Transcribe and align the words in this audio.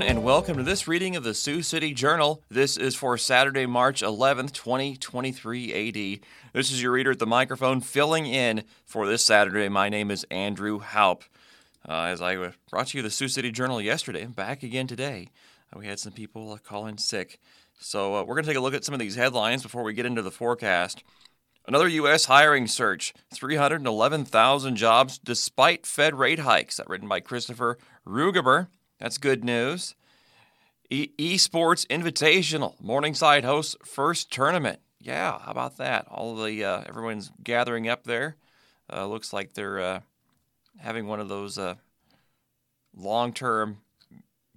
Everyone, 0.00 0.16
and 0.16 0.24
welcome 0.24 0.56
to 0.56 0.62
this 0.62 0.88
reading 0.88 1.14
of 1.14 1.24
the 1.24 1.34
Sioux 1.34 1.60
City 1.60 1.92
Journal. 1.92 2.42
This 2.48 2.78
is 2.78 2.94
for 2.94 3.18
Saturday, 3.18 3.66
March 3.66 4.00
11th, 4.00 4.52
2023 4.52 5.74
AD. 5.74 6.20
This 6.54 6.72
is 6.72 6.82
your 6.82 6.92
reader 6.92 7.10
at 7.10 7.18
the 7.18 7.26
microphone 7.26 7.82
filling 7.82 8.24
in 8.24 8.64
for 8.86 9.06
this 9.06 9.22
Saturday. 9.22 9.68
My 9.68 9.90
name 9.90 10.10
is 10.10 10.24
Andrew 10.30 10.78
Haupt. 10.78 11.28
Uh, 11.86 12.04
as 12.04 12.22
I 12.22 12.52
brought 12.70 12.86
to 12.88 12.96
you 12.96 13.02
the 13.02 13.10
Sioux 13.10 13.28
City 13.28 13.52
Journal 13.52 13.78
yesterday, 13.78 14.22
I'm 14.22 14.32
back 14.32 14.62
again 14.62 14.86
today. 14.86 15.28
Uh, 15.70 15.80
we 15.80 15.86
had 15.86 15.98
some 15.98 16.12
people 16.12 16.50
uh, 16.50 16.56
call 16.56 16.86
in 16.86 16.96
sick. 16.96 17.38
So 17.78 18.14
uh, 18.14 18.22
we're 18.22 18.36
going 18.36 18.44
to 18.44 18.50
take 18.50 18.56
a 18.56 18.62
look 18.62 18.74
at 18.74 18.86
some 18.86 18.94
of 18.94 19.00
these 19.00 19.16
headlines 19.16 19.62
before 19.62 19.82
we 19.82 19.92
get 19.92 20.06
into 20.06 20.22
the 20.22 20.30
forecast. 20.30 21.04
Another 21.66 21.88
U.S. 21.88 22.24
hiring 22.24 22.66
surge 22.68 23.12
311,000 23.34 24.76
jobs 24.76 25.18
despite 25.18 25.84
Fed 25.84 26.14
rate 26.14 26.38
hikes. 26.38 26.78
That 26.78 26.88
written 26.88 27.08
by 27.08 27.20
Christopher 27.20 27.76
Rugaber. 28.06 28.68
That's 29.00 29.18
good 29.18 29.44
news. 29.44 29.94
E- 30.90 31.12
Esports 31.18 31.86
Invitational, 31.86 32.74
Morningside 32.80 33.44
hosts 33.44 33.76
first 33.84 34.30
tournament. 34.30 34.80
Yeah, 35.00 35.38
how 35.38 35.50
about 35.50 35.78
that? 35.78 36.06
All 36.10 36.36
the 36.36 36.62
uh, 36.64 36.82
everyone's 36.86 37.30
gathering 37.42 37.88
up 37.88 38.04
there. 38.04 38.36
Uh, 38.92 39.06
looks 39.06 39.32
like 39.32 39.54
they're 39.54 39.80
uh, 39.80 40.00
having 40.78 41.06
one 41.06 41.20
of 41.20 41.28
those 41.28 41.56
uh, 41.56 41.76
long-term 42.94 43.78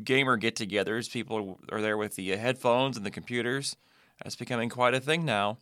gamer 0.04 0.36
get-togethers. 0.36 1.10
People 1.10 1.60
are 1.72 1.82
there 1.82 1.98
with 1.98 2.16
the 2.16 2.36
headphones 2.36 2.98
and 2.98 3.06
the 3.06 3.12
computers. 3.12 3.78
That's 4.22 4.36
becoming 4.36 4.70
quite 4.70 4.94
a 4.94 5.00
thing 5.00 5.24
now. 5.24 5.60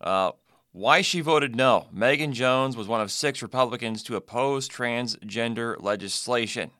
Uh, 0.00 0.32
why 0.72 1.00
she 1.00 1.20
voted 1.20 1.54
no. 1.54 1.86
Megan 1.92 2.32
Jones 2.32 2.76
was 2.76 2.88
one 2.88 3.00
of 3.00 3.10
six 3.10 3.40
Republicans 3.40 4.02
to 4.02 4.16
oppose 4.16 4.68
transgender 4.68 5.76
legislation. 5.80 6.72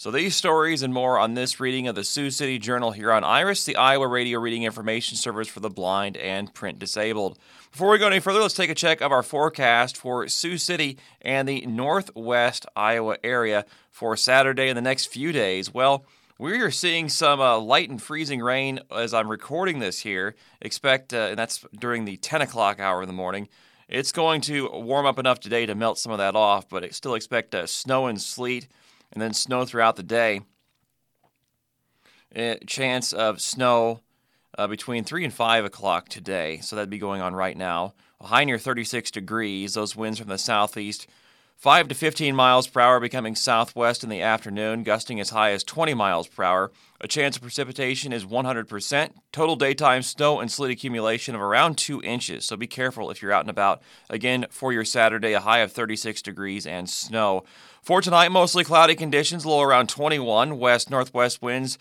So 0.00 0.12
these 0.12 0.36
stories 0.36 0.84
and 0.84 0.94
more 0.94 1.18
on 1.18 1.34
this 1.34 1.58
reading 1.58 1.88
of 1.88 1.96
the 1.96 2.04
Sioux 2.04 2.30
City 2.30 2.60
Journal 2.60 2.92
here 2.92 3.10
on 3.10 3.24
Iris, 3.24 3.64
the 3.64 3.74
Iowa 3.74 4.06
radio 4.06 4.38
reading 4.38 4.62
information 4.62 5.16
service 5.16 5.48
for 5.48 5.58
the 5.58 5.68
blind 5.68 6.16
and 6.16 6.54
print 6.54 6.78
disabled. 6.78 7.36
Before 7.72 7.90
we 7.90 7.98
go 7.98 8.06
any 8.06 8.20
further, 8.20 8.38
let's 8.38 8.54
take 8.54 8.70
a 8.70 8.76
check 8.76 9.00
of 9.00 9.10
our 9.10 9.24
forecast 9.24 9.96
for 9.96 10.28
Sioux 10.28 10.56
City 10.56 10.98
and 11.20 11.48
the 11.48 11.66
northwest 11.66 12.64
Iowa 12.76 13.16
area 13.24 13.64
for 13.90 14.16
Saturday 14.16 14.68
and 14.68 14.76
the 14.76 14.82
next 14.82 15.06
few 15.06 15.32
days. 15.32 15.74
Well, 15.74 16.04
we 16.38 16.60
are 16.60 16.70
seeing 16.70 17.08
some 17.08 17.40
uh, 17.40 17.58
light 17.58 17.90
and 17.90 18.00
freezing 18.00 18.40
rain 18.40 18.78
as 18.96 19.12
I'm 19.12 19.28
recording 19.28 19.80
this 19.80 19.98
here. 19.98 20.36
Expect, 20.62 21.12
uh, 21.12 21.30
and 21.30 21.38
that's 21.40 21.66
during 21.76 22.04
the 22.04 22.18
10 22.18 22.40
o'clock 22.40 22.78
hour 22.78 23.02
in 23.02 23.08
the 23.08 23.12
morning. 23.12 23.48
It's 23.88 24.12
going 24.12 24.42
to 24.42 24.70
warm 24.70 25.06
up 25.06 25.18
enough 25.18 25.40
today 25.40 25.66
to 25.66 25.74
melt 25.74 25.98
some 25.98 26.12
of 26.12 26.18
that 26.18 26.36
off, 26.36 26.68
but 26.68 26.94
still 26.94 27.16
expect 27.16 27.52
uh, 27.52 27.66
snow 27.66 28.06
and 28.06 28.22
sleet 28.22 28.68
and 29.12 29.22
then 29.22 29.32
snow 29.32 29.64
throughout 29.64 29.96
the 29.96 30.02
day. 30.02 30.42
A 32.34 32.58
chance 32.66 33.12
of 33.12 33.40
snow 33.40 34.00
uh, 34.56 34.66
between 34.66 35.04
3 35.04 35.24
and 35.24 35.32
5 35.32 35.64
o'clock 35.64 36.08
today, 36.08 36.58
so 36.58 36.76
that'd 36.76 36.90
be 36.90 36.98
going 36.98 37.22
on 37.22 37.34
right 37.34 37.56
now. 37.56 37.94
A 38.20 38.26
high 38.26 38.44
near 38.44 38.58
36 38.58 39.10
degrees, 39.10 39.74
those 39.74 39.96
winds 39.96 40.18
from 40.18 40.28
the 40.28 40.38
southeast 40.38 41.06
5 41.58 41.88
to 41.88 41.94
15 41.96 42.36
miles 42.36 42.68
per 42.68 42.80
hour 42.80 43.00
becoming 43.00 43.34
southwest 43.34 44.04
in 44.04 44.10
the 44.10 44.22
afternoon, 44.22 44.84
gusting 44.84 45.18
as 45.18 45.30
high 45.30 45.50
as 45.50 45.64
20 45.64 45.92
miles 45.92 46.28
per 46.28 46.44
hour. 46.44 46.70
A 47.00 47.08
chance 47.08 47.34
of 47.34 47.42
precipitation 47.42 48.12
is 48.12 48.24
100%. 48.24 49.10
Total 49.32 49.56
daytime 49.56 50.02
snow 50.02 50.38
and 50.38 50.52
sleet 50.52 50.70
accumulation 50.70 51.34
of 51.34 51.40
around 51.40 51.76
2 51.76 52.00
inches, 52.02 52.44
so 52.44 52.56
be 52.56 52.68
careful 52.68 53.10
if 53.10 53.20
you're 53.20 53.32
out 53.32 53.40
and 53.40 53.50
about. 53.50 53.82
Again, 54.08 54.46
for 54.50 54.72
your 54.72 54.84
Saturday, 54.84 55.32
a 55.32 55.40
high 55.40 55.58
of 55.58 55.72
36 55.72 56.22
degrees 56.22 56.64
and 56.64 56.88
snow. 56.88 57.42
For 57.82 58.00
tonight, 58.00 58.30
mostly 58.30 58.62
cloudy 58.62 58.94
conditions, 58.94 59.44
low 59.44 59.60
around 59.60 59.88
21. 59.88 60.60
West 60.60 60.90
northwest 60.90 61.42
winds 61.42 61.76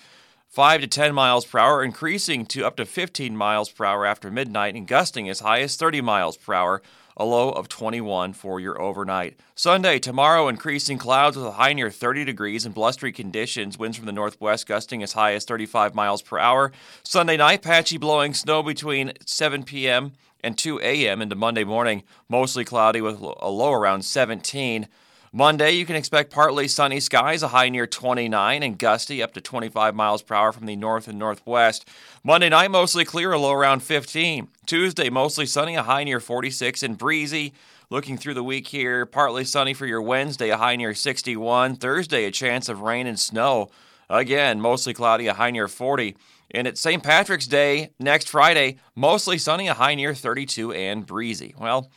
5 0.48 0.82
to 0.82 0.88
10 0.88 1.14
miles 1.14 1.46
per 1.46 1.60
hour, 1.60 1.84
increasing 1.84 2.48
to 2.48 2.66
up 2.66 2.78
to 2.78 2.86
15 2.88 3.38
miles 3.38 3.70
per 3.70 3.86
hour 3.86 4.08
after 4.08 4.32
midnight, 4.32 4.74
and 4.74 4.88
gusting 4.88 5.30
as 5.30 5.42
high 5.42 5.62
as 5.62 5.76
30 5.76 6.02
miles 6.02 6.36
per 6.36 6.56
hour 6.56 6.82
a 7.18 7.26
low 7.26 7.50
of 7.50 7.68
21 7.68 8.32
for 8.34 8.60
your 8.60 8.80
overnight. 8.80 9.40
Sunday, 9.56 9.98
tomorrow, 9.98 10.48
increasing 10.48 11.00
clouds 11.00 11.36
with 11.36 11.48
a 11.48 11.52
high 11.54 11.74
near 11.74 11.90
30 11.90 12.24
degrees 12.24 12.66
and 12.66 12.76
blustery 12.76 13.12
conditions. 13.12 13.78
Winds 13.78 13.98
from 13.98 14.06
the 14.06 14.12
northwest 14.12 14.68
gusting 14.68 15.02
as 15.02 15.14
high 15.14 15.34
as 15.34 15.44
35 15.44 15.96
miles 15.96 16.22
per 16.22 16.38
hour. 16.38 16.72
Sunday 17.04 17.36
night, 17.36 17.64
patchy 17.64 17.98
blowing 17.98 18.36
snow 18.36 18.62
between 18.62 19.14
7 19.26 19.64
p.m. 19.64 20.14
and 20.42 20.58
2 20.58 20.80
a.m. 20.80 21.22
into 21.22 21.36
Monday 21.36 21.64
morning. 21.64 22.04
Mostly 22.30 22.64
cloudy 22.64 23.02
with 23.02 23.20
a 23.20 23.50
low 23.50 23.74
around 23.74 24.04
17. 24.04 24.88
Monday, 25.34 25.72
you 25.72 25.86
can 25.86 25.98
expect 25.98 26.32
partly 26.32 26.70
sunny 26.70 27.02
skies, 27.02 27.44
a 27.44 27.50
high 27.50 27.68
near 27.68 27.86
29, 27.86 28.64
and 28.64 28.78
gusty 28.78 29.22
up 29.22 29.34
to 29.34 29.42
25 29.42 29.94
miles 29.94 30.22
per 30.22 30.36
hour 30.36 30.54
from 30.54 30.66
the 30.66 30.76
north 30.76 31.08
and 31.08 31.20
northwest. 31.20 31.88
Monday 32.24 32.48
night, 32.48 32.72
mostly 32.72 33.04
clear, 33.04 33.34
a 33.34 33.38
low 33.38 33.52
around 33.52 33.82
15. 33.84 34.48
Tuesday, 34.66 35.10
mostly 35.10 35.46
sunny, 35.46 35.76
a 35.76 35.84
high 35.84 36.06
near 36.06 36.22
46, 36.22 36.82
and 36.82 36.98
breezy. 36.98 37.54
Looking 37.90 38.18
through 38.18 38.36
the 38.36 38.44
week 38.44 38.68
here, 38.68 39.06
partly 39.06 39.44
sunny 39.44 39.74
for 39.74 39.86
your 39.86 40.02
Wednesday, 40.02 40.50
a 40.50 40.58
high 40.58 40.78
near 40.78 40.94
61. 40.94 41.76
Thursday, 41.76 42.24
a 42.26 42.32
chance 42.32 42.70
of 42.70 42.82
rain 42.82 43.06
and 43.06 43.20
snow. 43.20 43.70
Again, 44.10 44.62
mostly 44.62 44.94
cloudy, 44.94 45.28
a 45.28 45.34
high 45.34 45.52
near 45.52 45.68
40. 45.68 46.16
And 46.52 46.68
it's 46.68 46.80
St. 46.80 47.04
Patrick's 47.04 47.48
Day 47.48 47.92
next 48.00 48.30
Friday, 48.30 48.78
mostly 48.96 49.38
sunny, 49.38 49.68
a 49.68 49.74
high 49.74 49.96
near 49.96 50.14
32, 50.14 50.72
and 50.72 51.06
breezy. 51.06 51.54
Well, 51.60 51.92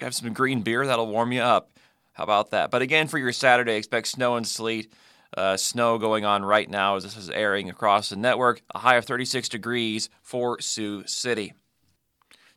have 0.00 0.14
some 0.14 0.34
green 0.34 0.60
beer, 0.60 0.86
that'll 0.86 1.06
warm 1.06 1.32
you 1.32 1.40
up. 1.40 1.70
How 2.18 2.24
about 2.24 2.50
that? 2.50 2.72
But 2.72 2.82
again, 2.82 3.06
for 3.06 3.16
your 3.16 3.32
Saturday, 3.32 3.76
expect 3.76 4.08
snow 4.08 4.34
and 4.34 4.44
sleet. 4.44 4.92
Uh, 5.36 5.56
snow 5.56 5.98
going 5.98 6.24
on 6.24 6.44
right 6.44 6.68
now 6.68 6.96
as 6.96 7.04
this 7.04 7.16
is 7.16 7.30
airing 7.30 7.70
across 7.70 8.08
the 8.08 8.16
network. 8.16 8.60
A 8.74 8.80
high 8.80 8.96
of 8.96 9.04
36 9.04 9.48
degrees 9.48 10.10
for 10.20 10.60
Sioux 10.60 11.06
City. 11.06 11.52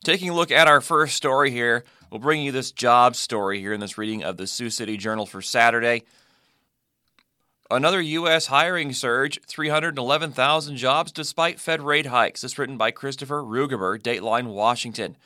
Taking 0.04 0.30
a 0.30 0.34
look 0.34 0.50
at 0.50 0.68
our 0.68 0.82
first 0.82 1.16
story 1.16 1.52
here, 1.52 1.84
we'll 2.10 2.20
bring 2.20 2.42
you 2.42 2.52
this 2.52 2.72
job 2.72 3.16
story 3.16 3.60
here 3.60 3.72
in 3.72 3.80
this 3.80 4.00
reading 4.00 4.24
of 4.24 4.38
the 4.38 4.48
Sioux 4.48 4.72
City 4.72 4.98
Journal 4.98 5.28
for 5.28 5.44
Saturday. 5.44 6.06
Another 7.70 8.02
U.S. 8.02 8.48
hiring 8.48 8.94
surge, 8.94 9.40
311,000 9.46 10.76
jobs 10.76 11.12
despite 11.12 11.60
Fed 11.60 11.82
rate 11.82 12.08
hikes. 12.08 12.42
This 12.42 12.58
written 12.58 12.78
by 12.78 12.90
Christopher 12.90 13.44
Rugaber, 13.44 14.02
Dateline 14.02 14.48
Washington. 14.48 15.18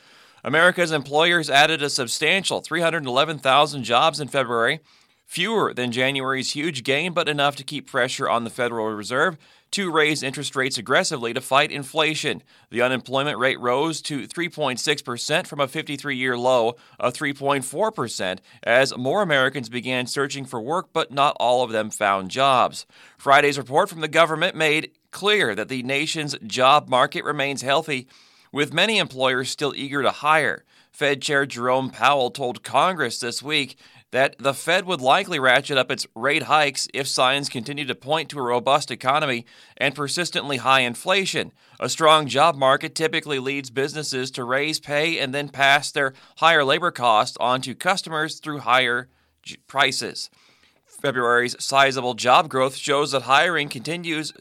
America's 0.45 0.91
employers 0.91 1.49
added 1.49 1.81
a 1.81 1.89
substantial 1.89 2.61
311,000 2.61 3.83
jobs 3.83 4.19
in 4.19 4.27
February, 4.27 4.79
fewer 5.25 5.73
than 5.73 5.91
January's 5.91 6.51
huge 6.51 6.83
gain, 6.83 7.13
but 7.13 7.27
enough 7.27 7.55
to 7.55 7.63
keep 7.63 7.89
pressure 7.89 8.29
on 8.29 8.43
the 8.43 8.51
Federal 8.51 8.85
Reserve 8.89 9.39
to 9.71 9.91
raise 9.91 10.21
interest 10.21 10.55
rates 10.55 10.77
aggressively 10.77 11.33
to 11.33 11.41
fight 11.41 11.71
inflation. 11.71 12.43
The 12.69 12.83
unemployment 12.83 13.39
rate 13.39 13.59
rose 13.59 14.03
to 14.03 14.27
3.6% 14.27 15.47
from 15.47 15.59
a 15.59 15.67
53 15.67 16.15
year 16.15 16.37
low 16.37 16.75
of 16.99 17.13
3.4% 17.13 18.37
as 18.61 18.95
more 18.95 19.23
Americans 19.23 19.67
began 19.67 20.05
searching 20.05 20.45
for 20.45 20.61
work, 20.61 20.89
but 20.93 21.11
not 21.11 21.35
all 21.39 21.63
of 21.63 21.71
them 21.71 21.89
found 21.89 22.29
jobs. 22.29 22.85
Friday's 23.17 23.57
report 23.57 23.89
from 23.89 24.01
the 24.01 24.07
government 24.07 24.55
made 24.55 24.91
clear 25.09 25.55
that 25.55 25.69
the 25.69 25.81
nation's 25.81 26.37
job 26.45 26.87
market 26.87 27.23
remains 27.23 27.63
healthy 27.63 28.07
with 28.55 28.73
many 28.73 28.99
employers 28.99 29.49
still 29.49 29.73
eager 29.75 30.01
to 30.01 30.11
hire. 30.11 30.63
Fed 30.89 31.21
Chair 31.21 31.45
Jerome 31.45 31.89
Powell 31.89 32.31
told 32.31 32.63
Congress 32.63 33.19
this 33.19 33.43
week 33.43 33.77
that 34.11 34.37
the 34.39 34.53
Fed 34.53 34.85
would 34.85 35.01
likely 35.01 35.39
ratchet 35.39 35.77
up 35.77 35.91
its 35.91 36.07
rate 36.15 36.43
hikes 36.43 36.87
if 36.93 37.05
signs 37.05 37.49
continue 37.49 37.83
to 37.83 37.93
point 37.93 38.29
to 38.29 38.39
a 38.39 38.41
robust 38.41 38.91
economy 38.91 39.45
and 39.75 39.93
persistently 39.93 40.55
high 40.55 40.79
inflation. 40.79 41.51
A 41.81 41.89
strong 41.89 42.27
job 42.27 42.55
market 42.55 42.95
typically 42.95 43.39
leads 43.39 43.69
businesses 43.69 44.31
to 44.31 44.45
raise 44.45 44.79
pay 44.79 45.19
and 45.19 45.35
then 45.35 45.49
pass 45.49 45.91
their 45.91 46.13
higher 46.37 46.63
labor 46.63 46.91
costs 46.91 47.35
on 47.41 47.59
to 47.63 47.75
customers 47.75 48.39
through 48.39 48.59
higher 48.59 49.09
prices. 49.67 50.29
February's 50.85 51.61
sizable 51.61 52.13
job 52.13 52.47
growth 52.47 52.77
shows 52.77 53.11
that 53.11 53.23
hiring 53.23 53.67
continues 53.67 54.31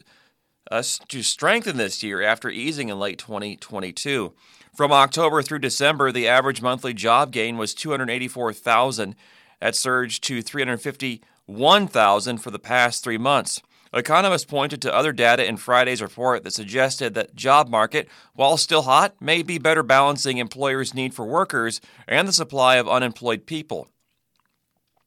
us 0.71 0.99
to 1.07 1.21
strengthen 1.23 1.77
this 1.77 2.03
year 2.03 2.21
after 2.21 2.49
easing 2.49 2.89
in 2.89 2.99
late 2.99 3.19
2022. 3.19 4.33
From 4.75 4.91
October 4.91 5.41
through 5.41 5.59
December, 5.59 6.11
the 6.11 6.27
average 6.27 6.61
monthly 6.61 6.93
job 6.93 7.31
gain 7.31 7.57
was 7.57 7.73
284,000. 7.73 9.15
That 9.61 9.75
surged 9.75 10.23
to 10.25 10.41
351,000 10.41 12.37
for 12.37 12.51
the 12.51 12.59
past 12.59 13.03
three 13.03 13.17
months. 13.17 13.61
Economists 13.93 14.43
pointed 14.43 14.81
to 14.81 14.93
other 14.93 15.13
data 15.13 15.45
in 15.47 15.55
Friday's 15.55 16.01
report 16.01 16.43
that 16.43 16.51
suggested 16.51 17.13
that 17.13 17.35
job 17.35 17.69
market, 17.69 18.09
while 18.33 18.57
still 18.57 18.81
hot, 18.81 19.15
may 19.21 19.41
be 19.41 19.57
better 19.57 19.83
balancing 19.83 20.37
employers' 20.37 20.93
need 20.93 21.13
for 21.13 21.25
workers 21.25 21.79
and 22.05 22.27
the 22.27 22.33
supply 22.33 22.75
of 22.75 22.89
unemployed 22.89 23.45
people. 23.45 23.87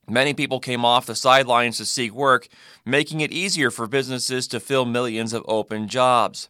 Many 0.09 0.33
people 0.33 0.59
came 0.59 0.85
off 0.85 1.07
the 1.07 1.15
sidelines 1.15 1.77
to 1.77 1.85
seek 1.85 2.13
work, 2.13 2.49
making 2.85 3.21
it 3.21 3.31
easier 3.31 3.71
for 3.71 3.87
businesses 3.87 4.49
to 4.49 4.61
fill 4.61 4.87
millions 4.87 5.35
of 5.35 5.45
open 5.47 5.87
jobs. 5.87 6.49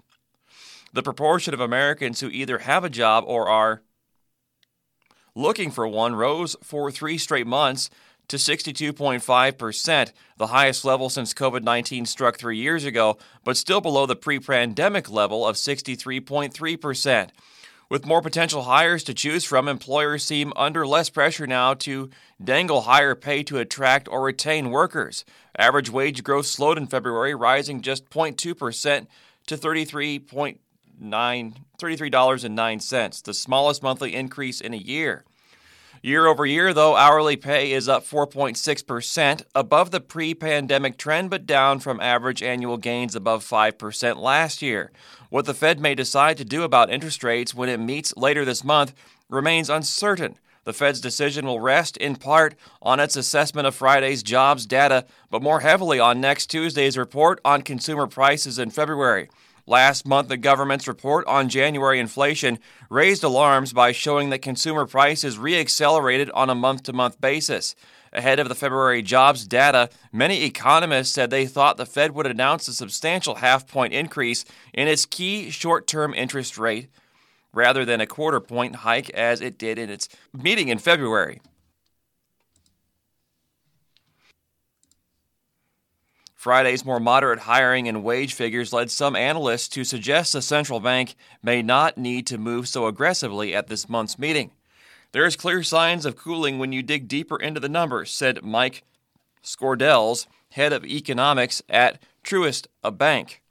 The 0.92 1.02
proportion 1.02 1.52
of 1.54 1.60
Americans 1.60 2.20
who 2.20 2.28
either 2.28 2.58
have 2.58 2.84
a 2.84 2.90
job 2.90 3.24
or 3.26 3.48
are 3.48 3.82
looking 5.34 5.70
for 5.70 5.86
one 5.88 6.14
rose 6.14 6.56
for 6.62 6.90
three 6.90 7.18
straight 7.18 7.46
months 7.46 7.90
to 8.28 8.36
62.5%, 8.36 10.12
the 10.36 10.46
highest 10.48 10.84
level 10.84 11.08
since 11.08 11.34
COVID 11.34 11.62
19 11.62 12.06
struck 12.06 12.38
three 12.38 12.58
years 12.58 12.84
ago, 12.84 13.18
but 13.42 13.56
still 13.56 13.80
below 13.80 14.06
the 14.06 14.16
pre 14.16 14.38
pandemic 14.38 15.10
level 15.10 15.46
of 15.46 15.56
63.3%. 15.56 17.30
With 17.90 18.04
more 18.04 18.20
potential 18.20 18.64
hires 18.64 19.02
to 19.04 19.14
choose 19.14 19.44
from, 19.44 19.66
employers 19.66 20.22
seem 20.22 20.52
under 20.56 20.86
less 20.86 21.08
pressure 21.08 21.46
now 21.46 21.72
to 21.74 22.10
dangle 22.42 22.82
higher 22.82 23.14
pay 23.14 23.42
to 23.44 23.58
attract 23.58 24.08
or 24.08 24.22
retain 24.22 24.70
workers. 24.70 25.24
Average 25.56 25.88
wage 25.88 26.22
growth 26.22 26.44
slowed 26.44 26.76
in 26.76 26.86
February, 26.86 27.34
rising 27.34 27.80
just 27.80 28.10
0.2% 28.10 29.06
to 29.46 29.56
33.9 29.56 30.58
$33.09, 31.00 33.22
the 33.22 33.34
smallest 33.34 33.82
monthly 33.82 34.14
increase 34.14 34.60
in 34.60 34.74
a 34.74 34.78
year. 34.78 35.24
Year 36.02 36.26
over 36.26 36.46
year, 36.46 36.72
though, 36.72 36.96
hourly 36.96 37.36
pay 37.36 37.72
is 37.72 37.88
up 37.88 38.04
4.6%, 38.04 39.42
above 39.54 39.90
the 39.90 40.00
pre 40.00 40.32
pandemic 40.34 40.96
trend, 40.96 41.30
but 41.30 41.46
down 41.46 41.80
from 41.80 42.00
average 42.00 42.42
annual 42.42 42.76
gains 42.76 43.16
above 43.16 43.44
5% 43.44 44.16
last 44.16 44.62
year. 44.62 44.92
What 45.28 45.44
the 45.44 45.54
Fed 45.54 45.80
may 45.80 45.94
decide 45.94 46.36
to 46.36 46.44
do 46.44 46.62
about 46.62 46.90
interest 46.90 47.24
rates 47.24 47.52
when 47.52 47.68
it 47.68 47.80
meets 47.80 48.16
later 48.16 48.44
this 48.44 48.62
month 48.62 48.94
remains 49.28 49.68
uncertain. 49.68 50.38
The 50.64 50.72
Fed's 50.72 51.00
decision 51.00 51.46
will 51.46 51.60
rest 51.60 51.96
in 51.96 52.16
part 52.16 52.54
on 52.80 53.00
its 53.00 53.16
assessment 53.16 53.66
of 53.66 53.74
Friday's 53.74 54.22
jobs 54.22 54.66
data, 54.66 55.06
but 55.30 55.42
more 55.42 55.60
heavily 55.60 55.98
on 55.98 56.20
next 56.20 56.46
Tuesday's 56.46 56.98
report 56.98 57.40
on 57.44 57.62
consumer 57.62 58.06
prices 58.06 58.58
in 58.58 58.70
February. 58.70 59.30
Last 59.68 60.06
month, 60.06 60.28
the 60.28 60.38
government's 60.38 60.88
report 60.88 61.26
on 61.26 61.50
January 61.50 62.00
inflation 62.00 62.58
raised 62.88 63.22
alarms 63.22 63.74
by 63.74 63.92
showing 63.92 64.30
that 64.30 64.40
consumer 64.40 64.86
prices 64.86 65.36
reaccelerated 65.36 66.30
on 66.32 66.48
a 66.48 66.54
month 66.54 66.84
to 66.84 66.94
month 66.94 67.20
basis. 67.20 67.74
Ahead 68.10 68.38
of 68.38 68.48
the 68.48 68.54
February 68.54 69.02
jobs 69.02 69.46
data, 69.46 69.90
many 70.10 70.42
economists 70.42 71.12
said 71.12 71.28
they 71.28 71.44
thought 71.44 71.76
the 71.76 71.84
Fed 71.84 72.12
would 72.12 72.26
announce 72.26 72.66
a 72.66 72.72
substantial 72.72 73.34
half 73.34 73.66
point 73.66 73.92
increase 73.92 74.46
in 74.72 74.88
its 74.88 75.04
key 75.04 75.50
short 75.50 75.86
term 75.86 76.14
interest 76.14 76.56
rate 76.56 76.88
rather 77.52 77.84
than 77.84 78.00
a 78.00 78.06
quarter 78.06 78.40
point 78.40 78.76
hike 78.76 79.10
as 79.10 79.42
it 79.42 79.58
did 79.58 79.78
in 79.78 79.90
its 79.90 80.08
meeting 80.32 80.68
in 80.68 80.78
February. 80.78 81.42
Friday's 86.38 86.84
more 86.84 87.00
moderate 87.00 87.40
hiring 87.40 87.88
and 87.88 88.04
wage 88.04 88.32
figures 88.32 88.72
led 88.72 88.92
some 88.92 89.16
analysts 89.16 89.66
to 89.70 89.82
suggest 89.82 90.32
the 90.32 90.40
central 90.40 90.78
bank 90.78 91.16
may 91.42 91.62
not 91.62 91.98
need 91.98 92.28
to 92.28 92.38
move 92.38 92.68
so 92.68 92.86
aggressively 92.86 93.56
at 93.56 93.66
this 93.66 93.88
month's 93.88 94.20
meeting. 94.20 94.52
There 95.10 95.26
is 95.26 95.34
clear 95.34 95.64
signs 95.64 96.06
of 96.06 96.14
cooling 96.14 96.60
when 96.60 96.70
you 96.70 96.80
dig 96.80 97.08
deeper 97.08 97.38
into 97.38 97.58
the 97.58 97.68
numbers, 97.68 98.12
said 98.12 98.44
Mike 98.44 98.84
Skordeles, 99.42 100.28
head 100.52 100.72
of 100.72 100.84
economics 100.86 101.60
at 101.68 102.00
Truist, 102.22 102.68
a 102.84 102.92
bank. 102.92 103.42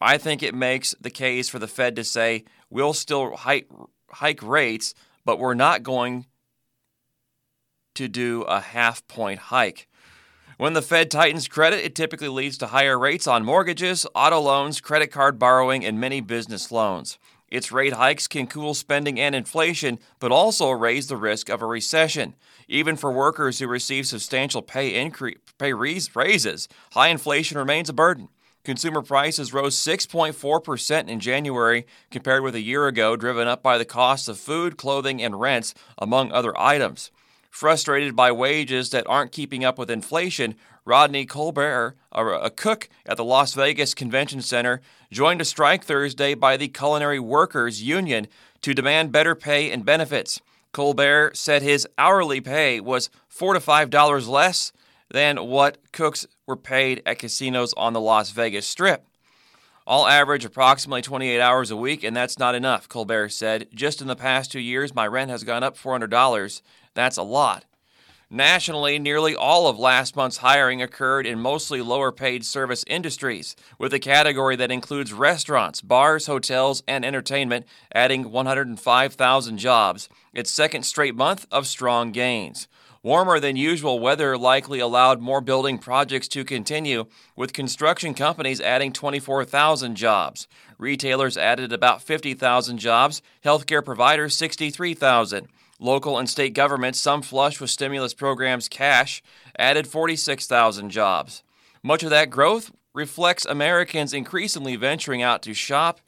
I 0.00 0.16
think 0.16 0.44
it 0.44 0.54
makes 0.54 0.94
the 1.00 1.10
case 1.10 1.48
for 1.48 1.58
the 1.58 1.66
Fed 1.66 1.96
to 1.96 2.04
say 2.04 2.44
we'll 2.70 2.92
still 2.92 3.34
hike, 3.34 3.68
hike 4.10 4.44
rates, 4.44 4.94
but 5.24 5.40
we're 5.40 5.54
not 5.54 5.82
going 5.82 6.26
to 7.96 8.06
do 8.06 8.42
a 8.42 8.60
half 8.60 9.04
point 9.08 9.40
hike. 9.40 9.88
When 10.62 10.74
the 10.74 10.80
Fed 10.80 11.10
tightens 11.10 11.48
credit, 11.48 11.84
it 11.84 11.96
typically 11.96 12.28
leads 12.28 12.56
to 12.58 12.68
higher 12.68 12.96
rates 12.96 13.26
on 13.26 13.44
mortgages, 13.44 14.06
auto 14.14 14.38
loans, 14.38 14.80
credit 14.80 15.08
card 15.08 15.36
borrowing, 15.36 15.84
and 15.84 15.98
many 15.98 16.20
business 16.20 16.70
loans. 16.70 17.18
Its 17.50 17.72
rate 17.72 17.94
hikes 17.94 18.28
can 18.28 18.46
cool 18.46 18.72
spending 18.72 19.18
and 19.18 19.34
inflation, 19.34 19.98
but 20.20 20.30
also 20.30 20.70
raise 20.70 21.08
the 21.08 21.16
risk 21.16 21.48
of 21.48 21.62
a 21.62 21.66
recession. 21.66 22.36
Even 22.68 22.94
for 22.94 23.10
workers 23.10 23.58
who 23.58 23.66
receive 23.66 24.06
substantial 24.06 24.62
pay 24.62 24.94
increase, 24.94 25.38
pay 25.58 25.72
raises, 25.72 26.68
high 26.92 27.08
inflation 27.08 27.58
remains 27.58 27.88
a 27.88 27.92
burden. 27.92 28.28
Consumer 28.62 29.02
prices 29.02 29.52
rose 29.52 29.76
6.4% 29.76 31.08
in 31.08 31.18
January 31.18 31.86
compared 32.12 32.44
with 32.44 32.54
a 32.54 32.60
year 32.60 32.86
ago, 32.86 33.16
driven 33.16 33.48
up 33.48 33.64
by 33.64 33.78
the 33.78 33.84
cost 33.84 34.28
of 34.28 34.38
food, 34.38 34.76
clothing, 34.76 35.20
and 35.20 35.40
rents, 35.40 35.74
among 35.98 36.30
other 36.30 36.56
items. 36.56 37.10
Frustrated 37.52 38.16
by 38.16 38.32
wages 38.32 38.88
that 38.90 39.06
aren't 39.06 39.30
keeping 39.30 39.62
up 39.62 39.78
with 39.78 39.90
inflation, 39.90 40.54
Rodney 40.86 41.26
Colbert, 41.26 41.96
a 42.10 42.50
cook 42.50 42.88
at 43.04 43.18
the 43.18 43.24
Las 43.24 43.52
Vegas 43.52 43.92
Convention 43.92 44.40
Center, 44.40 44.80
joined 45.10 45.42
a 45.42 45.44
strike 45.44 45.84
Thursday 45.84 46.32
by 46.32 46.56
the 46.56 46.68
Culinary 46.68 47.20
Workers 47.20 47.82
Union 47.82 48.26
to 48.62 48.72
demand 48.72 49.12
better 49.12 49.34
pay 49.34 49.70
and 49.70 49.84
benefits. 49.84 50.40
Colbert 50.72 51.36
said 51.36 51.60
his 51.60 51.86
hourly 51.98 52.40
pay 52.40 52.80
was 52.80 53.10
four 53.28 53.52
to 53.52 53.60
five 53.60 53.90
dollars 53.90 54.26
less 54.26 54.72
than 55.10 55.46
what 55.46 55.76
cooks 55.92 56.26
were 56.46 56.56
paid 56.56 57.02
at 57.04 57.18
casinos 57.18 57.74
on 57.74 57.92
the 57.92 58.00
Las 58.00 58.30
Vegas 58.30 58.66
Strip. 58.66 59.06
All 59.86 60.06
average 60.06 60.44
approximately 60.44 61.02
28 61.02 61.40
hours 61.40 61.70
a 61.70 61.76
week, 61.76 62.04
and 62.04 62.16
that's 62.16 62.38
not 62.38 62.54
enough, 62.54 62.88
Colbert 62.88 63.30
said. 63.30 63.68
Just 63.74 64.00
in 64.00 64.06
the 64.06 64.14
past 64.14 64.52
two 64.52 64.60
years, 64.60 64.94
my 64.94 65.06
rent 65.06 65.30
has 65.30 65.42
gone 65.42 65.64
up 65.64 65.76
$400. 65.76 66.62
That's 66.94 67.16
a 67.16 67.22
lot. 67.22 67.64
Nationally, 68.30 68.98
nearly 68.98 69.36
all 69.36 69.66
of 69.66 69.78
last 69.78 70.16
month's 70.16 70.38
hiring 70.38 70.80
occurred 70.80 71.26
in 71.26 71.38
mostly 71.38 71.82
lower 71.82 72.10
paid 72.10 72.46
service 72.46 72.82
industries, 72.86 73.54
with 73.78 73.92
a 73.92 73.98
category 73.98 74.56
that 74.56 74.70
includes 74.70 75.12
restaurants, 75.12 75.82
bars, 75.82 76.26
hotels, 76.26 76.82
and 76.88 77.04
entertainment, 77.04 77.66
adding 77.94 78.30
105,000 78.30 79.58
jobs, 79.58 80.08
its 80.32 80.50
second 80.50 80.84
straight 80.84 81.14
month 81.14 81.46
of 81.50 81.66
strong 81.66 82.10
gains. 82.10 82.68
Warmer 83.04 83.40
than 83.40 83.56
usual 83.56 83.98
weather 83.98 84.38
likely 84.38 84.78
allowed 84.78 85.20
more 85.20 85.40
building 85.40 85.76
projects 85.76 86.28
to 86.28 86.44
continue, 86.44 87.06
with 87.34 87.52
construction 87.52 88.14
companies 88.14 88.60
adding 88.60 88.92
24,000 88.92 89.96
jobs. 89.96 90.46
Retailers 90.78 91.36
added 91.36 91.72
about 91.72 92.00
50,000 92.00 92.78
jobs, 92.78 93.20
healthcare 93.44 93.84
providers 93.84 94.36
63,000. 94.36 95.48
Local 95.80 96.16
and 96.16 96.30
state 96.30 96.54
governments, 96.54 97.00
some 97.00 97.22
flush 97.22 97.60
with 97.60 97.70
stimulus 97.70 98.14
programs 98.14 98.68
cash, 98.68 99.20
added 99.58 99.88
46,000 99.88 100.90
jobs. 100.90 101.42
Much 101.82 102.04
of 102.04 102.10
that 102.10 102.30
growth 102.30 102.70
reflects 102.94 103.44
Americans 103.44 104.14
increasingly 104.14 104.76
venturing 104.76 105.22
out 105.22 105.42
to 105.42 105.54
shop, 105.54 106.00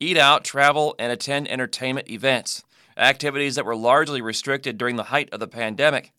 eat 0.00 0.16
out, 0.16 0.42
travel, 0.42 0.96
and 0.98 1.12
attend 1.12 1.46
entertainment 1.46 2.10
events, 2.10 2.64
activities 2.96 3.54
that 3.54 3.64
were 3.64 3.76
largely 3.76 4.20
restricted 4.20 4.76
during 4.76 4.96
the 4.96 5.04
height 5.04 5.28
of 5.30 5.38
the 5.38 5.46
pandemic. 5.46 6.10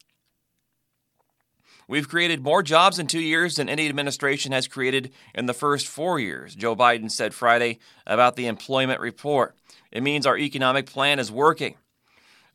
We've 1.87 2.09
created 2.09 2.43
more 2.43 2.63
jobs 2.63 2.97
in 2.97 3.07
two 3.07 3.19
years 3.19 3.55
than 3.55 3.69
any 3.69 3.87
administration 3.87 4.51
has 4.53 4.67
created 4.67 5.11
in 5.35 5.45
the 5.45 5.53
first 5.53 5.87
four 5.87 6.19
years, 6.19 6.55
Joe 6.55 6.75
Biden 6.75 7.11
said 7.11 7.33
Friday 7.33 7.79
about 8.07 8.35
the 8.35 8.47
employment 8.47 8.99
report. 8.99 9.55
It 9.91 10.01
means 10.01 10.25
our 10.25 10.37
economic 10.37 10.87
plan 10.87 11.19
is 11.19 11.31
working. 11.31 11.75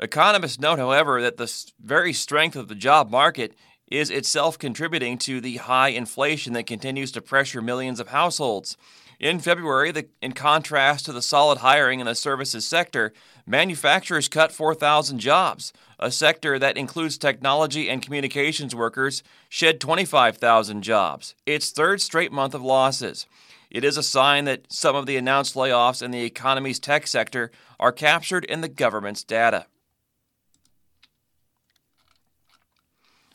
Economists 0.01 0.59
note, 0.59 0.79
however, 0.79 1.21
that 1.23 1.37
the 1.37 1.53
very 1.79 2.13
strength 2.13 2.57
of 2.57 2.69
the 2.69 2.75
job 2.75 3.11
market 3.11 3.55
is 3.91 4.11
itself 4.11 4.59
contributing 4.59 5.19
to 5.19 5.41
the 5.41 5.57
high 5.57 5.89
inflation 5.89 6.53
that 6.53 6.67
continues 6.67 7.11
to 7.13 7.21
pressure 7.21 7.61
millions 7.61 8.01
of 8.01 8.09
households. 8.09 8.77
In 9.19 9.39
February, 9.39 9.91
the, 9.93 10.09
in 10.23 10.33
contrast 10.33 11.05
to 11.05 11.13
the 11.13 11.21
solid 11.21 11.59
hiring 11.59 12.01
in 12.01 12.07
the 12.07 12.15
services 12.15 12.67
sector, 12.67 13.13
manufacturers 13.47 14.29
cut 14.29 14.53
4,000 14.53 15.19
jobs. 15.19 15.75
A 15.99 16.11
sector 16.11 16.59
that 16.59 16.79
includes 16.79 17.19
technology 17.19 17.91
and 17.91 18.01
communications 18.01 18.75
workers 18.75 19.23
shed 19.51 19.81
25,000 19.81 20.83
jobs, 20.83 21.35
its 21.45 21.71
third 21.71 22.01
straight 22.01 22.33
month 22.33 22.55
of 22.55 22.63
losses. 22.63 23.27
It 23.71 23.85
is 23.85 23.99
a 23.99 24.03
sign 24.03 24.47
that 24.47 24.73
some 24.73 24.97
of 24.97 25.05
the 25.05 25.17
announced 25.17 25.55
layoffs 25.55 26.03
in 26.03 26.11
the 26.11 26.25
economy's 26.25 26.81
tech 26.81 27.07
sector 27.07 27.51
are 27.79 27.93
captured 27.93 28.45
in 28.47 28.63
the 28.63 28.69
government's 28.69 29.23
data. 29.23 29.67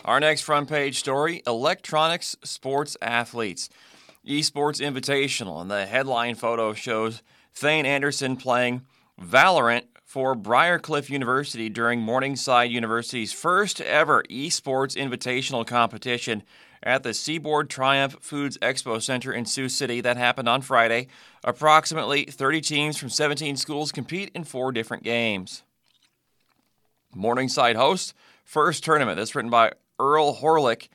Our 0.05 0.19
next 0.19 0.41
front 0.41 0.69
page 0.69 0.99
story 0.99 1.41
electronics 1.47 2.37
sports 2.43 2.95
athletes. 3.01 3.69
Esports 4.23 4.79
Invitational, 4.79 5.59
and 5.59 5.69
the 5.69 5.87
headline 5.87 6.35
photo 6.35 6.73
shows 6.73 7.23
Thane 7.55 7.87
Anderson 7.87 8.37
playing 8.37 8.85
Valorant 9.19 9.85
for 10.03 10.35
Briar 10.35 10.77
Cliff 10.77 11.09
University 11.09 11.69
during 11.69 12.01
Morningside 12.01 12.69
University's 12.69 13.33
first 13.33 13.81
ever 13.81 14.23
esports 14.29 14.95
invitational 14.95 15.65
competition 15.65 16.43
at 16.83 17.01
the 17.01 17.13
Seaboard 17.13 17.67
Triumph 17.67 18.17
Foods 18.21 18.59
Expo 18.59 19.01
Center 19.01 19.33
in 19.33 19.45
Sioux 19.45 19.69
City 19.69 20.01
that 20.01 20.17
happened 20.17 20.47
on 20.47 20.61
Friday. 20.61 21.07
Approximately 21.43 22.25
30 22.25 22.61
teams 22.61 22.97
from 22.97 23.09
17 23.09 23.57
schools 23.57 23.91
compete 23.91 24.29
in 24.35 24.43
four 24.43 24.71
different 24.71 25.01
games. 25.01 25.63
Morningside 27.15 27.75
hosts 27.75 28.13
first 28.43 28.83
tournament. 28.83 29.17
That's 29.17 29.33
written 29.33 29.49
by 29.49 29.71
Earl 29.99 30.35
Horlyk, 30.35 30.89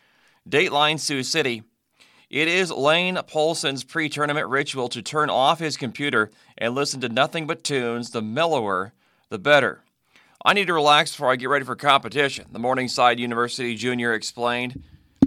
Dateline 0.48 0.98
Sioux 0.98 1.22
City. 1.22 1.62
It 2.28 2.46
is 2.46 2.70
Lane 2.70 3.18
Polson's 3.26 3.82
pre 3.82 4.08
tournament 4.08 4.48
ritual 4.48 4.88
to 4.90 5.02
turn 5.02 5.30
off 5.30 5.58
his 5.58 5.76
computer 5.76 6.30
and 6.56 6.74
listen 6.74 7.00
to 7.00 7.08
nothing 7.08 7.46
but 7.46 7.64
tunes, 7.64 8.10
the 8.10 8.22
mellower, 8.22 8.92
the 9.30 9.38
better. 9.38 9.82
I 10.44 10.54
need 10.54 10.68
to 10.68 10.74
relax 10.74 11.10
before 11.10 11.30
I 11.30 11.36
get 11.36 11.48
ready 11.48 11.64
for 11.64 11.76
competition, 11.76 12.46
the 12.52 12.58
Morningside 12.58 13.18
University 13.18 13.74
junior 13.74 14.14
explained. 14.14 14.82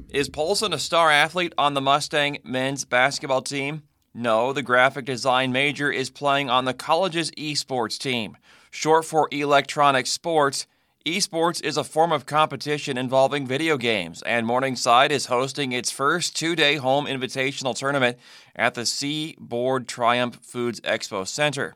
Is 0.09 0.29
Polson 0.29 0.73
a 0.73 0.79
star 0.79 1.11
athlete 1.11 1.53
on 1.57 1.73
the 1.73 1.81
Mustang 1.81 2.37
men's 2.43 2.85
basketball 2.85 3.41
team? 3.41 3.83
No, 4.13 4.53
the 4.53 4.61
graphic 4.61 5.05
design 5.05 5.51
major 5.51 5.91
is 5.91 6.09
playing 6.09 6.49
on 6.49 6.65
the 6.65 6.73
college's 6.73 7.31
esports 7.31 7.97
team. 7.97 8.37
Short 8.71 9.05
for 9.05 9.27
electronic 9.31 10.07
sports, 10.07 10.67
esports 11.05 11.61
is 11.61 11.75
a 11.75 11.83
form 11.83 12.13
of 12.13 12.25
competition 12.25 12.97
involving 12.97 13.45
video 13.45 13.77
games, 13.77 14.21
and 14.21 14.47
Morningside 14.47 15.11
is 15.11 15.25
hosting 15.25 15.73
its 15.73 15.91
first 15.91 16.33
two 16.33 16.55
day 16.55 16.77
home 16.77 17.05
invitational 17.05 17.75
tournament 17.75 18.17
at 18.55 18.73
the 18.73 18.85
Seaboard 18.85 19.87
Triumph 19.87 20.39
Foods 20.41 20.79
Expo 20.81 21.27
Center. 21.27 21.75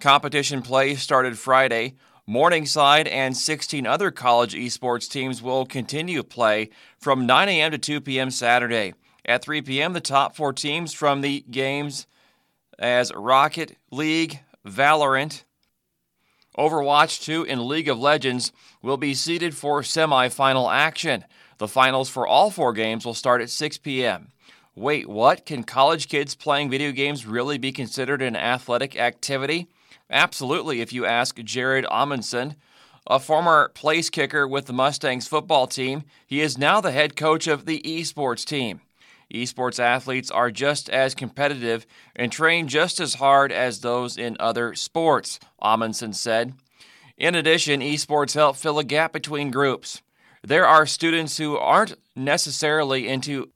Competition 0.00 0.62
play 0.62 0.94
started 0.94 1.38
Friday. 1.38 1.94
Morningside 2.26 3.06
and 3.06 3.36
16 3.36 3.86
other 3.86 4.10
college 4.10 4.54
esports 4.54 5.10
teams 5.10 5.42
will 5.42 5.66
continue 5.66 6.22
play 6.22 6.70
from 6.98 7.26
9 7.26 7.50
a.m. 7.50 7.70
to 7.70 7.76
2 7.76 8.00
p.m. 8.00 8.30
Saturday. 8.30 8.94
At 9.26 9.42
3 9.42 9.60
p.m., 9.60 9.92
the 9.92 10.00
top 10.00 10.34
four 10.36 10.54
teams 10.54 10.94
from 10.94 11.20
the 11.20 11.44
games 11.50 12.06
as 12.78 13.12
Rocket 13.14 13.76
League, 13.90 14.40
Valorant, 14.66 15.44
Overwatch 16.58 17.22
2, 17.24 17.46
and 17.46 17.62
League 17.62 17.88
of 17.88 17.98
Legends 17.98 18.52
will 18.82 18.96
be 18.96 19.14
seeded 19.14 19.56
for 19.56 19.82
semifinal 19.82 20.72
action. 20.72 21.24
The 21.58 21.68
finals 21.68 22.08
for 22.08 22.26
all 22.26 22.50
four 22.50 22.72
games 22.72 23.04
will 23.04 23.14
start 23.14 23.40
at 23.40 23.50
6 23.50 23.78
p.m. 23.78 24.32
Wait, 24.76 25.08
what? 25.08 25.46
Can 25.46 25.62
college 25.62 26.08
kids 26.08 26.34
playing 26.34 26.70
video 26.70 26.92
games 26.92 27.26
really 27.26 27.58
be 27.58 27.72
considered 27.72 28.22
an 28.22 28.36
athletic 28.36 28.98
activity? 28.98 29.68
Absolutely, 30.10 30.80
if 30.80 30.92
you 30.92 31.06
ask 31.06 31.36
Jared 31.42 31.86
Amundsen, 31.90 32.56
a 33.06 33.18
former 33.18 33.70
place 33.74 34.10
kicker 34.10 34.48
with 34.48 34.66
the 34.66 34.72
Mustangs 34.72 35.28
football 35.28 35.66
team. 35.66 36.04
He 36.26 36.40
is 36.40 36.58
now 36.58 36.80
the 36.80 36.92
head 36.92 37.16
coach 37.16 37.46
of 37.46 37.66
the 37.66 37.80
esports 37.82 38.44
team. 38.44 38.80
Esports 39.32 39.78
athletes 39.78 40.30
are 40.30 40.50
just 40.50 40.88
as 40.90 41.14
competitive 41.14 41.86
and 42.14 42.30
train 42.30 42.68
just 42.68 43.00
as 43.00 43.14
hard 43.14 43.52
as 43.52 43.80
those 43.80 44.16
in 44.16 44.36
other 44.40 44.74
sports, 44.74 45.38
Amundsen 45.60 46.12
said. 46.12 46.54
In 47.16 47.34
addition, 47.34 47.80
esports 47.80 48.34
help 48.34 48.56
fill 48.56 48.78
a 48.78 48.84
gap 48.84 49.12
between 49.12 49.50
groups. 49.50 50.02
There 50.42 50.66
are 50.66 50.84
students 50.84 51.38
who 51.38 51.56
aren't 51.56 51.94
necessarily 52.14 53.08
into 53.08 53.50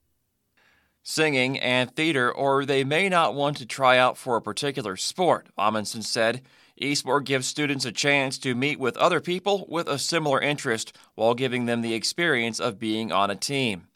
singing 1.02 1.58
and 1.58 1.94
theater, 1.94 2.30
or 2.32 2.64
they 2.64 2.84
may 2.84 3.08
not 3.08 3.34
want 3.34 3.56
to 3.56 3.66
try 3.66 3.98
out 3.98 4.16
for 4.16 4.36
a 4.36 4.42
particular 4.42 4.96
sport, 4.96 5.48
Amundsen 5.58 6.02
said. 6.02 6.42
Esport 6.80 7.24
gives 7.24 7.46
students 7.46 7.84
a 7.84 7.92
chance 7.92 8.38
to 8.38 8.54
meet 8.54 8.78
with 8.78 8.96
other 8.96 9.20
people 9.20 9.66
with 9.68 9.88
a 9.88 9.98
similar 9.98 10.40
interest 10.40 10.96
while 11.16 11.34
giving 11.34 11.66
them 11.66 11.82
the 11.82 11.94
experience 11.94 12.60
of 12.60 12.78
being 12.78 13.10
on 13.10 13.30
a 13.30 13.36
team. 13.36 13.87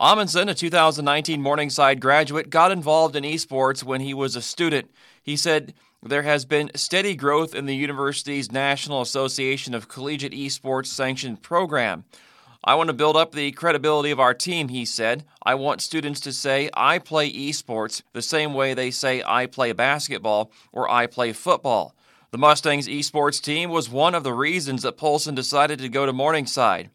Amundsen, 0.00 0.48
a 0.48 0.54
2019 0.54 1.42
Morningside 1.42 2.00
graduate, 2.00 2.50
got 2.50 2.70
involved 2.70 3.16
in 3.16 3.24
esports 3.24 3.82
when 3.82 4.00
he 4.00 4.14
was 4.14 4.36
a 4.36 4.42
student. 4.42 4.88
He 5.20 5.36
said, 5.36 5.74
there 6.00 6.22
has 6.22 6.44
been 6.44 6.70
steady 6.76 7.16
growth 7.16 7.52
in 7.52 7.66
the 7.66 7.74
university's 7.74 8.52
National 8.52 9.00
Association 9.00 9.74
of 9.74 9.88
Collegiate 9.88 10.32
Esports 10.32 10.86
sanctioned 10.86 11.42
program. 11.42 12.04
I 12.62 12.76
want 12.76 12.86
to 12.90 12.94
build 12.94 13.16
up 13.16 13.32
the 13.32 13.50
credibility 13.50 14.12
of 14.12 14.20
our 14.20 14.34
team, 14.34 14.68
he 14.68 14.84
said. 14.84 15.24
I 15.42 15.56
want 15.56 15.80
students 15.80 16.20
to 16.20 16.32
say, 16.32 16.70
I 16.74 17.00
play 17.00 17.32
esports 17.32 18.02
the 18.12 18.22
same 18.22 18.54
way 18.54 18.74
they 18.74 18.92
say, 18.92 19.24
I 19.26 19.46
play 19.46 19.72
basketball 19.72 20.52
or 20.70 20.88
I 20.88 21.08
play 21.08 21.32
football. 21.32 21.96
The 22.30 22.38
Mustangs 22.38 22.86
esports 22.86 23.42
team 23.42 23.70
was 23.70 23.90
one 23.90 24.14
of 24.14 24.22
the 24.22 24.34
reasons 24.34 24.82
that 24.82 24.96
Polson 24.96 25.34
decided 25.34 25.80
to 25.80 25.88
go 25.88 26.06
to 26.06 26.12
Morningside. 26.12 26.90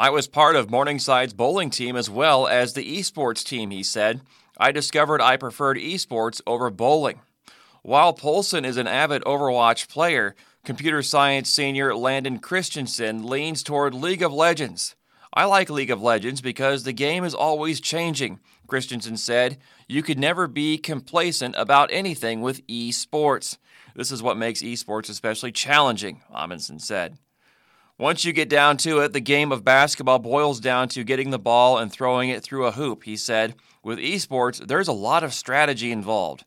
I 0.00 0.10
was 0.10 0.28
part 0.28 0.54
of 0.54 0.70
Morningside's 0.70 1.34
bowling 1.34 1.70
team 1.70 1.96
as 1.96 2.08
well 2.08 2.46
as 2.46 2.72
the 2.72 2.98
esports 2.98 3.42
team, 3.42 3.72
he 3.72 3.82
said. 3.82 4.20
I 4.56 4.70
discovered 4.70 5.20
I 5.20 5.36
preferred 5.36 5.76
esports 5.76 6.40
over 6.46 6.70
bowling. 6.70 7.18
While 7.82 8.12
Polson 8.12 8.64
is 8.64 8.76
an 8.76 8.86
avid 8.86 9.24
Overwatch 9.24 9.88
player, 9.88 10.36
computer 10.64 11.02
science 11.02 11.48
senior 11.48 11.96
Landon 11.96 12.38
Christensen 12.38 13.26
leans 13.26 13.64
toward 13.64 13.92
League 13.92 14.22
of 14.22 14.32
Legends. 14.32 14.94
I 15.34 15.46
like 15.46 15.68
League 15.68 15.90
of 15.90 16.00
Legends 16.00 16.40
because 16.40 16.84
the 16.84 16.92
game 16.92 17.24
is 17.24 17.34
always 17.34 17.80
changing, 17.80 18.38
Christensen 18.68 19.16
said. 19.16 19.58
You 19.88 20.04
could 20.04 20.18
never 20.20 20.46
be 20.46 20.78
complacent 20.78 21.56
about 21.58 21.90
anything 21.90 22.40
with 22.40 22.64
esports. 22.68 23.58
This 23.96 24.12
is 24.12 24.22
what 24.22 24.36
makes 24.36 24.62
esports 24.62 25.10
especially 25.10 25.50
challenging, 25.50 26.22
Amundsen 26.32 26.78
said. 26.78 27.18
Once 28.00 28.24
you 28.24 28.32
get 28.32 28.48
down 28.48 28.76
to 28.76 29.00
it, 29.00 29.12
the 29.12 29.20
game 29.20 29.50
of 29.50 29.64
basketball 29.64 30.20
boils 30.20 30.60
down 30.60 30.88
to 30.88 31.02
getting 31.02 31.30
the 31.30 31.38
ball 31.38 31.78
and 31.78 31.90
throwing 31.90 32.30
it 32.30 32.44
through 32.44 32.64
a 32.64 32.70
hoop, 32.70 33.02
he 33.02 33.16
said. 33.16 33.56
With 33.82 33.98
esports, 33.98 34.64
there's 34.64 34.86
a 34.86 34.92
lot 34.92 35.24
of 35.24 35.34
strategy 35.34 35.90
involved. 35.90 36.44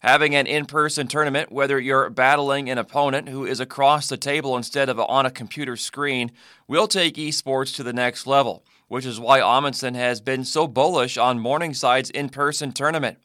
Having 0.00 0.34
an 0.34 0.46
in 0.46 0.66
person 0.66 1.06
tournament, 1.06 1.50
whether 1.50 1.80
you're 1.80 2.10
battling 2.10 2.68
an 2.68 2.76
opponent 2.76 3.30
who 3.30 3.46
is 3.46 3.58
across 3.58 4.06
the 4.06 4.18
table 4.18 4.54
instead 4.54 4.90
of 4.90 5.00
on 5.00 5.24
a 5.24 5.30
computer 5.30 5.78
screen, 5.78 6.30
will 6.68 6.86
take 6.86 7.14
esports 7.14 7.74
to 7.76 7.82
the 7.82 7.94
next 7.94 8.26
level, 8.26 8.62
which 8.88 9.06
is 9.06 9.18
why 9.18 9.40
Amundsen 9.40 9.94
has 9.94 10.20
been 10.20 10.44
so 10.44 10.66
bullish 10.66 11.16
on 11.16 11.38
Morningside's 11.38 12.10
in 12.10 12.28
person 12.28 12.70
tournament. 12.70 13.16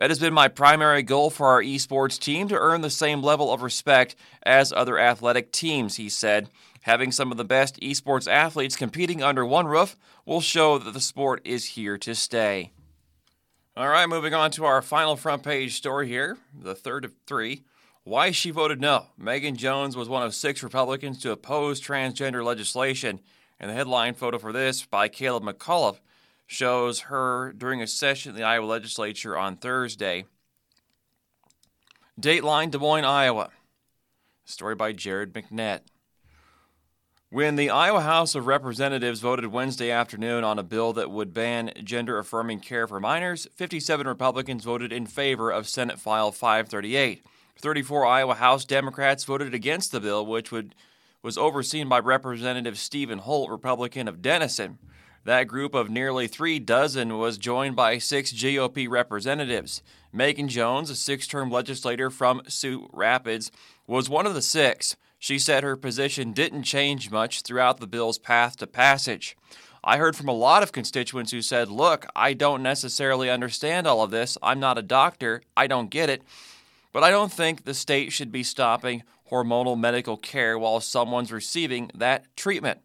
It 0.00 0.10
has 0.10 0.18
been 0.18 0.32
my 0.32 0.48
primary 0.48 1.02
goal 1.02 1.28
for 1.28 1.48
our 1.48 1.62
esports 1.62 2.18
team 2.18 2.48
to 2.48 2.58
earn 2.58 2.80
the 2.80 2.88
same 2.88 3.22
level 3.22 3.52
of 3.52 3.60
respect 3.60 4.16
as 4.42 4.72
other 4.72 4.98
athletic 4.98 5.52
teams, 5.52 5.96
he 5.96 6.08
said. 6.08 6.48
Having 6.82 7.12
some 7.12 7.30
of 7.30 7.38
the 7.38 7.44
best 7.44 7.80
esports 7.80 8.30
athletes 8.30 8.76
competing 8.76 9.22
under 9.22 9.46
one 9.46 9.66
roof 9.66 9.96
will 10.26 10.40
show 10.40 10.78
that 10.78 10.92
the 10.92 11.00
sport 11.00 11.40
is 11.44 11.64
here 11.64 11.96
to 11.98 12.14
stay. 12.14 12.72
All 13.76 13.88
right, 13.88 14.08
moving 14.08 14.34
on 14.34 14.50
to 14.52 14.64
our 14.64 14.82
final 14.82 15.16
front 15.16 15.44
page 15.44 15.76
story 15.76 16.08
here, 16.08 16.36
the 16.52 16.74
third 16.74 17.04
of 17.04 17.14
three. 17.26 17.62
Why 18.04 18.32
she 18.32 18.50
voted 18.50 18.80
no. 18.80 19.06
Megan 19.16 19.56
Jones 19.56 19.96
was 19.96 20.08
one 20.08 20.24
of 20.24 20.34
six 20.34 20.62
Republicans 20.62 21.20
to 21.20 21.30
oppose 21.30 21.80
transgender 21.80 22.44
legislation, 22.44 23.20
and 23.60 23.70
the 23.70 23.74
headline 23.74 24.14
photo 24.14 24.38
for 24.38 24.52
this 24.52 24.84
by 24.84 25.06
Caleb 25.06 25.44
McAuliffe 25.44 26.00
shows 26.48 27.00
her 27.00 27.54
during 27.56 27.80
a 27.80 27.86
session 27.86 28.30
in 28.30 28.36
the 28.36 28.42
Iowa 28.42 28.66
legislature 28.66 29.38
on 29.38 29.56
Thursday. 29.56 30.24
Dateline 32.20 32.72
Des 32.72 32.78
Moines, 32.78 33.04
Iowa. 33.04 33.50
Story 34.44 34.74
by 34.74 34.92
Jared 34.92 35.32
McNett. 35.32 35.80
When 37.32 37.56
the 37.56 37.70
Iowa 37.70 38.02
House 38.02 38.34
of 38.34 38.46
Representatives 38.46 39.20
voted 39.20 39.46
Wednesday 39.46 39.90
afternoon 39.90 40.44
on 40.44 40.58
a 40.58 40.62
bill 40.62 40.92
that 40.92 41.10
would 41.10 41.32
ban 41.32 41.72
gender 41.82 42.18
affirming 42.18 42.60
care 42.60 42.86
for 42.86 43.00
minors, 43.00 43.48
57 43.54 44.06
Republicans 44.06 44.64
voted 44.64 44.92
in 44.92 45.06
favor 45.06 45.50
of 45.50 45.66
Senate 45.66 45.98
File 45.98 46.30
538. 46.30 47.24
34 47.56 48.04
Iowa 48.04 48.34
House 48.34 48.66
Democrats 48.66 49.24
voted 49.24 49.54
against 49.54 49.92
the 49.92 50.00
bill, 50.00 50.26
which 50.26 50.52
would, 50.52 50.74
was 51.22 51.38
overseen 51.38 51.88
by 51.88 52.00
Representative 52.00 52.78
Steven 52.78 53.20
Holt, 53.20 53.48
Republican 53.48 54.08
of 54.08 54.20
Denison. 54.20 54.76
That 55.24 55.44
group 55.44 55.72
of 55.72 55.88
nearly 55.88 56.26
three 56.26 56.58
dozen 56.58 57.16
was 57.16 57.38
joined 57.38 57.74
by 57.74 57.96
six 57.96 58.30
GOP 58.30 58.86
representatives. 58.90 59.82
Megan 60.12 60.48
Jones, 60.48 60.90
a 60.90 60.94
six 60.94 61.26
term 61.26 61.50
legislator 61.50 62.10
from 62.10 62.42
Sioux 62.46 62.90
Rapids, 62.92 63.50
was 63.86 64.10
one 64.10 64.26
of 64.26 64.34
the 64.34 64.42
six. 64.42 64.96
She 65.22 65.38
said 65.38 65.62
her 65.62 65.76
position 65.76 66.32
didn't 66.32 66.64
change 66.64 67.12
much 67.12 67.42
throughout 67.42 67.78
the 67.78 67.86
bill's 67.86 68.18
path 68.18 68.56
to 68.56 68.66
passage. 68.66 69.36
I 69.84 69.96
heard 69.96 70.16
from 70.16 70.26
a 70.26 70.32
lot 70.32 70.64
of 70.64 70.72
constituents 70.72 71.30
who 71.30 71.42
said, 71.42 71.68
Look, 71.68 72.06
I 72.16 72.32
don't 72.32 72.60
necessarily 72.60 73.30
understand 73.30 73.86
all 73.86 74.02
of 74.02 74.10
this. 74.10 74.36
I'm 74.42 74.58
not 74.58 74.78
a 74.78 74.82
doctor. 74.82 75.42
I 75.56 75.68
don't 75.68 75.90
get 75.90 76.10
it. 76.10 76.24
But 76.90 77.04
I 77.04 77.10
don't 77.10 77.32
think 77.32 77.62
the 77.62 77.72
state 77.72 78.10
should 78.10 78.32
be 78.32 78.42
stopping 78.42 79.04
hormonal 79.30 79.78
medical 79.78 80.16
care 80.16 80.58
while 80.58 80.80
someone's 80.80 81.30
receiving 81.30 81.92
that 81.94 82.24
treatment. 82.36 82.80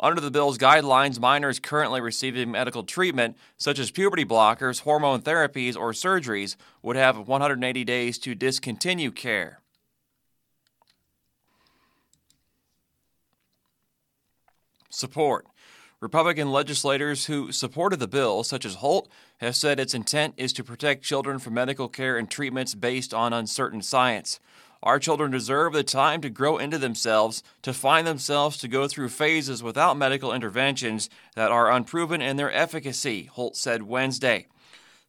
Under 0.00 0.22
the 0.22 0.30
bill's 0.30 0.56
guidelines, 0.56 1.20
minors 1.20 1.60
currently 1.60 2.00
receiving 2.00 2.52
medical 2.52 2.84
treatment, 2.84 3.36
such 3.58 3.78
as 3.78 3.90
puberty 3.90 4.24
blockers, 4.24 4.80
hormone 4.80 5.20
therapies, 5.20 5.76
or 5.76 5.92
surgeries, 5.92 6.56
would 6.80 6.96
have 6.96 7.28
180 7.28 7.84
days 7.84 8.16
to 8.20 8.34
discontinue 8.34 9.10
care. 9.10 9.61
Support. 14.94 15.46
Republican 16.00 16.50
legislators 16.50 17.26
who 17.26 17.52
supported 17.52 18.00
the 18.00 18.08
bill, 18.08 18.42
such 18.42 18.64
as 18.64 18.74
Holt, 18.74 19.08
have 19.38 19.54
said 19.54 19.78
its 19.78 19.94
intent 19.94 20.34
is 20.36 20.52
to 20.54 20.64
protect 20.64 21.04
children 21.04 21.38
from 21.38 21.54
medical 21.54 21.88
care 21.88 22.16
and 22.18 22.28
treatments 22.28 22.74
based 22.74 23.14
on 23.14 23.32
uncertain 23.32 23.82
science. 23.82 24.40
Our 24.82 24.98
children 24.98 25.30
deserve 25.30 25.74
the 25.74 25.84
time 25.84 26.20
to 26.22 26.28
grow 26.28 26.58
into 26.58 26.76
themselves, 26.76 27.44
to 27.62 27.72
find 27.72 28.04
themselves 28.04 28.56
to 28.58 28.68
go 28.68 28.88
through 28.88 29.10
phases 29.10 29.62
without 29.62 29.96
medical 29.96 30.32
interventions 30.32 31.08
that 31.36 31.52
are 31.52 31.70
unproven 31.70 32.20
in 32.20 32.36
their 32.36 32.52
efficacy, 32.52 33.30
Holt 33.32 33.56
said 33.56 33.84
Wednesday. 33.84 34.48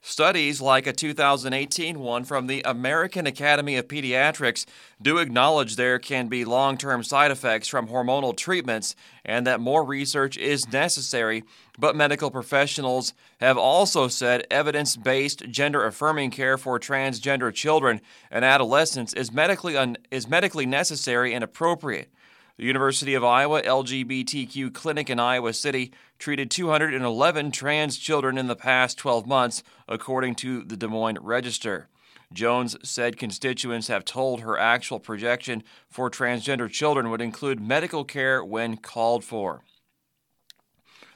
Studies 0.06 0.60
like 0.60 0.86
a 0.86 0.92
2018 0.92 1.98
one 1.98 2.26
from 2.26 2.48
the 2.48 2.62
American 2.66 3.26
Academy 3.26 3.78
of 3.78 3.88
Pediatrics 3.88 4.66
do 5.02 5.18
acknowledge 5.18 5.78
there 5.78 5.98
can 5.98 6.28
be 6.28 6.44
long 6.44 6.78
term 6.78 7.06
side 7.06 7.32
effects 7.32 7.70
from 7.70 7.88
hormonal 7.88 8.36
treatments 8.36 8.98
and 9.24 9.48
that 9.48 9.62
more 9.62 9.86
research 9.86 10.36
is 10.36 10.70
necessary. 10.70 11.46
But 11.80 11.96
medical 11.96 12.30
professionals 12.30 13.14
have 13.40 13.58
also 13.58 14.10
said 14.10 14.46
evidence 14.52 14.98
based 14.98 15.50
gender 15.50 15.86
affirming 15.86 16.32
care 16.32 16.58
for 16.58 16.82
transgender 16.82 17.54
children 17.54 18.02
and 18.30 18.44
adolescents 18.44 19.14
is 19.14 19.32
medically, 19.32 19.78
un- 19.78 19.96
is 20.12 20.28
medically 20.28 20.66
necessary 20.66 21.34
and 21.34 21.46
appropriate. 21.46 22.13
The 22.56 22.66
University 22.66 23.16
of 23.16 23.24
Iowa 23.24 23.64
LGBTQ 23.64 24.76
clinic 24.76 25.10
in 25.10 25.20
Iowa 25.20 25.54
City 25.54 25.92
treated 26.20 26.52
211 26.52 27.50
trans 27.50 27.98
children 27.98 28.38
in 28.38 28.46
the 28.46 28.56
past 28.56 28.96
12 29.00 29.26
months, 29.26 29.64
according 29.88 30.36
to 30.36 30.64
the 30.64 30.78
Des 30.78 30.86
Moines 30.86 31.18
Register. 31.20 31.88
Jones 32.32 32.78
said 32.88 33.18
constituents 33.18 33.88
have 33.88 34.06
told 34.06 34.42
her 34.42 34.56
actual 34.56 35.00
projection 35.00 35.64
for 35.90 36.12
transgender 36.12 36.70
children 36.70 37.10
would 37.10 37.22
include 37.22 37.60
medical 37.60 38.06
care 38.06 38.46
when 38.46 38.78
called 38.78 39.24
for. 39.24 39.64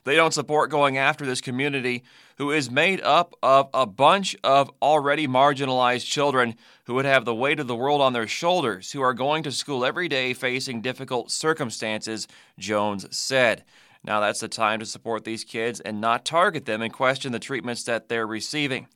They 0.07 0.15
don't 0.15 0.33
support 0.33 0.69
going 0.69 0.97
after 0.97 1.25
this 1.25 1.41
community, 1.41 2.05
who 2.37 2.51
is 2.51 2.71
made 2.71 3.01
up 3.01 3.35
of 3.43 3.67
a 3.73 3.85
bunch 3.85 4.37
of 4.41 4.71
already 4.81 5.27
marginalized 5.27 6.05
children 6.05 6.55
who 6.85 6.93
would 6.93 7.03
have 7.03 7.25
the 7.25 7.35
weight 7.35 7.59
of 7.59 7.67
the 7.67 7.75
world 7.75 7.99
on 7.99 8.13
their 8.13 8.25
shoulders, 8.25 8.93
who 8.93 9.01
are 9.01 9.13
going 9.13 9.43
to 9.43 9.51
school 9.51 9.83
every 9.83 10.07
day 10.07 10.33
facing 10.33 10.79
difficult 10.79 11.29
circumstances, 11.29 12.25
Jones 12.57 13.05
said. 13.13 13.65
Now 14.01 14.21
that's 14.21 14.39
the 14.39 14.47
time 14.47 14.79
to 14.79 14.85
support 14.85 15.25
these 15.25 15.43
kids 15.43 15.81
and 15.81 15.99
not 15.99 16.23
target 16.23 16.63
them 16.63 16.81
and 16.81 16.93
question 16.93 17.33
the 17.33 17.37
treatments 17.37 17.83
that 17.83 18.07
they're 18.07 18.25
receiving. 18.25 18.87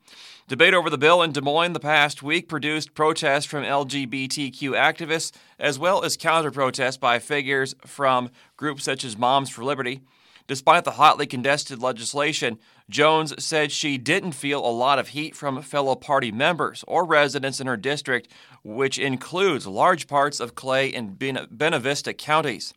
Debate 0.48 0.72
over 0.72 0.88
the 0.88 0.96
bill 0.96 1.20
in 1.20 1.32
Des 1.32 1.42
Moines 1.42 1.74
the 1.74 1.78
past 1.80 2.22
week 2.22 2.48
produced 2.48 2.94
protests 2.94 3.44
from 3.44 3.64
LGBTQ 3.64 4.70
activists 4.70 5.32
as 5.58 5.78
well 5.78 6.04
as 6.04 6.16
counter 6.16 6.50
protests 6.50 6.96
by 6.96 7.18
figures 7.18 7.74
from 7.84 8.30
groups 8.56 8.84
such 8.84 9.04
as 9.04 9.18
Moms 9.18 9.50
for 9.50 9.62
Liberty. 9.62 10.00
Despite 10.46 10.84
the 10.84 10.92
hotly 10.92 11.26
contested 11.26 11.80
legislation, 11.80 12.58
Jones 12.90 13.32
said 13.42 13.70
she 13.70 13.96
didn't 13.96 14.32
feel 14.32 14.64
a 14.64 14.70
lot 14.70 14.98
of 14.98 15.08
heat 15.08 15.36
from 15.36 15.62
fellow 15.62 15.94
party 15.94 16.32
members 16.32 16.84
or 16.86 17.04
residents 17.04 17.60
in 17.60 17.66
her 17.66 17.76
district, 17.76 18.28
which 18.64 18.98
includes 18.98 19.66
large 19.66 20.08
parts 20.08 20.40
of 20.40 20.54
Clay 20.54 20.92
and 20.92 21.18
Buena 21.18 21.78
Vista 21.78 22.12
counties. 22.12 22.74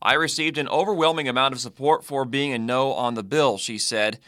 I 0.00 0.14
received 0.14 0.56
an 0.56 0.68
overwhelming 0.68 1.28
amount 1.28 1.52
of 1.52 1.60
support 1.60 2.04
for 2.04 2.24
being 2.24 2.52
a 2.52 2.58
no 2.58 2.92
on 2.92 3.14
the 3.14 3.22
bill, 3.22 3.58
she 3.58 3.76
said. 3.76 4.18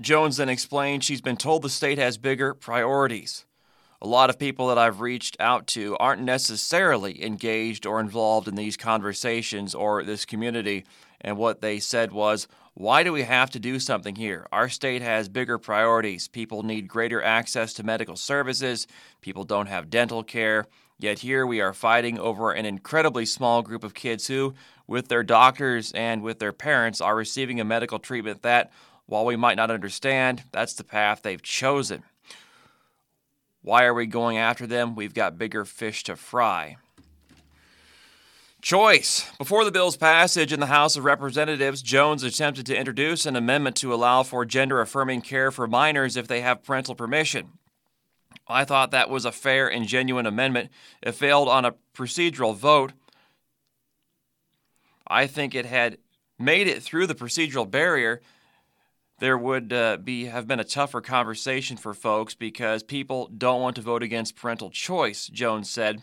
Jones 0.00 0.38
then 0.38 0.48
explained 0.48 1.04
she's 1.04 1.20
been 1.20 1.36
told 1.36 1.62
the 1.62 1.68
state 1.68 1.98
has 1.98 2.18
bigger 2.18 2.54
priorities. 2.54 3.44
A 4.02 4.08
lot 4.08 4.28
of 4.30 4.38
people 4.38 4.66
that 4.68 4.78
I've 4.78 5.00
reached 5.00 5.36
out 5.38 5.66
to 5.68 5.96
aren't 5.98 6.22
necessarily 6.22 7.24
engaged 7.24 7.86
or 7.86 8.00
involved 8.00 8.48
in 8.48 8.56
these 8.56 8.76
conversations 8.76 9.74
or 9.74 10.02
this 10.02 10.24
community, 10.24 10.84
and 11.24 11.38
what 11.38 11.62
they 11.62 11.80
said 11.80 12.12
was, 12.12 12.46
Why 12.74 13.02
do 13.02 13.12
we 13.12 13.22
have 13.22 13.50
to 13.52 13.58
do 13.58 13.80
something 13.80 14.14
here? 14.14 14.46
Our 14.52 14.68
state 14.68 15.00
has 15.00 15.28
bigger 15.28 15.58
priorities. 15.58 16.28
People 16.28 16.62
need 16.62 16.86
greater 16.86 17.22
access 17.22 17.72
to 17.74 17.82
medical 17.82 18.14
services, 18.14 18.86
people 19.22 19.44
don't 19.44 19.66
have 19.66 19.90
dental 19.90 20.22
care. 20.22 20.66
Yet 20.96 21.20
here 21.20 21.44
we 21.44 21.60
are 21.60 21.72
fighting 21.72 22.20
over 22.20 22.52
an 22.52 22.66
incredibly 22.66 23.26
small 23.26 23.62
group 23.62 23.82
of 23.82 23.94
kids 23.94 24.28
who, 24.28 24.54
with 24.86 25.08
their 25.08 25.24
doctors 25.24 25.90
and 25.92 26.22
with 26.22 26.38
their 26.38 26.52
parents, 26.52 27.00
are 27.00 27.16
receiving 27.16 27.58
a 27.58 27.64
medical 27.64 27.98
treatment 27.98 28.42
that, 28.42 28.70
while 29.06 29.24
we 29.24 29.34
might 29.34 29.56
not 29.56 29.72
understand, 29.72 30.44
that's 30.52 30.74
the 30.74 30.84
path 30.84 31.22
they've 31.22 31.42
chosen. 31.42 32.04
Why 33.62 33.84
are 33.84 33.94
we 33.94 34.06
going 34.06 34.38
after 34.38 34.66
them? 34.66 34.94
We've 34.94 35.14
got 35.14 35.38
bigger 35.38 35.64
fish 35.64 36.04
to 36.04 36.16
fry. 36.16 36.76
Choice. 38.64 39.30
Before 39.36 39.62
the 39.62 39.70
bill's 39.70 39.98
passage 39.98 40.50
in 40.50 40.58
the 40.58 40.64
House 40.64 40.96
of 40.96 41.04
Representatives, 41.04 41.82
Jones 41.82 42.22
attempted 42.22 42.64
to 42.64 42.74
introduce 42.74 43.26
an 43.26 43.36
amendment 43.36 43.76
to 43.76 43.92
allow 43.92 44.22
for 44.22 44.46
gender 44.46 44.80
affirming 44.80 45.20
care 45.20 45.50
for 45.50 45.66
minors 45.66 46.16
if 46.16 46.26
they 46.26 46.40
have 46.40 46.62
parental 46.62 46.94
permission. 46.94 47.58
I 48.48 48.64
thought 48.64 48.90
that 48.90 49.10
was 49.10 49.26
a 49.26 49.32
fair 49.32 49.70
and 49.70 49.86
genuine 49.86 50.24
amendment. 50.24 50.70
It 51.02 51.12
failed 51.12 51.46
on 51.46 51.66
a 51.66 51.74
procedural 51.94 52.56
vote. 52.56 52.94
I 55.06 55.26
think 55.26 55.54
it 55.54 55.66
had 55.66 55.98
made 56.38 56.66
it 56.66 56.82
through 56.82 57.06
the 57.06 57.14
procedural 57.14 57.70
barrier. 57.70 58.22
There 59.18 59.36
would 59.36 59.74
uh, 59.74 59.98
be 59.98 60.24
have 60.24 60.46
been 60.46 60.58
a 60.58 60.64
tougher 60.64 61.02
conversation 61.02 61.76
for 61.76 61.92
folks 61.92 62.34
because 62.34 62.82
people 62.82 63.28
don't 63.36 63.60
want 63.60 63.76
to 63.76 63.82
vote 63.82 64.02
against 64.02 64.36
parental 64.36 64.70
choice, 64.70 65.26
Jones 65.26 65.68
said. 65.68 66.02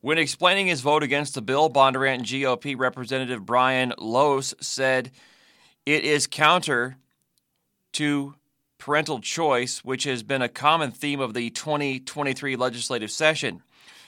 When 0.00 0.18
explaining 0.18 0.68
his 0.68 0.80
vote 0.80 1.02
against 1.02 1.34
the 1.34 1.42
bill, 1.42 1.68
Bondurant 1.68 2.22
GOP 2.22 2.78
Representative 2.78 3.44
Brian 3.44 3.92
Lohse 3.98 4.54
said 4.62 5.10
it 5.84 6.04
is 6.04 6.28
counter 6.28 6.96
to 7.94 8.36
parental 8.78 9.20
choice, 9.20 9.84
which 9.84 10.04
has 10.04 10.22
been 10.22 10.40
a 10.40 10.48
common 10.48 10.92
theme 10.92 11.18
of 11.18 11.34
the 11.34 11.50
2023 11.50 12.54
legislative 12.54 13.10
session. 13.10 13.62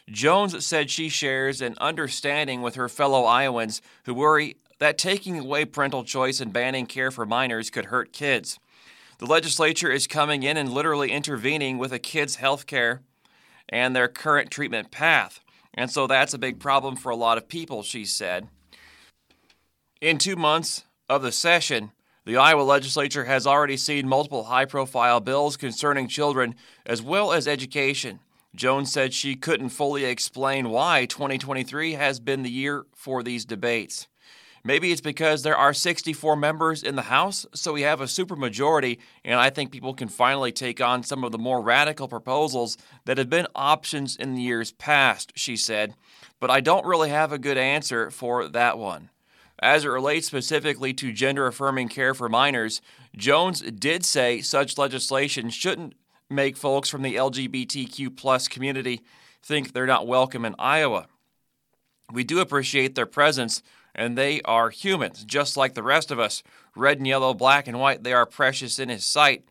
Jones 0.09 0.64
said 0.64 0.90
she 0.90 1.09
shares 1.09 1.61
an 1.61 1.74
understanding 1.81 2.62
with 2.62 2.76
her 2.76 2.88
fellow 2.88 3.24
Iowans 3.24 3.83
who 4.05 4.14
worry 4.14 4.57
that 4.79 4.96
taking 4.96 5.40
away 5.40 5.64
parental 5.64 6.05
choice 6.05 6.40
and 6.40 6.53
banning 6.53 6.87
care 6.87 7.11
for 7.11 7.26
minors 7.26 7.68
could 7.68 7.87
hurt 7.87 8.12
kids. 8.12 8.61
The 9.18 9.26
legislature 9.26 9.90
is 9.90 10.07
coming 10.07 10.44
in 10.44 10.57
and 10.57 10.72
literally 10.72 11.11
intervening 11.11 11.79
with 11.79 11.92
a 11.92 11.98
kid's 11.98 12.37
health 12.37 12.66
care 12.66 13.03
and 13.68 13.94
their 13.94 14.09
current 14.09 14.50
treatment 14.53 14.92
path. 14.92 15.40
And 15.74 15.90
so 15.90 16.06
that's 16.06 16.35
a 16.35 16.38
big 16.38 16.59
problem 16.59 16.96
for 16.96 17.11
a 17.11 17.16
lot 17.16 17.38
of 17.38 17.48
people, 17.48 17.83
she 17.83 18.04
said. 18.04 18.48
In 20.00 20.18
two 20.18 20.37
months 20.37 20.85
of 21.09 21.22
the 21.22 21.33
session, 21.33 21.92
the 22.24 22.37
Iowa 22.37 22.62
legislature 22.62 23.24
has 23.24 23.46
already 23.46 23.76
seen 23.76 24.09
multiple 24.09 24.44
high 24.44 24.64
profile 24.64 25.20
bills 25.20 25.56
concerning 25.56 26.09
children 26.09 26.54
as 26.85 27.02
well 27.02 27.33
as 27.33 27.48
education. 27.48 28.20
Jones 28.54 28.92
said 28.92 29.14
she 29.14 29.37
couldn't 29.37 29.68
fully 29.70 30.04
explain 30.04 30.70
why 30.70 31.06
2023 31.06 31.92
has 31.92 32.18
been 32.20 32.42
the 32.42 32.50
year 32.50 32.85
for 32.94 33.22
these 33.22 33.44
debates. 33.44 34.09
Maybe 34.62 34.92
it's 34.92 35.00
because 35.00 35.42
there 35.42 35.56
are 35.56 35.72
64 35.72 36.36
members 36.36 36.82
in 36.82 36.94
the 36.94 37.02
House, 37.02 37.46
so 37.54 37.72
we 37.72 37.82
have 37.82 38.00
a 38.00 38.04
supermajority, 38.04 38.98
and 39.24 39.40
I 39.40 39.48
think 39.48 39.72
people 39.72 39.94
can 39.94 40.08
finally 40.08 40.52
take 40.52 40.82
on 40.82 41.02
some 41.02 41.24
of 41.24 41.32
the 41.32 41.38
more 41.38 41.62
radical 41.62 42.08
proposals 42.08 42.76
that 43.06 43.16
have 43.16 43.30
been 43.30 43.46
options 43.54 44.16
in 44.16 44.34
the 44.34 44.42
years 44.42 44.72
past, 44.72 45.32
she 45.34 45.56
said. 45.56 45.94
But 46.40 46.50
I 46.50 46.60
don't 46.60 46.84
really 46.84 47.08
have 47.08 47.32
a 47.32 47.38
good 47.38 47.56
answer 47.56 48.10
for 48.10 48.48
that 48.48 48.78
one. 48.78 49.08
As 49.62 49.84
it 49.84 49.88
relates 49.88 50.26
specifically 50.26 50.92
to 50.94 51.12
gender 51.12 51.46
affirming 51.46 51.88
care 51.88 52.14
for 52.14 52.28
minors, 52.28 52.82
Jones 53.16 53.60
did 53.60 54.04
say 54.04 54.40
such 54.40 54.78
legislation 54.78 55.50
shouldn't 55.50 55.94
make 56.28 56.56
folks 56.56 56.88
from 56.88 57.02
the 57.02 57.16
LGBTQ 57.16 58.16
plus 58.16 58.46
community 58.46 59.02
think 59.42 59.72
they're 59.72 59.86
not 59.86 60.06
welcome 60.06 60.44
in 60.44 60.54
Iowa. 60.58 61.06
We 62.12 62.24
do 62.24 62.40
appreciate 62.40 62.94
their 62.94 63.06
presence 63.06 63.62
and 64.00 64.16
they 64.16 64.40
are 64.46 64.70
humans, 64.70 65.24
just 65.24 65.58
like 65.58 65.74
the 65.74 65.82
rest 65.82 66.10
of 66.10 66.18
us. 66.18 66.42
Red 66.74 66.96
and 66.96 67.06
yellow, 67.06 67.34
black 67.34 67.68
and 67.68 67.78
white, 67.78 68.02
they 68.02 68.14
are 68.14 68.24
precious 68.24 68.78
in 68.78 68.88
His 68.88 69.04
sight. 69.04 69.44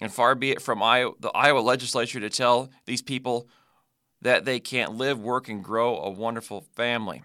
And 0.00 0.10
far 0.10 0.34
be 0.34 0.52
it 0.52 0.62
from 0.62 0.82
Iowa, 0.82 1.12
the 1.20 1.28
Iowa 1.28 1.58
legislature 1.58 2.18
to 2.18 2.30
tell 2.30 2.70
these 2.86 3.02
people 3.02 3.46
that 4.22 4.46
they 4.46 4.58
can't 4.58 4.94
live, 4.94 5.20
work, 5.20 5.50
and 5.50 5.62
grow 5.62 5.98
a 5.98 6.08
wonderful 6.08 6.62
family. 6.74 7.24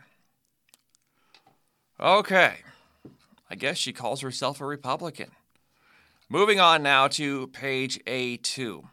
Okay, 1.98 2.56
I 3.50 3.56
guess 3.56 3.78
she 3.78 3.94
calls 3.94 4.20
herself 4.20 4.60
a 4.60 4.66
Republican. 4.66 5.32
Moving 6.28 6.60
on 6.60 6.84
now 6.84 7.08
to 7.08 7.48
page 7.48 8.04
A2. 8.04 8.84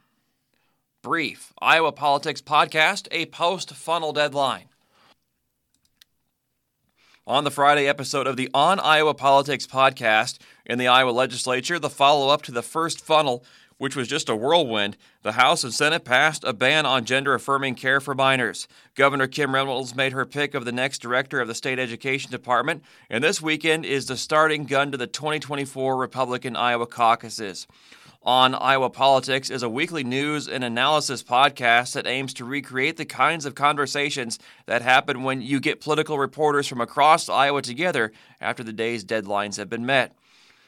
Brief 1.02 1.52
Iowa 1.60 1.90
Politics 1.90 2.40
Podcast, 2.40 3.08
a 3.10 3.26
post 3.26 3.74
funnel 3.74 4.12
deadline. 4.12 4.68
On 7.28 7.42
the 7.42 7.50
Friday 7.50 7.88
episode 7.88 8.28
of 8.28 8.36
the 8.36 8.48
On 8.54 8.78
Iowa 8.78 9.12
Politics 9.12 9.66
podcast 9.66 10.38
in 10.64 10.78
the 10.78 10.86
Iowa 10.86 11.10
legislature, 11.10 11.76
the 11.76 11.90
follow 11.90 12.28
up 12.28 12.42
to 12.42 12.52
the 12.52 12.62
first 12.62 13.04
funnel, 13.04 13.44
which 13.78 13.96
was 13.96 14.06
just 14.06 14.28
a 14.28 14.36
whirlwind, 14.36 14.96
the 15.22 15.32
House 15.32 15.64
and 15.64 15.74
Senate 15.74 16.04
passed 16.04 16.44
a 16.44 16.52
ban 16.52 16.86
on 16.86 17.04
gender 17.04 17.34
affirming 17.34 17.74
care 17.74 18.00
for 18.00 18.14
minors. 18.14 18.68
Governor 18.94 19.26
Kim 19.26 19.56
Reynolds 19.56 19.96
made 19.96 20.12
her 20.12 20.24
pick 20.24 20.54
of 20.54 20.64
the 20.64 20.70
next 20.70 21.00
director 21.00 21.40
of 21.40 21.48
the 21.48 21.54
state 21.56 21.80
education 21.80 22.30
department, 22.30 22.84
and 23.10 23.24
this 23.24 23.42
weekend 23.42 23.84
is 23.84 24.06
the 24.06 24.16
starting 24.16 24.64
gun 24.64 24.92
to 24.92 24.96
the 24.96 25.08
2024 25.08 25.96
Republican 25.96 26.54
Iowa 26.54 26.86
caucuses 26.86 27.66
on 28.26 28.56
Iowa 28.56 28.90
Politics 28.90 29.50
is 29.50 29.62
a 29.62 29.68
weekly 29.68 30.02
news 30.02 30.48
and 30.48 30.64
analysis 30.64 31.22
podcast 31.22 31.92
that 31.92 32.08
aims 32.08 32.34
to 32.34 32.44
recreate 32.44 32.96
the 32.96 33.04
kinds 33.04 33.46
of 33.46 33.54
conversations 33.54 34.40
that 34.66 34.82
happen 34.82 35.22
when 35.22 35.40
you 35.40 35.60
get 35.60 35.80
political 35.80 36.18
reporters 36.18 36.66
from 36.66 36.80
across 36.80 37.28
Iowa 37.28 37.62
together 37.62 38.10
after 38.40 38.64
the 38.64 38.72
day's 38.72 39.04
deadlines 39.04 39.58
have 39.58 39.70
been 39.70 39.86
met. 39.86 40.16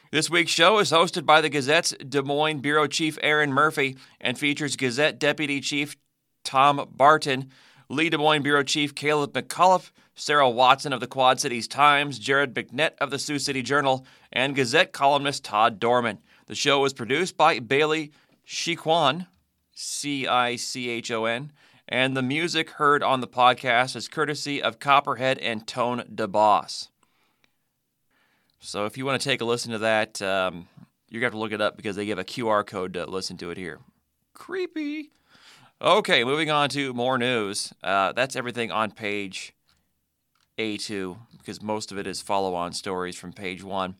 This 0.09 0.29
week's 0.29 0.51
show 0.51 0.79
is 0.79 0.89
hosted 0.89 1.25
by 1.25 1.41
the 1.41 1.49
Gazette's 1.49 1.93
Des 2.07 2.21
Moines 2.21 2.61
Bureau 2.61 2.87
Chief 2.87 3.19
Erin 3.21 3.51
Murphy 3.51 3.97
and 4.21 4.39
features 4.39 4.77
Gazette 4.77 5.19
Deputy 5.19 5.59
Chief 5.59 5.97
Tom 6.45 6.87
Barton, 6.95 7.51
Lee 7.89 8.09
Des 8.09 8.17
Moines 8.17 8.41
Bureau 8.41 8.63
Chief 8.63 8.95
Caleb 8.95 9.33
McCullough, 9.33 9.91
Sarah 10.15 10.49
Watson 10.49 10.93
of 10.93 11.01
the 11.01 11.07
Quad 11.07 11.41
Cities 11.41 11.67
Times, 11.67 12.19
Jared 12.19 12.53
McNett 12.53 12.91
of 13.01 13.11
the 13.11 13.19
Sioux 13.19 13.37
City 13.37 13.61
Journal, 13.61 14.05
and 14.31 14.55
Gazette 14.55 14.93
columnist 14.93 15.43
Todd 15.43 15.77
Dorman. 15.77 16.19
The 16.49 16.55
show 16.55 16.79
was 16.79 16.93
produced 16.93 17.37
by 17.37 17.59
Bailey 17.59 18.11
Cichon, 18.43 19.27
C 19.71 20.25
I 20.25 20.55
C 20.55 20.89
H 20.89 21.11
O 21.11 21.25
N, 21.25 21.51
and 21.87 22.17
the 22.17 22.23
music 22.23 22.71
heard 22.71 23.03
on 23.03 23.21
the 23.21 23.27
podcast 23.27 23.95
is 23.95 24.07
courtesy 24.07 24.59
of 24.59 24.79
Copperhead 24.79 25.37
and 25.37 25.67
Tone 25.67 26.01
DeBoss. 26.11 26.87
So 28.59 28.87
if 28.87 28.97
you 28.97 29.05
want 29.05 29.21
to 29.21 29.29
take 29.29 29.41
a 29.41 29.45
listen 29.45 29.73
to 29.73 29.77
that, 29.77 30.23
um, 30.23 30.67
you're 31.07 31.21
going 31.21 31.29
to 31.29 31.33
have 31.33 31.33
to 31.33 31.37
look 31.37 31.51
it 31.51 31.61
up 31.61 31.77
because 31.77 31.95
they 31.95 32.07
give 32.07 32.17
a 32.17 32.23
QR 32.23 32.65
code 32.65 32.93
to 32.93 33.05
listen 33.05 33.37
to 33.37 33.51
it 33.51 33.57
here. 33.57 33.77
Creepy. 34.33 35.11
Okay, 35.79 36.23
moving 36.23 36.49
on 36.49 36.69
to 36.69 36.95
more 36.95 37.19
news. 37.19 37.75
Uh, 37.83 38.11
that's 38.13 38.35
everything 38.35 38.71
on 38.71 38.89
page 38.89 39.53
A2 40.57 41.15
because 41.37 41.61
most 41.61 41.91
of 41.91 41.99
it 41.99 42.07
is 42.07 42.23
follow 42.23 42.55
on 42.55 42.73
stories 42.73 43.15
from 43.15 43.33
page 43.33 43.63
1. 43.63 43.93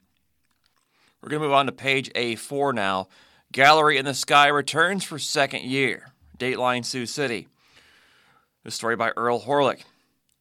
We're 1.21 1.29
going 1.29 1.41
to 1.41 1.47
move 1.47 1.55
on 1.55 1.65
to 1.65 1.71
page 1.71 2.12
A4 2.13 2.73
now. 2.73 3.10
Gallery 3.51 3.97
in 3.97 4.05
the 4.05 4.13
Sky 4.13 4.47
returns 4.47 5.03
for 5.03 5.19
second 5.19 5.63
year. 5.63 6.13
Dateline 6.38 6.86
Sioux 6.86 7.05
City. 7.05 7.49
The 8.63 8.71
story 8.71 8.95
by 8.95 9.12
Earl 9.17 9.41
Horlyk. 9.41 9.84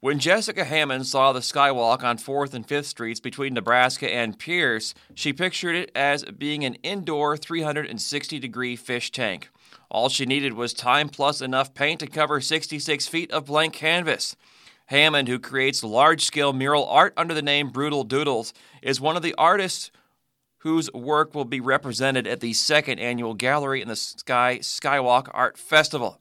When 0.01 0.21
Jessica 0.21 0.65
Hammond 0.65 1.09
saw 1.09 1.33
the 1.33 1.41
skywalk 1.41 2.05
on 2.05 2.19
4th 2.19 2.55
and 2.55 2.65
5th 2.65 2.85
Streets 2.85 3.19
between 3.19 3.55
Nebraska 3.55 4.09
and 4.09 4.39
Pierce, 4.39 4.95
she 5.15 5.33
pictured 5.33 5.75
it 5.75 5.91
as 5.97 6.23
being 6.25 6.65
an 6.65 6.77
indoor 6.85 7.37
360 7.37 8.39
degree 8.39 8.77
fish 8.77 9.11
tank. 9.11 9.51
All 9.91 10.09
she 10.09 10.25
needed 10.27 10.53
was 10.53 10.73
time 10.73 11.09
plus 11.09 11.41
enough 11.41 11.75
paint 11.75 11.99
to 12.01 12.07
cover 12.07 12.41
66 12.41 13.09
feet 13.09 13.33
of 13.33 13.47
blank 13.47 13.75
canvas. 13.75 14.37
Hammond, 14.87 15.27
who 15.27 15.41
creates 15.41 15.83
large 15.83 16.25
scale 16.25 16.53
mural 16.53 16.87
art 16.87 17.13
under 17.17 17.35
the 17.35 17.43
name 17.43 17.71
Brutal 17.71 18.05
Doodles, 18.05 18.55
is 18.81 19.01
one 19.01 19.17
of 19.17 19.23
the 19.23 19.35
artists 19.37 19.91
whose 20.59 20.93
work 20.93 21.35
will 21.35 21.45
be 21.45 21.61
represented 21.61 22.27
at 22.27 22.41
the 22.41 22.53
second 22.53 22.99
annual 22.99 23.35
Gallery 23.35 23.81
in 23.81 23.89
the 23.89 23.97
Sky 23.97 24.59
Skywalk 24.61 25.29
Art 25.33 25.57
Festival. 25.57 26.21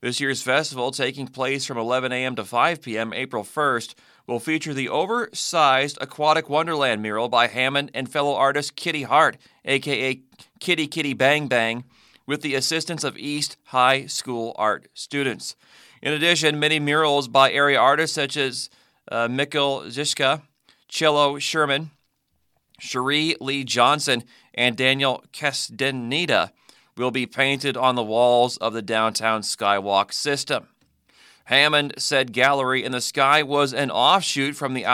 This 0.00 0.20
year's 0.20 0.42
festival, 0.42 0.92
taking 0.92 1.26
place 1.26 1.66
from 1.66 1.76
11 1.76 2.12
a.m. 2.12 2.36
to 2.36 2.44
5 2.44 2.82
p.m. 2.82 3.12
April 3.12 3.42
1st, 3.42 3.94
will 4.28 4.38
feature 4.38 4.72
the 4.72 4.88
oversized 4.88 5.98
Aquatic 6.00 6.48
Wonderland 6.48 7.02
mural 7.02 7.28
by 7.28 7.48
Hammond 7.48 7.90
and 7.94 8.08
fellow 8.08 8.34
artist 8.34 8.76
Kitty 8.76 9.02
Hart, 9.02 9.36
aka 9.64 10.20
Kitty 10.60 10.86
Kitty 10.86 11.14
Bang 11.14 11.48
Bang, 11.48 11.84
with 12.26 12.42
the 12.42 12.54
assistance 12.54 13.02
of 13.02 13.18
East 13.18 13.56
High 13.64 14.06
School 14.06 14.54
art 14.56 14.86
students. 14.94 15.56
In 16.00 16.12
addition, 16.12 16.60
many 16.60 16.78
murals 16.78 17.26
by 17.26 17.50
area 17.50 17.80
artists 17.80 18.14
such 18.14 18.36
as 18.36 18.70
uh, 19.10 19.26
Mikkel 19.26 19.86
Zishka, 19.86 20.42
Cello 20.86 21.40
Sherman, 21.40 21.90
Cherie 22.78 23.36
Lee 23.40 23.64
Johnson, 23.64 24.24
and 24.54 24.76
Daniel 24.76 25.24
Castaneda 25.32 26.52
will 26.96 27.10
be 27.10 27.26
painted 27.26 27.76
on 27.76 27.94
the 27.94 28.02
walls 28.02 28.56
of 28.58 28.72
the 28.72 28.82
downtown 28.82 29.42
Skywalk 29.42 30.12
system. 30.12 30.68
Hammond 31.44 31.94
said 31.96 32.32
Gallery 32.32 32.84
in 32.84 32.92
the 32.92 33.00
Sky 33.00 33.42
was 33.42 33.72
an 33.72 33.90
offshoot 33.90 34.54
from 34.54 34.74
the 34.74 34.84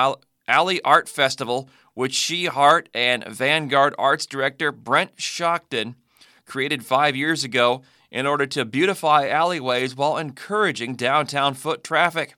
Alley 0.47 0.81
Art 0.83 1.09
Festival, 1.09 1.69
which 1.95 2.15
she, 2.15 2.47
Hart, 2.47 2.89
and 2.95 3.25
Vanguard 3.27 3.95
Arts 3.99 4.27
director 4.27 4.71
Brent 4.71 5.13
Stockton 5.19 5.97
created 6.47 6.85
five 6.85 7.17
years 7.17 7.43
ago 7.43 7.83
in 8.11 8.27
order 8.27 8.47
to 8.47 8.65
beautify 8.65 9.29
alleyways 9.29 9.97
while 9.97 10.17
encouraging 10.17 10.95
downtown 10.95 11.55
foot 11.55 11.83
traffic. 11.83 12.37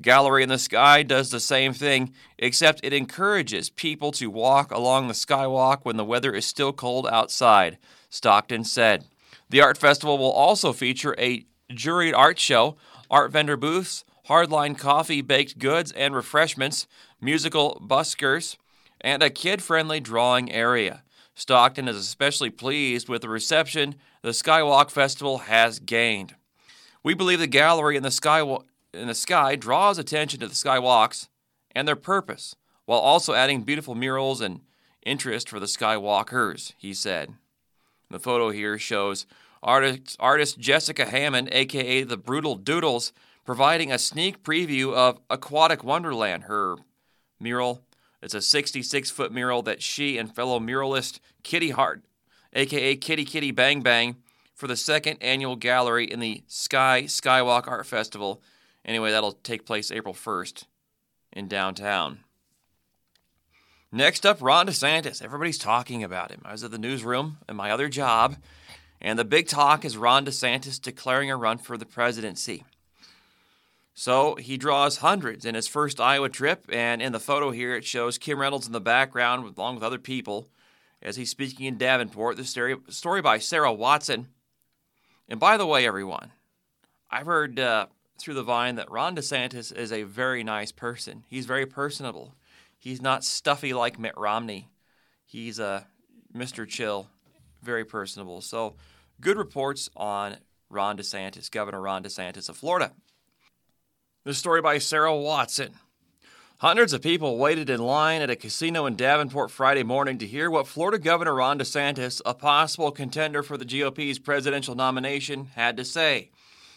Gallery 0.00 0.42
in 0.42 0.48
the 0.48 0.58
Sky 0.58 1.02
does 1.02 1.30
the 1.30 1.40
same 1.40 1.72
thing, 1.72 2.12
except 2.38 2.80
it 2.82 2.92
encourages 2.92 3.70
people 3.70 4.10
to 4.12 4.28
walk 4.28 4.70
along 4.70 5.08
the 5.08 5.14
skywalk 5.14 5.80
when 5.84 5.96
the 5.96 6.04
weather 6.04 6.32
is 6.32 6.44
still 6.44 6.72
cold 6.72 7.06
outside. 7.06 7.78
Stockton 8.10 8.64
said. 8.64 9.04
The 9.50 9.60
art 9.60 9.78
festival 9.78 10.18
will 10.18 10.32
also 10.32 10.72
feature 10.72 11.14
a 11.18 11.46
juried 11.70 12.14
art 12.14 12.38
show, 12.38 12.76
art 13.10 13.30
vendor 13.30 13.56
booths, 13.56 14.04
hardline 14.28 14.76
coffee, 14.76 15.20
baked 15.20 15.58
goods, 15.58 15.92
and 15.92 16.14
refreshments, 16.14 16.86
musical 17.20 17.80
buskers, 17.86 18.56
and 19.00 19.22
a 19.22 19.30
kid 19.30 19.62
friendly 19.62 20.00
drawing 20.00 20.50
area. 20.50 21.02
Stockton 21.34 21.88
is 21.88 21.96
especially 21.96 22.50
pleased 22.50 23.08
with 23.08 23.22
the 23.22 23.28
reception 23.28 23.96
the 24.22 24.30
Skywalk 24.30 24.90
Festival 24.90 25.38
has 25.38 25.78
gained. 25.78 26.34
We 27.02 27.14
believe 27.14 27.40
the 27.40 27.46
gallery 27.46 27.96
in 27.96 28.02
the 28.02 28.10
sky, 28.10 28.42
in 28.94 29.08
the 29.08 29.14
sky 29.14 29.56
draws 29.56 29.98
attention 29.98 30.40
to 30.40 30.46
the 30.46 30.54
skywalks 30.54 31.28
and 31.74 31.86
their 31.86 31.96
purpose, 31.96 32.56
while 32.84 33.00
also 33.00 33.34
adding 33.34 33.62
beautiful 33.62 33.94
murals 33.94 34.40
and 34.40 34.60
interest 35.04 35.48
for 35.48 35.60
the 35.60 35.66
skywalkers, 35.66 36.72
he 36.78 36.94
said. 36.94 37.34
The 38.10 38.18
photo 38.18 38.50
here 38.50 38.78
shows 38.78 39.26
artist, 39.62 40.16
artist 40.20 40.58
Jessica 40.58 41.06
Hammond, 41.06 41.48
aka 41.52 42.02
the 42.04 42.16
Brutal 42.16 42.56
Doodles, 42.56 43.12
providing 43.44 43.92
a 43.92 43.98
sneak 43.98 44.42
preview 44.42 44.94
of 44.94 45.20
Aquatic 45.28 45.82
Wonderland, 45.82 46.44
her 46.44 46.76
mural. 47.40 47.82
It's 48.22 48.34
a 48.34 48.40
66 48.40 49.10
foot 49.10 49.32
mural 49.32 49.62
that 49.62 49.82
she 49.82 50.16
and 50.16 50.34
fellow 50.34 50.58
muralist 50.58 51.20
Kitty 51.42 51.70
Hart, 51.70 52.02
aka 52.54 52.96
Kitty 52.96 53.24
Kitty 53.24 53.50
Bang 53.50 53.82
Bang, 53.82 54.16
for 54.54 54.66
the 54.66 54.76
second 54.76 55.18
annual 55.20 55.56
gallery 55.56 56.04
in 56.04 56.20
the 56.20 56.42
Sky 56.46 57.02
Skywalk 57.02 57.66
Art 57.66 57.86
Festival. 57.86 58.42
Anyway, 58.84 59.10
that'll 59.10 59.32
take 59.32 59.66
place 59.66 59.90
April 59.90 60.14
1st 60.14 60.64
in 61.32 61.48
downtown. 61.48 62.20
Next 63.90 64.26
up, 64.26 64.38
Ron 64.40 64.66
DeSantis. 64.66 65.22
Everybody's 65.22 65.58
talking 65.58 66.02
about 66.02 66.30
him. 66.30 66.42
I 66.44 66.52
was 66.52 66.64
at 66.64 66.72
the 66.72 66.78
newsroom 66.78 67.38
at 67.48 67.54
my 67.54 67.70
other 67.70 67.88
job, 67.88 68.36
and 69.00 69.18
the 69.18 69.24
big 69.24 69.46
talk 69.46 69.84
is 69.84 69.96
Ron 69.96 70.26
DeSantis 70.26 70.80
declaring 70.80 71.30
a 71.30 71.36
run 71.36 71.58
for 71.58 71.76
the 71.76 71.86
presidency. 71.86 72.64
So 73.94 74.34
he 74.34 74.56
draws 74.56 74.96
hundreds 74.96 75.44
in 75.44 75.54
his 75.54 75.68
first 75.68 76.00
Iowa 76.00 76.28
trip, 76.28 76.66
and 76.72 77.00
in 77.00 77.12
the 77.12 77.20
photo 77.20 77.52
here, 77.52 77.76
it 77.76 77.84
shows 77.84 78.18
Kim 78.18 78.40
Reynolds 78.40 78.66
in 78.66 78.72
the 78.72 78.80
background 78.80 79.54
along 79.56 79.76
with 79.76 79.84
other 79.84 79.98
people 79.98 80.48
as 81.00 81.14
he's 81.14 81.30
speaking 81.30 81.66
in 81.66 81.78
Davenport. 81.78 82.36
This 82.36 82.56
story 82.88 83.22
by 83.22 83.38
Sarah 83.38 83.72
Watson. 83.72 84.28
And 85.28 85.38
by 85.38 85.56
the 85.56 85.66
way, 85.66 85.86
everyone, 85.86 86.32
I've 87.10 87.26
heard 87.26 87.60
uh, 87.60 87.86
through 88.18 88.34
the 88.34 88.42
vine 88.42 88.76
that 88.76 88.90
Ron 88.90 89.16
DeSantis 89.16 89.76
is 89.76 89.92
a 89.92 90.04
very 90.04 90.44
nice 90.44 90.72
person. 90.72 91.24
He's 91.28 91.46
very 91.46 91.66
personable. 91.66 92.34
He's 92.78 93.02
not 93.02 93.24
stuffy 93.24 93.72
like 93.72 93.98
Mitt 93.98 94.16
Romney. 94.16 94.68
He's 95.24 95.58
a 95.58 95.66
uh, 95.66 95.80
Mr. 96.36 96.66
Chill, 96.68 97.08
very 97.62 97.84
personable. 97.84 98.40
So, 98.40 98.74
good 99.20 99.36
reports 99.36 99.88
on 99.96 100.38
Ron 100.68 100.96
DeSantis, 100.96 101.50
Governor 101.50 101.80
Ron 101.80 102.02
DeSantis 102.02 102.48
of 102.48 102.56
Florida. 102.56 102.92
This 104.24 104.38
story 104.38 104.60
by 104.60 104.78
Sarah 104.78 105.16
Watson. 105.16 105.74
Hundreds 106.58 106.92
of 106.92 107.02
people 107.02 107.36
waited 107.36 107.68
in 107.68 107.80
line 107.80 108.22
at 108.22 108.30
a 108.30 108.36
casino 108.36 108.86
in 108.86 108.96
Davenport 108.96 109.50
Friday 109.50 109.82
morning 109.82 110.18
to 110.18 110.26
hear 110.26 110.50
what 110.50 110.66
Florida 110.66 110.98
Governor 110.98 111.34
Ron 111.34 111.58
DeSantis, 111.58 112.22
a 112.24 112.32
possible 112.32 112.90
contender 112.90 113.42
for 113.42 113.56
the 113.56 113.64
GOP's 113.64 114.18
presidential 114.18 114.74
nomination, 114.74 115.46
had 115.54 115.76
to 115.76 115.84
say. 115.84 116.30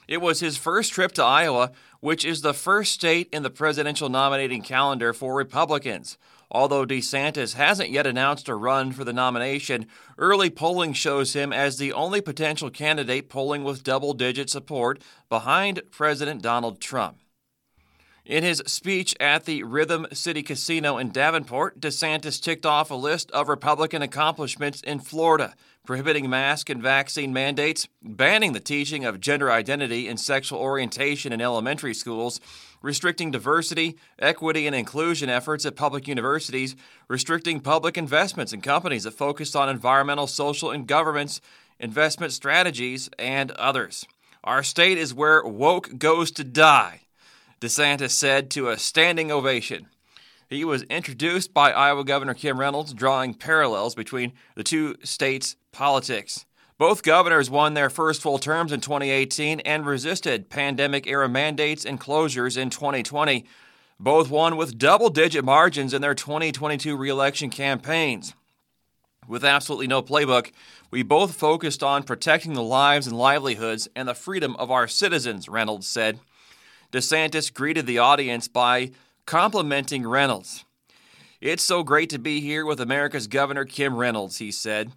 It 0.07 0.21
was 0.21 0.39
his 0.39 0.57
first 0.57 0.93
trip 0.93 1.11
to 1.13 1.23
Iowa, 1.23 1.71
which 1.99 2.23
is 2.23 2.41
the 2.41 2.53
first 2.53 2.93
state 2.93 3.27
in 3.33 3.43
the 3.43 3.49
presidential 3.49 4.07
nominating 4.07 4.61
calendar 4.61 5.13
for 5.13 5.35
Republicans. 5.35 6.17
Although 6.49 6.85
DeSantis 6.85 7.55
hasn't 7.55 7.89
yet 7.89 8.07
announced 8.07 8.47
a 8.47 8.55
run 8.55 8.93
for 8.93 9.03
the 9.03 9.11
nomination, 9.11 9.85
early 10.17 10.49
polling 10.49 10.93
shows 10.93 11.33
him 11.33 11.51
as 11.51 11.77
the 11.77 11.91
only 11.91 12.21
potential 12.21 12.69
candidate 12.69 13.27
polling 13.27 13.65
with 13.65 13.83
double 13.83 14.13
digit 14.13 14.49
support 14.49 15.01
behind 15.27 15.81
President 15.91 16.41
Donald 16.41 16.79
Trump. 16.79 17.17
In 18.27 18.43
his 18.43 18.61
speech 18.65 19.15
at 19.21 19.45
the 19.45 19.63
Rhythm 19.63 20.05
City 20.11 20.43
Casino 20.43 20.97
in 20.97 21.11
Davenport, 21.11 21.79
DeSantis 21.79 22.41
ticked 22.41 22.65
off 22.65 22.91
a 22.91 22.95
list 22.95 23.31
of 23.31 23.47
Republican 23.47 24.01
accomplishments 24.01 24.81
in 24.81 24.99
Florida, 24.99 25.53
prohibiting 25.87 26.29
mask 26.29 26.69
and 26.69 26.83
vaccine 26.83 27.33
mandates, 27.33 27.87
banning 28.03 28.53
the 28.53 28.59
teaching 28.59 29.05
of 29.05 29.19
gender 29.19 29.51
identity 29.51 30.07
and 30.07 30.19
sexual 30.19 30.59
orientation 30.59 31.33
in 31.33 31.41
elementary 31.41 31.95
schools, 31.95 32.39
restricting 32.83 33.31
diversity, 33.31 33.97
equity, 34.19 34.67
and 34.67 34.75
inclusion 34.75 35.29
efforts 35.29 35.65
at 35.65 35.75
public 35.75 36.07
universities, 36.07 36.75
restricting 37.07 37.59
public 37.59 37.97
investments 37.97 38.53
in 38.53 38.61
companies 38.61 39.05
that 39.05 39.11
focus 39.11 39.55
on 39.55 39.69
environmental, 39.69 40.27
social, 40.27 40.69
and 40.69 40.85
governance 40.85 41.41
investment 41.79 42.33
strategies, 42.33 43.09
and 43.19 43.51
others. 43.51 44.05
Our 44.43 44.63
state 44.63 44.97
is 44.97 45.13
where 45.13 45.43
woke 45.43 45.97
goes 45.97 46.31
to 46.31 46.43
die. 46.43 47.01
DeSantis 47.61 48.11
said 48.11 48.49
to 48.51 48.69
a 48.69 48.77
standing 48.77 49.31
ovation. 49.31 49.87
He 50.49 50.63
was 50.63 50.83
introduced 50.83 51.53
by 51.53 51.71
Iowa 51.71 52.05
Governor 52.05 52.33
Kim 52.33 52.59
Reynolds, 52.59 52.93
drawing 52.93 53.33
parallels 53.33 53.95
between 53.95 54.33
the 54.55 54.63
two 54.63 54.95
states' 55.03 55.57
politics. 55.77 56.45
Both 56.79 57.03
governors 57.03 57.51
won 57.51 57.75
their 57.75 57.91
first 57.91 58.21
full 58.21 58.39
terms 58.39 58.71
in 58.71 58.81
2018 58.81 59.59
and 59.59 59.85
resisted 59.85 60.49
pandemic 60.49 61.05
era 61.05 61.29
mandates 61.29 61.85
and 61.85 62.01
closures 62.01 62.57
in 62.57 62.71
2020. 62.71 63.45
Both 63.99 64.31
won 64.31 64.57
with 64.57 64.79
double 64.79 65.11
digit 65.11 65.45
margins 65.45 65.93
in 65.93 66.01
their 66.01 66.15
2022 66.15 66.97
reelection 66.97 67.51
campaigns. 67.51 68.33
With 69.27 69.45
absolutely 69.45 69.85
no 69.85 70.01
playbook, 70.01 70.51
we 70.89 71.03
both 71.03 71.35
focused 71.35 71.83
on 71.83 72.01
protecting 72.01 72.53
the 72.53 72.63
lives 72.63 73.05
and 73.05 73.15
livelihoods 73.15 73.87
and 73.95 74.07
the 74.07 74.15
freedom 74.15 74.55
of 74.55 74.71
our 74.71 74.87
citizens, 74.87 75.47
Reynolds 75.47 75.87
said. 75.87 76.19
DeSantis 76.91 77.53
greeted 77.53 77.85
the 77.85 77.99
audience 77.99 78.47
by 78.47 78.91
complimenting 79.25 80.07
Reynolds. 80.07 80.65
It's 81.39 81.63
so 81.63 81.83
great 81.83 82.09
to 82.09 82.17
be 82.17 82.41
here 82.41 82.65
with 82.65 82.81
America's 82.81 83.27
Governor 83.27 83.65
Kim 83.65 83.95
Reynolds, 83.95 84.37
he 84.37 84.51
said. 84.51 84.91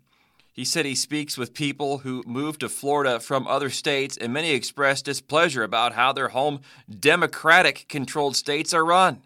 He 0.52 0.64
said 0.64 0.84
he 0.84 0.94
speaks 0.94 1.38
with 1.38 1.54
people 1.54 1.98
who 1.98 2.24
moved 2.26 2.60
to 2.60 2.68
Florida 2.68 3.20
from 3.20 3.46
other 3.46 3.70
states, 3.70 4.16
and 4.16 4.32
many 4.32 4.50
express 4.50 5.00
displeasure 5.00 5.62
about 5.62 5.94
how 5.94 6.12
their 6.12 6.28
home 6.28 6.60
Democratic 6.88 7.86
controlled 7.88 8.36
states 8.36 8.74
are 8.74 8.84
run. 8.84 9.22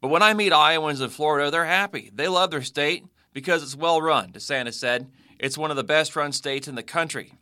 But 0.00 0.08
when 0.08 0.22
I 0.22 0.32
meet 0.32 0.52
Iowans 0.52 1.00
in 1.00 1.10
Florida, 1.10 1.50
they're 1.50 1.66
happy. 1.66 2.10
They 2.14 2.28
love 2.28 2.50
their 2.50 2.62
state 2.62 3.04
because 3.32 3.62
it's 3.62 3.76
well 3.76 4.00
run, 4.00 4.32
DeSantis 4.32 4.74
said. 4.74 5.10
It's 5.38 5.58
one 5.58 5.70
of 5.70 5.76
the 5.76 5.84
best 5.84 6.14
run 6.16 6.32
states 6.32 6.68
in 6.68 6.74
the 6.74 6.82
country. 6.82 7.34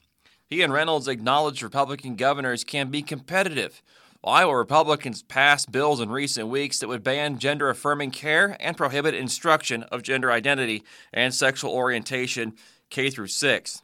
He 0.47 0.63
and 0.63 0.73
Reynolds 0.73 1.09
acknowledged 1.09 1.63
Republican 1.63 2.17
governors 2.17 2.65
can 2.65 2.91
be 2.91 3.03
competitive 3.03 3.83
Iowa 4.25 4.57
Republicans 4.57 5.23
passed 5.23 5.71
bills 5.71 6.01
in 6.01 6.11
recent 6.11 6.49
weeks 6.49 6.81
that 6.81 6.89
would 6.89 7.05
ban 7.05 7.39
gender 7.39 7.71
affirming 7.71 8.11
care 8.11 8.57
and 8.59 8.77
prohibit 8.77 9.15
instruction 9.15 9.85
of 9.85 10.03
gender 10.03 10.33
identity 10.33 10.83
and 11.13 11.33
sexual 11.33 11.71
orientation 11.71 12.55
K 12.91 13.11
through 13.11 13.29
6. 13.29 13.83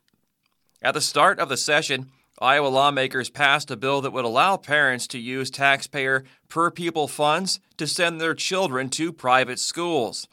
At 0.82 0.94
the 0.94 1.00
start 1.00 1.38
of 1.38 1.48
the 1.48 1.56
session, 1.56 2.10
Iowa 2.40 2.68
lawmakers 2.68 3.30
passed 3.30 3.70
a 3.70 3.76
bill 3.76 4.00
that 4.00 4.12
would 4.12 4.24
allow 4.24 4.56
parents 4.56 5.06
to 5.08 5.18
use 5.18 5.50
taxpayer 5.50 6.24
per 6.48 6.70
pupil 6.70 7.06
funds 7.06 7.60
to 7.76 7.86
send 7.86 8.20
their 8.20 8.34
children 8.34 8.88
to 8.90 9.12
private 9.12 9.58
schools. 9.58 10.26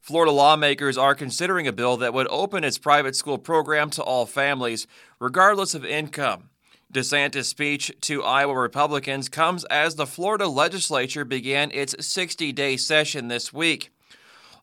Florida 0.00 0.32
lawmakers 0.32 0.96
are 0.96 1.14
considering 1.14 1.66
a 1.66 1.72
bill 1.72 1.96
that 1.96 2.14
would 2.14 2.28
open 2.30 2.64
its 2.64 2.78
private 2.78 3.16
school 3.16 3.38
program 3.38 3.90
to 3.90 4.02
all 4.02 4.24
families, 4.24 4.86
regardless 5.18 5.74
of 5.74 5.84
income. 5.84 6.50
DeSantis' 6.92 7.44
speech 7.44 7.92
to 8.02 8.24
Iowa 8.24 8.54
Republicans 8.54 9.28
comes 9.28 9.64
as 9.64 9.96
the 9.96 10.06
Florida 10.06 10.48
legislature 10.48 11.24
began 11.24 11.70
its 11.72 11.94
60 12.06 12.52
day 12.52 12.76
session 12.78 13.28
this 13.28 13.52
week. 13.52 13.90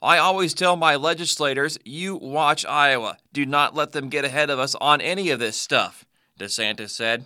I 0.05 0.19
always 0.19 0.53
tell 0.53 0.75
my 0.75 0.95
legislators, 0.95 1.79
you 1.83 2.15
watch 2.15 2.65
Iowa. 2.65 3.17
Do 3.33 3.45
not 3.45 3.75
let 3.75 3.91
them 3.91 4.09
get 4.09 4.23
ahead 4.23 4.49
of 4.49 4.59
us 4.59 4.75
on 4.75 5.01
any 5.01 5.31
of 5.31 5.39
this 5.39 5.57
stuff, 5.57 6.05
DeSantis 6.39 6.91
said. 6.91 7.25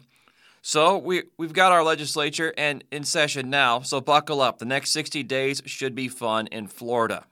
So 0.61 0.97
we, 0.97 1.23
we've 1.37 1.53
got 1.53 1.71
our 1.71 1.83
legislature 1.83 2.53
and 2.57 2.83
in 2.91 3.03
session 3.03 3.49
now, 3.49 3.81
so 3.81 4.01
buckle 4.01 4.41
up. 4.41 4.59
The 4.59 4.65
next 4.65 4.91
60 4.91 5.23
days 5.23 5.61
should 5.65 5.93
be 5.93 6.07
fun 6.07 6.47
in 6.47 6.67
Florida. 6.67 7.25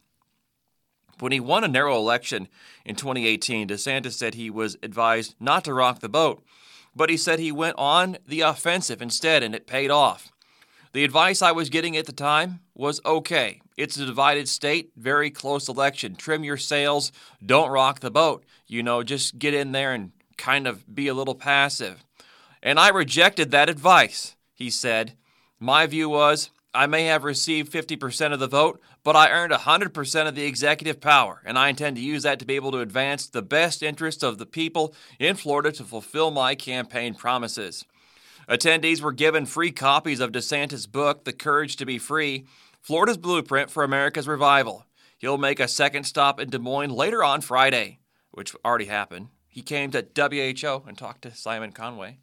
When 1.20 1.32
he 1.32 1.40
won 1.40 1.64
a 1.64 1.68
narrow 1.68 1.96
election 1.96 2.48
in 2.86 2.96
2018, 2.96 3.70
DeSantis 3.70 4.14
said 4.14 4.36
he 4.36 4.50
was 4.50 4.78
advised 4.84 5.36
not 5.40 5.64
to 5.64 5.74
rock 5.74 6.00
the 6.00 6.10
boat 6.10 6.44
but 6.98 7.12
he 7.12 7.16
said 7.16 7.40
he 7.40 7.52
went 7.52 7.76
on 7.78 8.18
the 8.28 8.42
offensive 8.42 9.02
instead, 9.02 9.44
and 9.44 9.54
it 9.54 9.68
paid 9.68 9.92
off. 9.92 10.32
The 10.98 11.04
advice 11.04 11.44
I 11.44 11.52
was 11.52 11.70
getting 11.70 11.96
at 11.96 12.08
the 12.08 12.12
time 12.12 12.62
was 12.74 13.00
okay. 13.06 13.62
It's 13.78 13.98
a 13.98 14.06
divided 14.08 14.50
state, 14.50 14.94
very 14.98 15.30
close 15.30 15.70
election. 15.70 16.16
Trim 16.16 16.44
your 16.44 16.58
sails, 16.58 17.12
don't 17.46 17.70
rock 17.70 18.00
the 18.00 18.10
boat. 18.10 18.44
You 18.66 18.82
know, 18.82 19.04
just 19.04 19.38
get 19.38 19.54
in 19.54 19.74
there 19.74 19.94
and 19.94 20.12
kind 20.40 20.66
of 20.66 20.96
be 20.96 21.08
a 21.08 21.14
little 21.14 21.36
passive. 21.36 22.04
And 22.64 22.80
I 22.80 22.90
rejected 22.90 23.52
that 23.52 23.70
advice, 23.70 24.36
he 24.56 24.72
said. 24.72 25.14
My 25.60 25.86
view 25.86 26.10
was 26.10 26.50
I 26.74 26.88
may 26.88 27.06
have 27.06 27.24
received 27.24 27.72
50% 27.72 28.34
of 28.34 28.40
the 28.40 28.48
vote, 28.48 28.82
but 29.04 29.16
I 29.16 29.30
earned 29.30 29.54
100% 29.54 30.28
of 30.28 30.34
the 30.34 30.46
executive 30.46 31.00
power, 31.00 31.44
and 31.46 31.60
I 31.60 31.70
intend 31.70 31.98
to 31.98 32.02
use 32.02 32.24
that 32.24 32.40
to 32.40 32.46
be 32.46 32.56
able 32.56 32.72
to 32.72 32.80
advance 32.80 33.28
the 33.28 33.44
best 33.44 33.84
interests 33.84 34.24
of 34.24 34.40
the 34.40 34.48
people 34.48 34.96
in 35.20 35.36
Florida 35.36 35.72
to 35.74 35.84
fulfill 35.84 36.32
my 36.32 36.56
campaign 36.56 37.14
promises. 37.14 37.86
Attendees 38.50 39.02
were 39.02 39.12
given 39.12 39.46
free 39.46 39.72
copies 39.72 40.22
of 40.22 40.32
DeSantis' 40.32 40.90
book, 40.90 41.26
The 41.26 41.34
Courage 41.34 41.76
to 41.78 41.86
Be 41.86 41.98
Free 41.98 42.46
Florida's 42.82 43.18
Blueprint 43.18 43.70
for 43.70 43.84
America's 43.84 44.28
Revival. 44.28 44.86
He'll 45.18 45.38
make 45.38 45.60
a 45.60 45.68
second 45.68 46.06
stop 46.06 46.40
in 46.40 46.50
Des 46.50 46.60
Moines 46.60 46.92
later 46.92 47.24
on 47.24 47.42
Friday, 47.42 48.00
which 48.32 48.56
already 48.64 48.86
happened. 48.86 49.28
He 49.50 49.62
came 49.62 49.92
to 49.92 50.06
WHO 50.16 50.84
and 50.88 50.98
talked 50.98 51.24
to 51.24 51.36
Simon 51.36 51.74
Conway. 51.74 52.20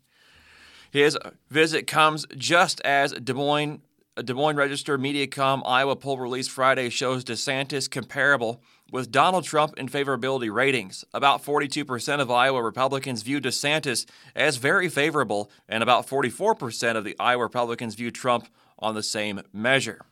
His 0.91 1.19
visit 1.51 1.87
comes 1.87 2.25
just 2.37 2.81
as 2.83 3.13
Des 3.13 3.35
Moines 3.35 3.83
Des 4.17 4.33
Moines 4.33 4.57
Register 4.57 4.97
Mediacom 4.97 5.63
Iowa 5.67 5.97
poll 5.97 6.19
released 6.19 6.53
Friday 6.53 6.89
shows 6.89 7.25
DeSantis 7.25 7.91
comparable 7.91 8.63
with 8.91 9.11
Donald 9.11 9.45
Trump 9.45 9.75
in 9.77 9.89
favorability 9.89 10.53
ratings. 10.53 11.05
About 11.13 11.45
42% 11.45 12.21
of 12.21 12.31
Iowa 12.31 12.63
Republicans 12.63 13.23
view 13.23 13.41
DeSantis 13.41 14.07
as 14.35 14.57
very 14.57 14.89
favorable, 14.89 15.51
and 15.69 15.83
about 15.83 16.07
44% 16.07 16.97
of 16.97 17.05
the 17.05 17.17
Iowa 17.19 17.43
Republicans 17.43 17.95
view 17.95 18.11
Trump 18.11 18.49
on 18.79 18.95
the 18.95 19.03
same 19.03 19.41
measure. 19.53 20.03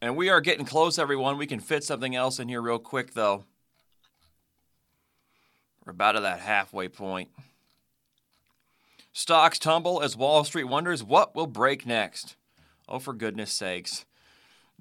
And 0.00 0.16
we 0.16 0.28
are 0.28 0.40
getting 0.40 0.66
close, 0.66 0.98
everyone. 0.98 1.38
We 1.38 1.46
can 1.46 1.60
fit 1.60 1.84
something 1.84 2.16
else 2.16 2.38
in 2.40 2.48
here 2.48 2.60
real 2.60 2.78
quick, 2.78 3.14
though. 3.14 3.44
We're 5.86 5.92
about 5.92 6.16
at 6.16 6.22
that 6.22 6.40
halfway 6.40 6.88
point. 6.88 7.30
Stocks 9.12 9.58
tumble 9.58 10.02
as 10.02 10.16
Wall 10.16 10.42
Street 10.42 10.64
wonders 10.64 11.04
what 11.04 11.34
will 11.34 11.46
break 11.46 11.86
next. 11.86 12.36
Oh, 12.88 12.98
for 12.98 13.12
goodness 13.12 13.52
sakes. 13.52 14.04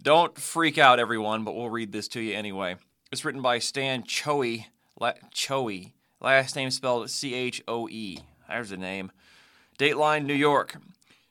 Don't 0.03 0.35
freak 0.35 0.79
out, 0.79 0.99
everyone, 0.99 1.43
but 1.43 1.55
we'll 1.55 1.69
read 1.69 1.91
this 1.91 2.07
to 2.09 2.21
you 2.21 2.33
anyway. 2.33 2.75
It's 3.11 3.23
written 3.23 3.43
by 3.43 3.59
Stan 3.59 4.01
Choe. 4.03 4.63
La-. 4.99 5.13
Last 6.19 6.55
name 6.55 6.71
spelled 6.71 7.07
C 7.11 7.35
H 7.35 7.61
O 7.67 7.87
E. 7.87 8.17
There's 8.49 8.71
the 8.71 8.77
name. 8.77 9.11
Dateline, 9.77 10.25
New 10.25 10.33
York. 10.33 10.77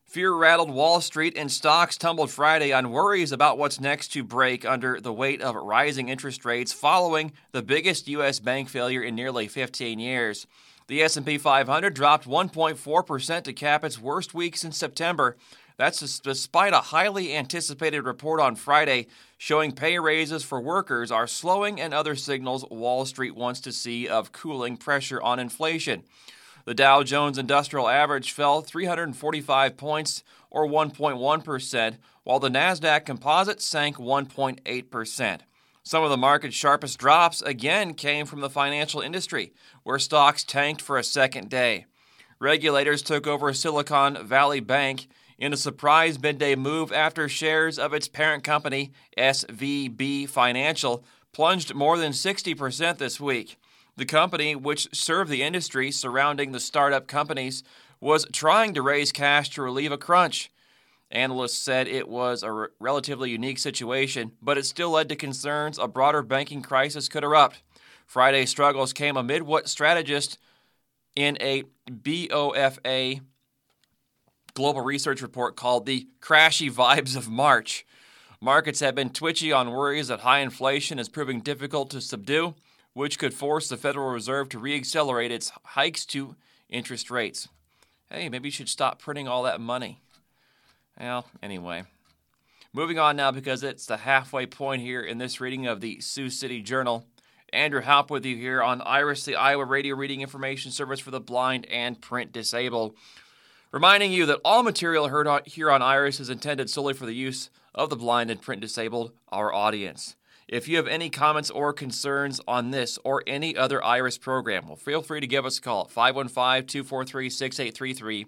Fear 0.05 0.35
rattled 0.35 0.71
Wall 0.71 1.01
Street 1.01 1.35
and 1.37 1.51
stocks 1.51 1.97
tumbled 1.97 2.31
Friday 2.31 2.73
on 2.73 2.93
worries 2.93 3.33
about 3.33 3.59
what's 3.59 3.81
next 3.81 4.09
to 4.13 4.23
break 4.23 4.65
under 4.65 5.01
the 5.01 5.13
weight 5.13 5.43
of 5.43 5.57
rising 5.57 6.09
interest 6.09 6.45
rates 6.45 6.73
following 6.73 7.33
the 7.51 7.63
biggest 7.63 8.07
U.S. 8.07 8.39
bank 8.39 8.69
failure 8.69 9.03
in 9.03 9.17
nearly 9.17 9.49
15 9.49 9.99
years. 9.99 10.47
The 10.87 11.03
S&P 11.03 11.39
500 11.39 11.95
dropped 11.95 12.27
1.4% 12.29 13.43
to 13.45 13.53
cap 13.53 13.85
its 13.85 14.01
worst 14.01 14.35
week 14.35 14.57
since 14.57 14.77
September, 14.77 15.37
that's 15.81 16.21
despite 16.21 16.75
a 16.75 16.81
highly 16.81 17.35
anticipated 17.35 18.03
report 18.03 18.39
on 18.39 18.55
Friday 18.55 19.07
showing 19.39 19.73
pay 19.73 19.99
raises 19.99 20.45
for 20.45 20.61
workers 20.61 21.11
are 21.11 21.27
slowing 21.27 21.81
and 21.81 21.95
other 21.95 22.15
signals 22.15 22.67
Wall 22.71 23.07
Street 23.07 23.35
wants 23.35 23.61
to 23.61 23.73
see 23.73 24.07
of 24.07 24.31
cooling 24.31 24.77
pressure 24.77 25.23
on 25.23 25.39
inflation. 25.39 26.03
The 26.67 26.75
Dow 26.75 27.03
Jones 27.03 27.39
Industrial 27.39 27.89
Average 27.89 28.33
fell 28.33 28.61
345 28.61 29.79
points 29.79 30.23
or 30.51 30.67
1.1%, 30.67 31.97
while 32.25 32.39
the 32.39 32.51
Nasdaq 32.51 33.07
Composite 33.07 33.63
sank 33.63 33.97
1.8%. 33.97 35.41
Some 35.83 36.05
of 36.05 36.11
the 36.11 36.19
market's 36.19 36.55
sharpest 36.55 36.99
drops 36.99 37.41
again 37.41 37.95
came 37.95 38.27
from 38.27 38.41
the 38.41 38.51
financial 38.51 39.01
industry, 39.01 39.55
where 39.85 39.99
stocks 39.99 40.45
tanked 40.45 40.83
for 40.83 40.99
a 40.99 41.03
second 41.03 41.49
day. 41.49 41.87
Regulators 42.39 43.01
took 43.01 43.27
over 43.27 43.55
Silicon 43.55 44.27
Valley 44.27 44.61
Bank 44.61 45.09
in 45.41 45.55
a 45.55 45.57
surprise 45.57 46.21
midday 46.21 46.55
move 46.55 46.93
after 46.93 47.29
shares 47.29 47.79
of 47.79 47.95
its 47.95 48.07
parent 48.07 48.45
company, 48.45 48.93
SVB 49.17 50.29
Financial, 50.29 51.03
plunged 51.33 51.75
more 51.75 51.97
than 51.97 52.13
60% 52.13 52.99
this 52.99 53.19
week. 53.19 53.57
The 53.97 54.05
company, 54.05 54.55
which 54.55 54.95
served 54.95 55.31
the 55.31 55.43
industry 55.43 55.91
surrounding 55.91 56.53
the 56.53 56.61
startup 56.61 57.07
companies, 57.07 57.65
was 58.01 58.27
trying 58.33 58.75
to 58.75 58.83
raise 58.83 59.13
cash 59.13 59.51
to 59.51 59.63
relieve 59.63 59.93
a 59.93 59.99
crunch. 59.99 60.51
Analysts 61.11 61.59
said 61.59 61.89
it 61.89 62.09
was 62.09 62.43
a 62.43 62.69
relatively 62.79 63.31
unique 63.31 63.59
situation, 63.59 64.33
but 64.41 64.59
it 64.59 64.67
still 64.67 64.91
led 64.91 65.09
to 65.09 65.17
concerns 65.17 65.79
a 65.79 65.89
broader 65.89 66.23
banking 66.23 66.63
crisis 66.63 67.09
could 67.09 67.25
erupt. 67.25 67.63
Friday's 68.07 68.51
struggles 68.51 68.93
came 68.93 69.17
amid 69.17 69.43
what 69.43 69.69
strategists 69.69 70.39
in 71.17 71.37
a 71.41 71.65
BOFA 71.91 73.21
global 74.55 74.81
research 74.81 75.23
report 75.23 75.57
called 75.57 75.87
The 75.87 76.09
Crashy 76.21 76.71
Vibes 76.71 77.17
of 77.17 77.29
March. 77.29 77.87
Markets 78.41 78.81
have 78.81 78.95
been 78.95 79.11
twitchy 79.11 79.53
on 79.53 79.71
worries 79.71 80.09
that 80.09 80.21
high 80.21 80.39
inflation 80.39 80.99
is 80.99 81.09
proving 81.09 81.41
difficult 81.41 81.91
to 81.91 82.01
subdue, 82.01 82.55
which 82.95 83.19
could 83.19 83.35
force 83.35 83.69
the 83.69 83.77
Federal 83.77 84.11
Reserve 84.11 84.49
to 84.51 84.59
reaccelerate 84.59 85.31
its 85.31 85.53
hikes 85.65 86.07
to 86.07 86.37
interest 86.69 87.11
rates. 87.11 87.49
Hey, 88.11 88.29
maybe 88.29 88.49
you 88.49 88.53
should 88.53 88.69
stop 88.69 88.99
printing 88.99 89.29
all 89.29 89.43
that 89.45 89.61
money. 89.61 90.01
Well, 90.99 91.27
anyway. 91.43 91.85
Moving 92.73 92.99
on 92.99 93.17
now 93.17 93.31
because 93.31 93.63
it's 93.63 93.87
the 93.87 93.99
halfway 93.99 94.47
point 94.47 94.83
here 94.83 95.03
in 95.03 95.19
this 95.19 95.41
reading 95.41 95.67
of 95.67 95.81
the 95.81 96.01
Sioux 96.01 96.31
City 96.31 96.63
Journal. 96.63 97.05
Andrew 97.53 97.81
Halp 97.81 98.11
with 98.11 98.25
you 98.25 98.37
here 98.37 98.63
on 98.63 98.81
Iris, 98.83 99.25
the 99.25 99.35
Iowa 99.35 99.65
Radio 99.65 99.97
Reading 99.97 100.21
Information 100.21 100.71
Service 100.71 101.01
for 101.01 101.11
the 101.11 101.21
Blind 101.21 101.67
and 101.67 102.01
Print 102.01 102.33
Disabled. 102.33 102.95
Reminding 103.73 104.13
you 104.13 104.27
that 104.27 104.41
all 104.45 104.63
material 104.63 105.09
heard 105.09 105.29
here 105.47 105.71
on 105.71 105.81
Iris 105.81 106.19
is 106.19 106.29
intended 106.29 106.69
solely 106.69 106.95
for 106.95 107.07
the 107.07 107.15
use 107.15 107.51
of 107.75 107.89
the 107.89 107.97
blind 107.97 108.31
and 108.31 108.43
print 108.43 108.61
disabled, 108.61 109.13
our 109.29 109.53
audience. 109.53 110.17
If 110.49 110.67
you 110.67 110.77
have 110.79 110.89
any 110.89 111.09
comments 111.11 111.51
or 111.51 111.73
concerns 111.73 112.41
on 112.49 112.73
this 112.73 112.99
or 113.05 113.23
any 113.29 113.57
other 113.57 113.83
Iris 113.85 114.19
program, 114.19 114.67
well, 114.67 114.75
feel 114.75 115.03
free 115.03 115.21
to 115.21 115.27
give 115.29 115.47
us 115.47 115.59
a 115.59 115.61
call 115.61 115.83
at 115.83 115.93
515 115.93 116.67
243 116.67 117.31
6833. 117.31 118.27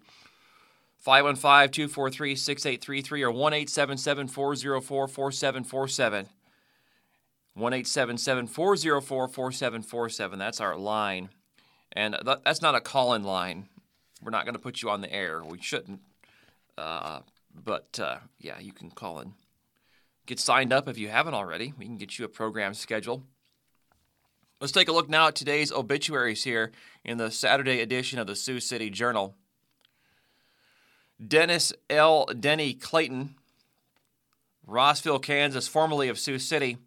515 1.00 1.72
243 1.72 2.36
6833 2.36 3.22
or 3.24 3.32
1 3.32 3.52
877 3.52 4.28
404 4.28 5.08
4747. 5.08 6.28
1 7.54 7.72
877 7.72 8.46
404 8.46 9.28
4747. 9.28 10.38
That's 10.38 10.60
our 10.60 10.76
line. 10.76 11.30
And 11.90 12.16
that's 12.44 12.62
not 12.62 12.76
a 12.76 12.80
call 12.80 13.14
in 13.14 13.24
line. 13.24 13.68
We're 14.22 14.30
not 14.30 14.44
going 14.44 14.54
to 14.54 14.60
put 14.60 14.82
you 14.82 14.90
on 14.90 15.00
the 15.00 15.12
air. 15.12 15.42
We 15.42 15.60
shouldn't. 15.60 16.00
Uh, 16.78 17.20
but 17.54 17.98
uh, 18.00 18.18
yeah, 18.38 18.58
you 18.58 18.72
can 18.72 18.90
call 18.90 19.20
in. 19.20 19.34
Get 20.26 20.38
signed 20.38 20.72
up 20.72 20.88
if 20.88 20.98
you 20.98 21.08
haven't 21.08 21.34
already. 21.34 21.74
We 21.76 21.84
can 21.84 21.96
get 21.96 22.18
you 22.18 22.24
a 22.24 22.28
program 22.28 22.74
schedule. 22.74 23.24
Let's 24.60 24.72
take 24.72 24.88
a 24.88 24.92
look 24.92 25.08
now 25.08 25.26
at 25.28 25.34
today's 25.34 25.72
obituaries 25.72 26.44
here 26.44 26.70
in 27.04 27.18
the 27.18 27.32
Saturday 27.32 27.80
edition 27.80 28.20
of 28.20 28.28
the 28.28 28.36
Sioux 28.36 28.60
City 28.60 28.90
Journal. 28.90 29.34
Dennis 31.26 31.72
L. 31.90 32.26
Denny 32.26 32.72
Clayton, 32.72 33.34
Rossville, 34.66 35.18
Kansas, 35.18 35.66
formerly 35.66 36.08
of 36.08 36.18
Sioux 36.18 36.38
City, 36.38 36.78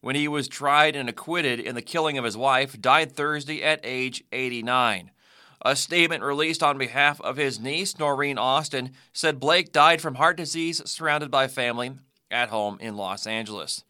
when 0.00 0.16
he 0.16 0.26
was 0.26 0.48
tried 0.48 0.96
and 0.96 1.08
acquitted 1.08 1.60
in 1.60 1.76
the 1.76 1.82
killing 1.82 2.18
of 2.18 2.24
his 2.24 2.36
wife, 2.36 2.80
died 2.80 3.12
Thursday 3.12 3.62
at 3.62 3.78
age 3.84 4.24
89. 4.32 5.12
A 5.62 5.76
statement 5.76 6.24
released 6.24 6.60
on 6.60 6.76
behalf 6.76 7.20
of 7.20 7.36
his 7.36 7.60
niece, 7.60 8.00
Noreen 8.00 8.36
Austin, 8.36 8.90
said 9.12 9.38
Blake 9.38 9.70
died 9.70 10.00
from 10.00 10.16
heart 10.16 10.36
disease 10.36 10.82
surrounded 10.90 11.30
by 11.30 11.46
family 11.46 11.92
at 12.28 12.48
home 12.48 12.78
in 12.80 12.96
Los 12.96 13.28
Angeles. 13.28 13.84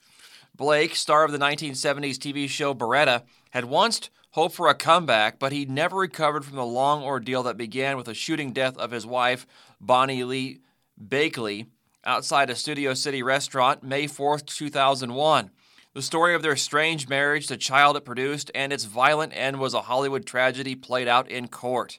Blake, 0.54 0.94
star 0.96 1.24
of 1.24 1.32
the 1.32 1.38
1970s 1.38 2.18
TV 2.18 2.46
show 2.46 2.74
Baretta, 2.74 3.22
had 3.50 3.64
once 3.64 4.10
hoped 4.36 4.54
for 4.54 4.68
a 4.68 4.74
comeback, 4.74 5.38
but 5.38 5.50
he 5.50 5.64
never 5.64 5.96
recovered 5.96 6.44
from 6.44 6.56
the 6.56 6.64
long 6.64 7.02
ordeal 7.02 7.42
that 7.42 7.56
began 7.56 7.96
with 7.96 8.04
the 8.04 8.12
shooting 8.12 8.52
death 8.52 8.76
of 8.76 8.90
his 8.90 9.06
wife, 9.06 9.46
Bonnie 9.80 10.24
Lee 10.24 10.60
Bakley, 11.02 11.68
outside 12.04 12.50
a 12.50 12.54
Studio 12.54 12.92
City 12.92 13.22
restaurant 13.22 13.82
May 13.82 14.06
4, 14.06 14.40
2001. 14.40 15.50
The 15.94 16.02
story 16.02 16.34
of 16.34 16.42
their 16.42 16.54
strange 16.54 17.08
marriage, 17.08 17.46
the 17.46 17.56
child 17.56 17.96
it 17.96 18.04
produced, 18.04 18.50
and 18.54 18.74
its 18.74 18.84
violent 18.84 19.32
end 19.34 19.58
was 19.58 19.72
a 19.72 19.80
Hollywood 19.80 20.26
tragedy 20.26 20.74
played 20.74 21.08
out 21.08 21.30
in 21.30 21.48
court. 21.48 21.98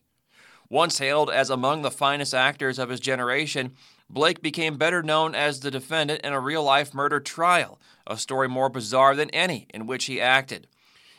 Once 0.69 0.99
hailed 0.99 1.31
as 1.31 1.49
among 1.49 1.81
the 1.81 1.89
finest 1.89 2.35
actors 2.35 2.77
of 2.77 2.89
his 2.89 2.99
generation, 2.99 3.73
Blake 4.11 4.43
became 4.43 4.77
better 4.77 5.01
known 5.01 5.33
as 5.33 5.61
the 5.61 5.71
defendant 5.71 6.21
in 6.21 6.33
a 6.33 6.39
real 6.39 6.63
life 6.63 6.93
murder 6.93 7.19
trial, 7.19 7.79
a 8.05 8.15
story 8.15 8.47
more 8.47 8.69
bizarre 8.69 9.15
than 9.15 9.31
any 9.31 9.65
in 9.73 9.87
which 9.87 10.05
he 10.05 10.21
acted. 10.21 10.67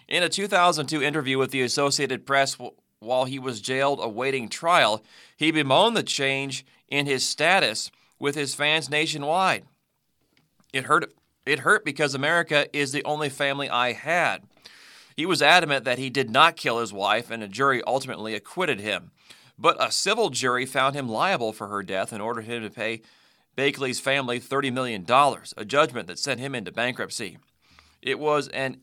In 0.09 0.23
a 0.23 0.31
2002 0.31 1.03
interview 1.03 1.37
with 1.37 1.51
the 1.51 1.61
Associated 1.61 2.25
Press 2.25 2.57
while 2.99 3.27
he 3.27 3.38
was 3.38 3.61
jailed 3.61 4.01
awaiting 4.03 4.49
trial, 4.49 5.05
he 5.37 5.51
bemoaned 5.51 5.97
the 5.97 6.03
change 6.03 6.64
in 6.88 7.05
his 7.05 7.27
status 7.27 7.90
with 8.18 8.35
his 8.35 8.55
fans 8.55 8.88
nationwide. 8.88 9.64
It 10.73 10.85
hurt 10.85 11.12
it 11.44 11.61
hurt 11.61 11.85
because 11.85 12.14
America 12.14 12.66
is 12.77 12.92
the 12.92 13.05
only 13.05 13.29
family 13.29 13.68
I 13.68 13.92
had. 13.92 14.42
He 15.16 15.27
was 15.27 15.42
adamant 15.42 15.85
that 15.85 15.99
he 15.99 16.11
did 16.11 16.31
not 16.31 16.57
kill 16.57 16.79
his 16.79 16.92
wife, 16.92 17.31
and 17.31 17.42
a 17.42 17.49
jury 17.49 17.83
ultimately 17.87 18.35
acquitted 18.35 18.81
him. 18.81 19.11
But 19.59 19.83
a 19.83 19.90
civil 19.90 20.31
jury 20.31 20.66
found 20.66 20.94
him 20.94 21.09
liable 21.09 21.53
for 21.53 21.68
her 21.68 21.83
death 21.83 22.12
and 22.12 22.23
ordered 22.23 22.44
him 22.44 22.62
to 22.62 22.71
pay 22.71 23.03
Bakley's 23.57 23.99
family 23.99 24.40
$30 24.40 24.73
million, 24.73 25.07
a 25.57 25.64
judgment 25.64 26.07
that 26.07 26.18
sent 26.18 26.38
him 26.38 26.55
into 26.55 26.71
bankruptcy. 26.71 27.38
It 28.01 28.18
was 28.18 28.49
an 28.49 28.77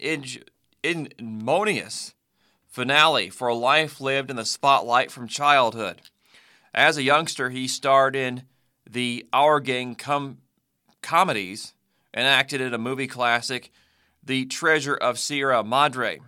ignominious 0.86 2.14
finale 2.68 3.30
for 3.30 3.48
a 3.48 3.56
life 3.56 4.00
lived 4.00 4.30
in 4.30 4.36
the 4.36 4.46
spotlight 4.46 5.12
from 5.12 5.28
childhood. 5.28 6.02
As 6.74 6.98
a 6.98 7.04
youngster, 7.04 7.50
he 7.50 7.68
starred 7.68 8.16
in 8.16 8.44
the 8.90 9.26
Our 9.34 9.60
Gang 9.60 9.96
com- 9.96 10.40
comedies 11.02 11.74
and 12.14 12.28
acted 12.28 12.62
in 12.62 12.74
a 12.74 12.78
movie 12.78 13.08
classic, 13.08 13.72
The 14.24 14.46
Treasure 14.46 14.96
of 14.96 15.18
Sierra 15.18 15.64
Madre. 15.64 16.20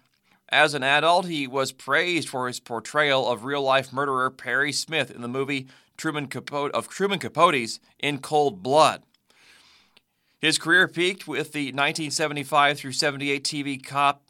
As 0.50 0.74
an 0.74 0.84
adult, 0.84 1.26
he 1.26 1.48
was 1.48 1.72
praised 1.72 2.30
for 2.30 2.48
his 2.48 2.60
portrayal 2.60 3.30
of 3.30 3.44
real 3.44 3.62
life 3.62 3.92
murderer 3.92 4.30
Perry 4.30 4.72
Smith 4.72 5.12
in 5.12 5.22
the 5.22 5.28
movie 5.28 5.68
Truman 5.98 6.28
Capote, 6.28 6.72
of 6.72 6.88
Truman 6.88 7.20
Capote's 7.20 7.80
In 8.00 8.20
Cold 8.20 8.64
Blood. 8.64 9.04
His 10.40 10.58
career 10.58 10.88
peaked 10.88 11.28
with 11.28 11.52
the 11.52 11.66
1975 11.66 12.78
through 12.78 12.92
78 12.92 13.44
TV 13.44 13.84
cop 13.84 14.27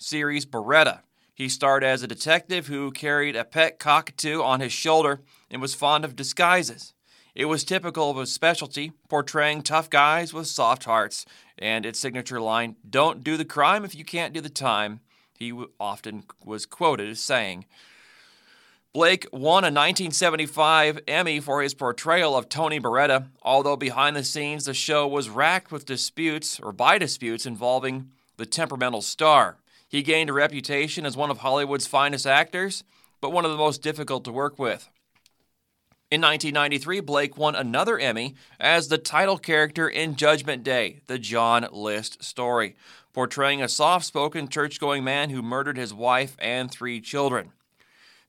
series 0.00 0.46
Baretta. 0.46 1.00
He 1.34 1.48
starred 1.48 1.84
as 1.84 2.02
a 2.02 2.08
detective 2.08 2.66
who 2.66 2.90
carried 2.90 3.36
a 3.36 3.44
pet 3.44 3.78
cockatoo 3.78 4.42
on 4.42 4.60
his 4.60 4.72
shoulder 4.72 5.20
and 5.50 5.62
was 5.62 5.74
fond 5.74 6.04
of 6.04 6.16
disguises. 6.16 6.94
It 7.34 7.44
was 7.44 7.62
typical 7.62 8.10
of 8.10 8.16
his 8.16 8.32
specialty, 8.32 8.92
portraying 9.08 9.62
tough 9.62 9.88
guys 9.88 10.34
with 10.34 10.48
soft 10.48 10.84
hearts, 10.84 11.24
and 11.56 11.86
its 11.86 12.00
signature 12.00 12.40
line, 12.40 12.76
Don't 12.88 13.22
do 13.22 13.36
the 13.36 13.44
crime 13.44 13.84
if 13.84 13.94
you 13.94 14.04
can't 14.04 14.34
do 14.34 14.40
the 14.40 14.48
time, 14.48 15.00
he 15.38 15.52
often 15.78 16.24
was 16.44 16.66
quoted 16.66 17.08
as 17.08 17.20
saying. 17.20 17.66
Blake 18.92 19.26
won 19.32 19.62
a 19.62 19.70
1975 19.70 20.98
Emmy 21.06 21.38
for 21.38 21.62
his 21.62 21.74
portrayal 21.74 22.36
of 22.36 22.48
Tony 22.48 22.80
Baretta, 22.80 23.28
although 23.40 23.76
behind 23.76 24.16
the 24.16 24.24
scenes 24.24 24.64
the 24.64 24.74
show 24.74 25.06
was 25.06 25.28
racked 25.28 25.70
with 25.70 25.86
disputes 25.86 26.58
or 26.58 26.72
by 26.72 26.98
disputes 26.98 27.46
involving 27.46 28.10
the 28.36 28.46
temperamental 28.46 29.00
star. 29.00 29.59
He 29.90 30.02
gained 30.04 30.30
a 30.30 30.32
reputation 30.32 31.04
as 31.04 31.16
one 31.16 31.32
of 31.32 31.38
Hollywood's 31.38 31.88
finest 31.88 32.24
actors, 32.24 32.84
but 33.20 33.32
one 33.32 33.44
of 33.44 33.50
the 33.50 33.56
most 33.56 33.82
difficult 33.82 34.24
to 34.24 34.30
work 34.30 34.56
with. 34.56 34.88
In 36.12 36.20
1993, 36.20 37.00
Blake 37.00 37.36
won 37.36 37.56
another 37.56 37.98
Emmy 37.98 38.36
as 38.60 38.86
the 38.86 38.98
title 38.98 39.36
character 39.36 39.88
in 39.88 40.14
Judgment 40.14 40.62
Day, 40.62 41.00
the 41.08 41.18
John 41.18 41.66
List 41.72 42.22
story, 42.22 42.76
portraying 43.12 43.60
a 43.60 43.68
soft 43.68 44.06
spoken 44.06 44.46
church 44.46 44.78
going 44.78 45.02
man 45.02 45.30
who 45.30 45.42
murdered 45.42 45.76
his 45.76 45.92
wife 45.92 46.36
and 46.38 46.70
three 46.70 47.00
children. 47.00 47.50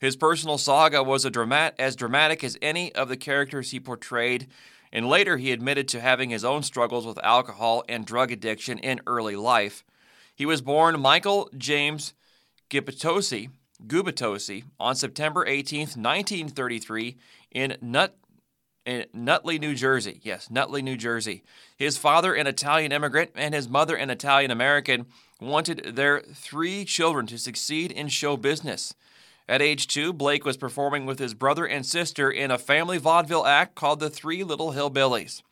His 0.00 0.16
personal 0.16 0.58
saga 0.58 1.00
was 1.04 1.24
dramat- 1.26 1.74
as 1.78 1.94
dramatic 1.94 2.42
as 2.42 2.58
any 2.60 2.92
of 2.92 3.08
the 3.08 3.16
characters 3.16 3.70
he 3.70 3.78
portrayed, 3.78 4.48
and 4.92 5.08
later 5.08 5.36
he 5.36 5.52
admitted 5.52 5.86
to 5.88 6.00
having 6.00 6.30
his 6.30 6.44
own 6.44 6.64
struggles 6.64 7.06
with 7.06 7.22
alcohol 7.22 7.84
and 7.88 8.04
drug 8.04 8.32
addiction 8.32 8.78
in 8.80 9.00
early 9.06 9.36
life. 9.36 9.84
He 10.34 10.46
was 10.46 10.62
born 10.62 10.98
Michael 11.00 11.50
James 11.56 12.14
Gubitosi, 12.70 13.50
Gubitosi 13.86 14.64
on 14.80 14.94
September 14.94 15.46
18, 15.46 15.80
1933, 15.80 17.16
in 17.52 17.76
Nut 17.80 18.16
in 18.84 19.06
Nutley, 19.12 19.58
New 19.58 19.74
Jersey. 19.74 20.20
Yes, 20.22 20.50
Nutley, 20.50 20.82
New 20.82 20.96
Jersey. 20.96 21.44
His 21.76 21.96
father, 21.96 22.34
an 22.34 22.48
Italian 22.48 22.90
immigrant, 22.90 23.30
and 23.36 23.54
his 23.54 23.68
mother, 23.68 23.94
an 23.94 24.10
Italian 24.10 24.50
American, 24.50 25.06
wanted 25.40 25.94
their 25.94 26.20
three 26.20 26.84
children 26.84 27.26
to 27.28 27.38
succeed 27.38 27.92
in 27.92 28.08
show 28.08 28.36
business. 28.36 28.94
At 29.48 29.62
age 29.62 29.86
two, 29.86 30.12
Blake 30.12 30.44
was 30.44 30.56
performing 30.56 31.06
with 31.06 31.18
his 31.18 31.34
brother 31.34 31.66
and 31.66 31.84
sister 31.84 32.30
in 32.30 32.50
a 32.50 32.58
family 32.58 32.98
vaudeville 32.98 33.46
act 33.46 33.74
called 33.74 34.00
The 34.00 34.10
Three 34.10 34.42
Little 34.42 34.72
Hillbillies. 34.72 35.42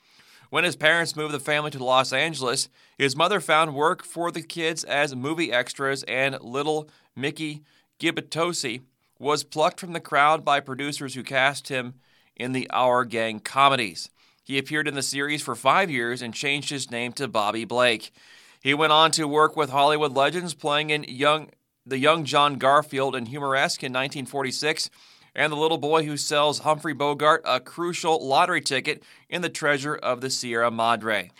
When 0.50 0.64
his 0.64 0.74
parents 0.74 1.14
moved 1.14 1.32
the 1.32 1.40
family 1.40 1.70
to 1.70 1.82
Los 1.82 2.12
Angeles, 2.12 2.68
his 2.98 3.14
mother 3.14 3.40
found 3.40 3.74
work 3.74 4.04
for 4.04 4.32
the 4.32 4.42
kids 4.42 4.82
as 4.82 5.14
movie 5.14 5.52
extras, 5.52 6.02
and 6.02 6.40
little 6.42 6.90
Mickey 7.14 7.62
Gubitosi 8.00 8.82
was 9.20 9.44
plucked 9.44 9.78
from 9.78 9.92
the 9.92 10.00
crowd 10.00 10.44
by 10.44 10.58
producers 10.58 11.14
who 11.14 11.22
cast 11.22 11.68
him 11.68 11.94
in 12.34 12.50
the 12.50 12.68
Our 12.70 13.04
Gang 13.04 13.38
comedies. 13.38 14.10
He 14.42 14.58
appeared 14.58 14.88
in 14.88 14.94
the 14.94 15.02
series 15.02 15.40
for 15.40 15.54
five 15.54 15.88
years 15.88 16.20
and 16.20 16.34
changed 16.34 16.70
his 16.70 16.90
name 16.90 17.12
to 17.12 17.28
Bobby 17.28 17.64
Blake. 17.64 18.12
He 18.60 18.74
went 18.74 18.92
on 18.92 19.12
to 19.12 19.28
work 19.28 19.56
with 19.56 19.70
Hollywood 19.70 20.14
legends, 20.14 20.54
playing 20.54 20.90
in 20.90 21.04
young, 21.04 21.50
the 21.86 21.98
young 21.98 22.24
John 22.24 22.56
Garfield 22.56 23.14
in 23.14 23.26
Humoresque 23.26 23.84
in 23.84 23.92
1946, 23.92 24.90
and 25.34 25.52
the 25.52 25.56
little 25.56 25.78
boy 25.78 26.04
who 26.04 26.16
sells 26.16 26.60
Humphrey 26.60 26.92
Bogart 26.92 27.42
a 27.44 27.60
crucial 27.60 28.26
lottery 28.26 28.60
ticket 28.60 29.02
in 29.28 29.42
The 29.42 29.48
Treasure 29.48 29.94
of 29.94 30.20
the 30.20 30.30
Sierra 30.30 30.70
Madre. 30.70 31.30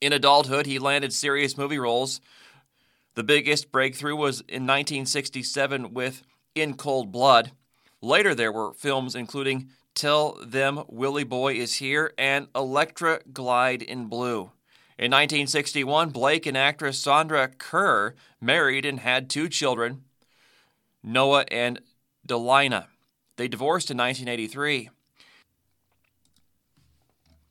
In 0.00 0.12
adulthood, 0.12 0.66
he 0.66 0.78
landed 0.78 1.12
serious 1.12 1.58
movie 1.58 1.78
roles. 1.78 2.20
The 3.14 3.22
biggest 3.22 3.70
breakthrough 3.70 4.16
was 4.16 4.40
in 4.40 4.66
1967 4.66 5.92
with 5.92 6.22
In 6.54 6.74
Cold 6.74 7.12
Blood. 7.12 7.52
Later, 8.00 8.34
there 8.34 8.52
were 8.52 8.72
films 8.72 9.14
including 9.14 9.68
Tell 9.94 10.38
Them 10.42 10.84
Willie 10.88 11.24
Boy 11.24 11.54
Is 11.54 11.74
Here 11.76 12.14
and 12.16 12.48
Electra 12.54 13.20
Glide 13.32 13.82
in 13.82 14.06
Blue. 14.06 14.52
In 14.98 15.10
1961, 15.10 16.10
Blake 16.10 16.46
and 16.46 16.56
actress 16.56 16.98
Sandra 16.98 17.48
Kerr 17.48 18.14
married 18.40 18.84
and 18.84 19.00
had 19.00 19.28
two 19.28 19.48
children, 19.48 20.04
Noah 21.02 21.44
and 21.50 21.80
Delina. 22.30 22.86
They 23.36 23.48
divorced 23.48 23.90
in 23.90 23.96
1983. 23.96 24.90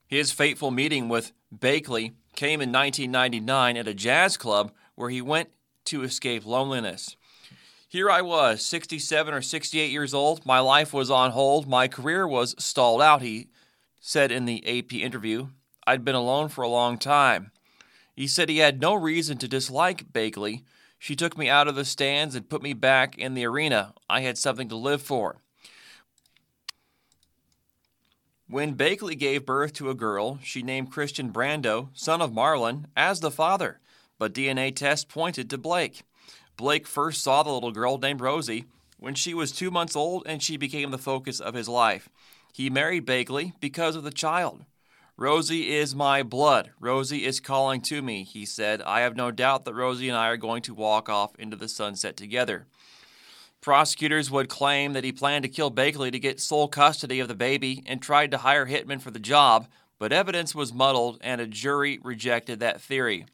His 0.08 0.32
fateful 0.32 0.72
meeting 0.72 1.10
with 1.10 1.34
Bakley 1.56 2.14
came 2.36 2.62
in 2.62 2.72
1999 2.72 3.78
at 3.78 3.88
a 3.88 3.94
jazz 3.94 4.38
club 4.38 4.72
where 4.96 5.10
he 5.10 5.22
went 5.22 5.50
to 5.86 6.04
escape 6.04 6.46
loneliness. 6.46 7.16
Here 7.88 8.10
I 8.10 8.22
was, 8.22 8.66
67 8.66 9.34
or 9.34 9.42
68 9.42 9.92
years 9.92 10.14
old. 10.14 10.46
My 10.46 10.60
life 10.60 10.94
was 10.94 11.12
on 11.12 11.32
hold. 11.32 11.68
My 11.68 11.88
career 11.88 12.28
was 12.28 12.56
stalled 12.58 13.02
out, 13.02 13.22
he 13.22 13.50
said 14.00 14.32
in 14.32 14.46
the 14.46 14.64
AP 14.66 14.94
interview. 14.94 15.48
I'd 15.86 16.06
been 16.06 16.16
alone 16.16 16.50
for 16.50 16.62
a 16.62 16.70
long 16.70 16.98
time. 16.98 17.52
He 18.16 18.28
said 18.28 18.48
he 18.48 18.60
had 18.60 18.80
no 18.80 18.94
reason 18.94 19.38
to 19.40 19.48
dislike 19.48 20.14
Bakley. 20.14 20.64
She 21.00 21.16
took 21.16 21.38
me 21.38 21.50
out 21.50 21.70
of 21.70 21.76
the 21.76 21.86
stands 21.86 22.36
and 22.36 22.50
put 22.50 22.62
me 22.62 22.74
back 22.74 23.18
in 23.18 23.34
the 23.34 23.46
arena. 23.46 23.94
I 24.10 24.22
had 24.22 24.38
something 24.38 24.68
to 24.68 24.76
live 24.76 25.02
for. 25.02 25.38
When 28.48 28.76
Bakley 28.76 29.18
gave 29.18 29.46
birth 29.46 29.74
to 29.74 29.90
a 29.90 29.96
girl, 29.96 30.40
she 30.44 30.62
named 30.62 30.92
Christian 30.92 31.32
Brando, 31.32 31.90
son 31.94 32.22
of 32.22 32.32
Marlon, 32.32 32.86
as 32.98 33.20
the 33.20 33.32
father, 33.32 33.80
but 34.18 34.34
DNA 34.34 34.76
tests 34.76 35.06
pointed 35.06 35.50
to 35.50 35.58
Blake. 35.58 36.02
Blake 36.58 36.86
first 36.86 37.24
saw 37.24 37.44
the 37.44 37.52
little 37.52 37.72
girl 37.72 37.98
named 37.98 38.22
Rosie 38.22 38.66
when 38.98 39.16
she 39.16 39.34
was 39.34 39.52
two 39.52 39.72
months 39.72 39.96
old 39.96 40.24
and 40.26 40.44
she 40.44 40.58
became 40.58 40.92
the 40.92 40.98
focus 40.98 41.40
of 41.40 41.54
his 41.54 41.70
life. 41.70 42.10
He 42.52 42.70
married 42.70 43.06
Bakley 43.06 43.54
because 43.62 43.96
of 43.96 44.04
the 44.04 44.12
child. 44.12 44.66
Rosie 45.20 45.76
is 45.76 45.94
my 45.94 46.24
blood. 46.24 46.72
Rosie 46.80 47.26
is 47.26 47.42
calling 47.42 47.82
to 47.82 48.02
me, 48.02 48.24
he 48.24 48.46
said. 48.46 48.82
I 48.84 49.02
have 49.02 49.18
no 49.18 49.32
doubt 49.32 49.66
that 49.66 49.74
Rosie 49.74 50.08
and 50.08 50.18
I 50.18 50.30
are 50.30 50.38
going 50.38 50.62
to 50.62 50.74
walk 50.74 51.10
off 51.10 51.36
into 51.38 51.58
the 51.58 51.68
sunset 51.68 52.16
together. 52.16 52.68
Prosecutors 53.60 54.32
would 54.32 54.48
claim 54.48 54.94
that 54.94 55.04
he 55.04 55.12
planned 55.12 55.44
to 55.44 55.50
kill 55.50 55.72
Bakley 55.72 56.10
to 56.14 56.20
get 56.20 56.40
sole 56.40 56.70
custody 56.70 57.20
of 57.20 57.28
the 57.28 57.36
baby 57.36 57.84
and 57.86 58.02
tried 58.02 58.32
to 58.32 58.38
hire 58.38 58.68
hitmen 58.68 59.02
for 59.02 59.12
the 59.12 59.20
job, 59.20 59.68
but 59.98 60.14
evidence 60.14 60.56
was 60.56 60.72
muddled 60.72 61.18
and 61.20 61.42
a 61.42 61.48
jury 61.48 62.00
rejected 62.02 62.62
that 62.62 62.80
theory. 62.80 63.26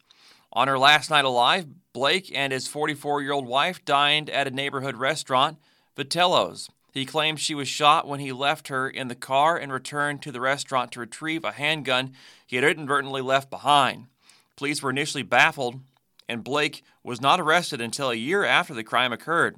On 0.52 0.68
her 0.68 0.80
last 0.80 1.12
night 1.12 1.24
alive, 1.24 1.68
Blake 1.94 2.32
and 2.34 2.52
his 2.52 2.68
44 2.68 3.22
year 3.22 3.32
old 3.34 3.46
wife 3.46 3.86
dined 3.86 4.32
at 4.32 4.48
a 4.48 4.52
neighborhood 4.52 4.96
restaurant, 4.96 5.60
Vitello's. 5.96 6.68
He 6.96 7.06
claimed 7.06 7.42
she 7.42 7.54
was 7.54 7.68
shot 7.68 8.08
when 8.08 8.22
he 8.22 8.32
left 8.32 8.70
her 8.70 8.90
in 8.90 9.10
the 9.10 9.16
car 9.16 9.58
and 9.58 9.70
returned 9.70 10.22
to 10.22 10.32
the 10.32 10.40
restaurant 10.40 10.94
to 10.94 11.02
retrieve 11.02 11.44
a 11.44 11.52
handgun 11.52 12.14
he 12.48 12.56
had 12.56 12.64
inadvertently 12.64 13.22
left 13.22 13.50
behind. 13.50 14.08
Police 14.56 14.82
were 14.82 14.92
initially 14.92 15.22
baffled, 15.22 15.82
and 16.30 16.42
Blake 16.42 16.84
was 17.04 17.20
not 17.20 17.42
arrested 17.42 17.82
until 17.82 18.12
a 18.12 18.16
year 18.16 18.46
after 18.46 18.74
the 18.74 18.82
crime 18.82 19.12
occurred. 19.12 19.58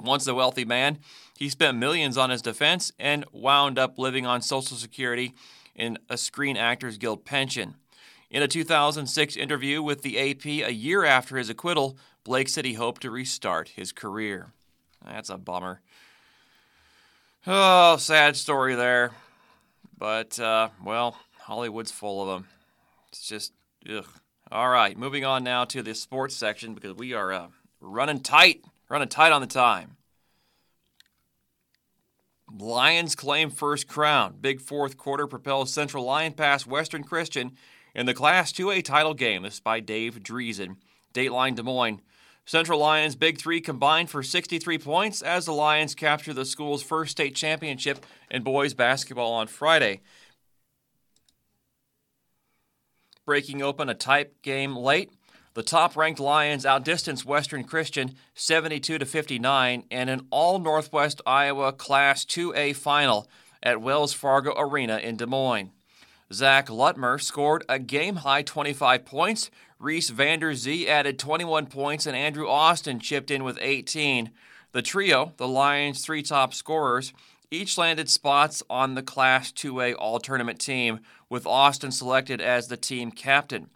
Once 0.00 0.26
a 0.26 0.34
wealthy 0.34 0.64
man, 0.64 1.00
he 1.36 1.50
spent 1.50 1.76
millions 1.76 2.16
on 2.16 2.30
his 2.30 2.40
defense 2.40 2.90
and 2.98 3.26
wound 3.32 3.78
up 3.78 3.98
living 3.98 4.24
on 4.24 4.40
Social 4.40 4.78
Security 4.78 5.34
and 5.76 5.98
a 6.08 6.16
Screen 6.16 6.56
Actors 6.56 6.96
Guild 6.96 7.26
pension. 7.26 7.74
In 8.30 8.42
a 8.42 8.48
2006 8.48 9.36
interview 9.36 9.82
with 9.82 10.00
the 10.00 10.18
AP 10.18 10.46
a 10.46 10.72
year 10.72 11.04
after 11.04 11.36
his 11.36 11.50
acquittal, 11.50 11.98
Blake 12.24 12.48
said 12.48 12.64
he 12.64 12.74
hoped 12.74 13.02
to 13.02 13.10
restart 13.10 13.68
his 13.68 13.92
career. 13.92 14.54
That's 15.04 15.28
a 15.28 15.36
bummer. 15.36 15.82
Oh, 17.46 17.96
sad 17.96 18.36
story 18.36 18.74
there. 18.74 19.12
But, 19.96 20.38
uh, 20.38 20.68
well, 20.84 21.16
Hollywood's 21.38 21.90
full 21.90 22.22
of 22.22 22.28
them. 22.28 22.48
It's 23.08 23.26
just, 23.26 23.52
ugh. 23.88 24.06
All 24.52 24.68
right, 24.68 24.98
moving 24.98 25.24
on 25.24 25.44
now 25.44 25.64
to 25.66 25.82
the 25.82 25.94
sports 25.94 26.34
section 26.34 26.74
because 26.74 26.96
we 26.96 27.12
are 27.14 27.32
uh, 27.32 27.46
running 27.80 28.20
tight, 28.20 28.64
running 28.88 29.08
tight 29.08 29.32
on 29.32 29.40
the 29.40 29.46
time. 29.46 29.96
Lions 32.58 33.14
claim 33.14 33.50
first 33.50 33.86
crown. 33.86 34.36
Big 34.40 34.60
fourth 34.60 34.96
quarter 34.96 35.28
propels 35.28 35.72
Central 35.72 36.04
Lyon 36.04 36.32
past 36.32 36.66
Western 36.66 37.04
Christian 37.04 37.52
in 37.94 38.06
the 38.06 38.14
Class 38.14 38.52
2A 38.52 38.84
title 38.84 39.14
game, 39.14 39.42
this 39.42 39.54
is 39.54 39.60
by 39.60 39.80
Dave 39.80 40.22
Driesen. 40.22 40.76
Dateline 41.12 41.56
Des 41.56 41.62
Moines. 41.62 42.00
Central 42.44 42.80
Lyon's 42.80 43.14
Big 43.14 43.38
Three 43.38 43.60
combined 43.60 44.10
for 44.10 44.22
63 44.22 44.78
points 44.78 45.22
as 45.22 45.46
the 45.46 45.52
Lions 45.52 45.94
capture 45.94 46.32
the 46.32 46.44
school's 46.44 46.82
first 46.82 47.12
state 47.12 47.34
championship 47.34 48.04
in 48.30 48.42
boys 48.42 48.74
basketball 48.74 49.32
on 49.32 49.46
Friday. 49.46 50.00
Breaking 53.24 53.62
open 53.62 53.88
a 53.88 53.94
type 53.94 54.42
game 54.42 54.74
late, 54.74 55.12
the 55.54 55.62
top-ranked 55.62 56.20
Lions 56.20 56.64
outdistanced 56.64 57.24
Western 57.24 57.64
Christian 57.64 58.14
72 58.34 58.98
to 58.98 59.04
59 59.06 59.84
in 59.90 60.08
an 60.08 60.26
all 60.30 60.58
Northwest 60.58 61.20
Iowa 61.26 61.72
Class 61.72 62.24
2A 62.24 62.74
final 62.74 63.28
at 63.62 63.80
Wells 63.80 64.12
Fargo 64.12 64.54
Arena 64.56 64.98
in 64.98 65.16
Des 65.16 65.26
Moines. 65.26 65.70
Zach 66.32 66.68
Lutmer 66.68 67.20
scored 67.20 67.64
a 67.68 67.78
game 67.78 68.16
high 68.16 68.42
25 68.42 69.04
points. 69.04 69.50
Reese 69.80 70.10
Vander 70.10 70.54
Zee 70.54 70.86
added 70.86 71.18
21 71.18 71.64
points, 71.64 72.04
and 72.04 72.14
Andrew 72.14 72.46
Austin 72.46 73.00
chipped 73.00 73.30
in 73.30 73.42
with 73.42 73.56
18. 73.62 74.30
The 74.72 74.82
trio, 74.82 75.32
the 75.38 75.48
Lions' 75.48 76.04
three 76.04 76.22
top 76.22 76.52
scorers, 76.52 77.14
each 77.50 77.78
landed 77.78 78.10
spots 78.10 78.62
on 78.68 78.94
the 78.94 79.02
Class 79.02 79.50
2A 79.52 79.94
All 79.98 80.20
Tournament 80.20 80.60
team, 80.60 81.00
with 81.30 81.46
Austin 81.46 81.90
selected 81.92 82.42
as 82.42 82.68
the 82.68 82.76
team 82.76 83.10
captain. 83.10 83.70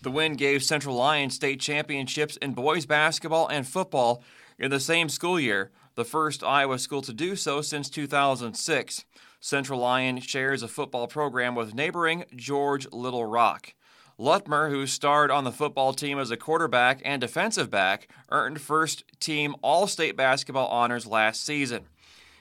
The 0.00 0.10
win 0.10 0.32
gave 0.32 0.64
Central 0.64 0.96
Lions 0.96 1.34
state 1.34 1.60
championships 1.60 2.38
in 2.38 2.54
boys 2.54 2.86
basketball 2.86 3.48
and 3.48 3.68
football 3.68 4.24
in 4.58 4.70
the 4.70 4.80
same 4.80 5.10
school 5.10 5.38
year, 5.38 5.72
the 5.94 6.06
first 6.06 6.42
Iowa 6.42 6.78
school 6.78 7.02
to 7.02 7.12
do 7.12 7.36
so 7.36 7.60
since 7.60 7.90
2006. 7.90 9.04
Central 9.40 9.80
Lyon 9.80 10.20
shares 10.20 10.62
a 10.62 10.68
football 10.68 11.06
program 11.06 11.54
with 11.54 11.74
neighboring 11.74 12.24
George 12.34 12.86
Little 12.92 13.26
Rock. 13.26 13.74
Lutmer, 14.18 14.70
who 14.70 14.86
starred 14.86 15.30
on 15.30 15.44
the 15.44 15.52
football 15.52 15.92
team 15.92 16.18
as 16.18 16.30
a 16.30 16.36
quarterback 16.36 17.02
and 17.04 17.20
defensive 17.20 17.70
back, 17.70 18.08
earned 18.30 18.60
first 18.60 19.04
team 19.20 19.54
All 19.62 19.86
State 19.86 20.16
basketball 20.16 20.68
honors 20.68 21.06
last 21.06 21.44
season. 21.44 21.86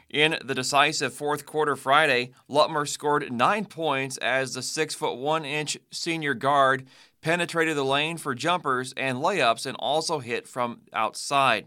In 0.09 0.38
the 0.43 0.55
decisive 0.55 1.13
fourth 1.13 1.45
quarter 1.45 1.76
Friday, 1.76 2.32
Lutmer 2.49 2.88
scored 2.88 3.32
nine 3.34 3.65
points 3.65 4.15
as 4.17 4.53
the 4.53 4.61
six 4.61 4.95
foot 4.95 5.17
one 5.17 5.43
inch 5.43 5.78
senior 5.91 6.34
guard 6.34 6.88
penetrated 7.21 7.76
the 7.76 7.84
lane 7.84 8.17
for 8.17 8.34
jumpers 8.34 8.93
and 8.95 9.17
layups 9.17 9.65
and 9.65 9.76
also 9.78 10.19
hit 10.19 10.47
from 10.47 10.82
outside. 10.93 11.65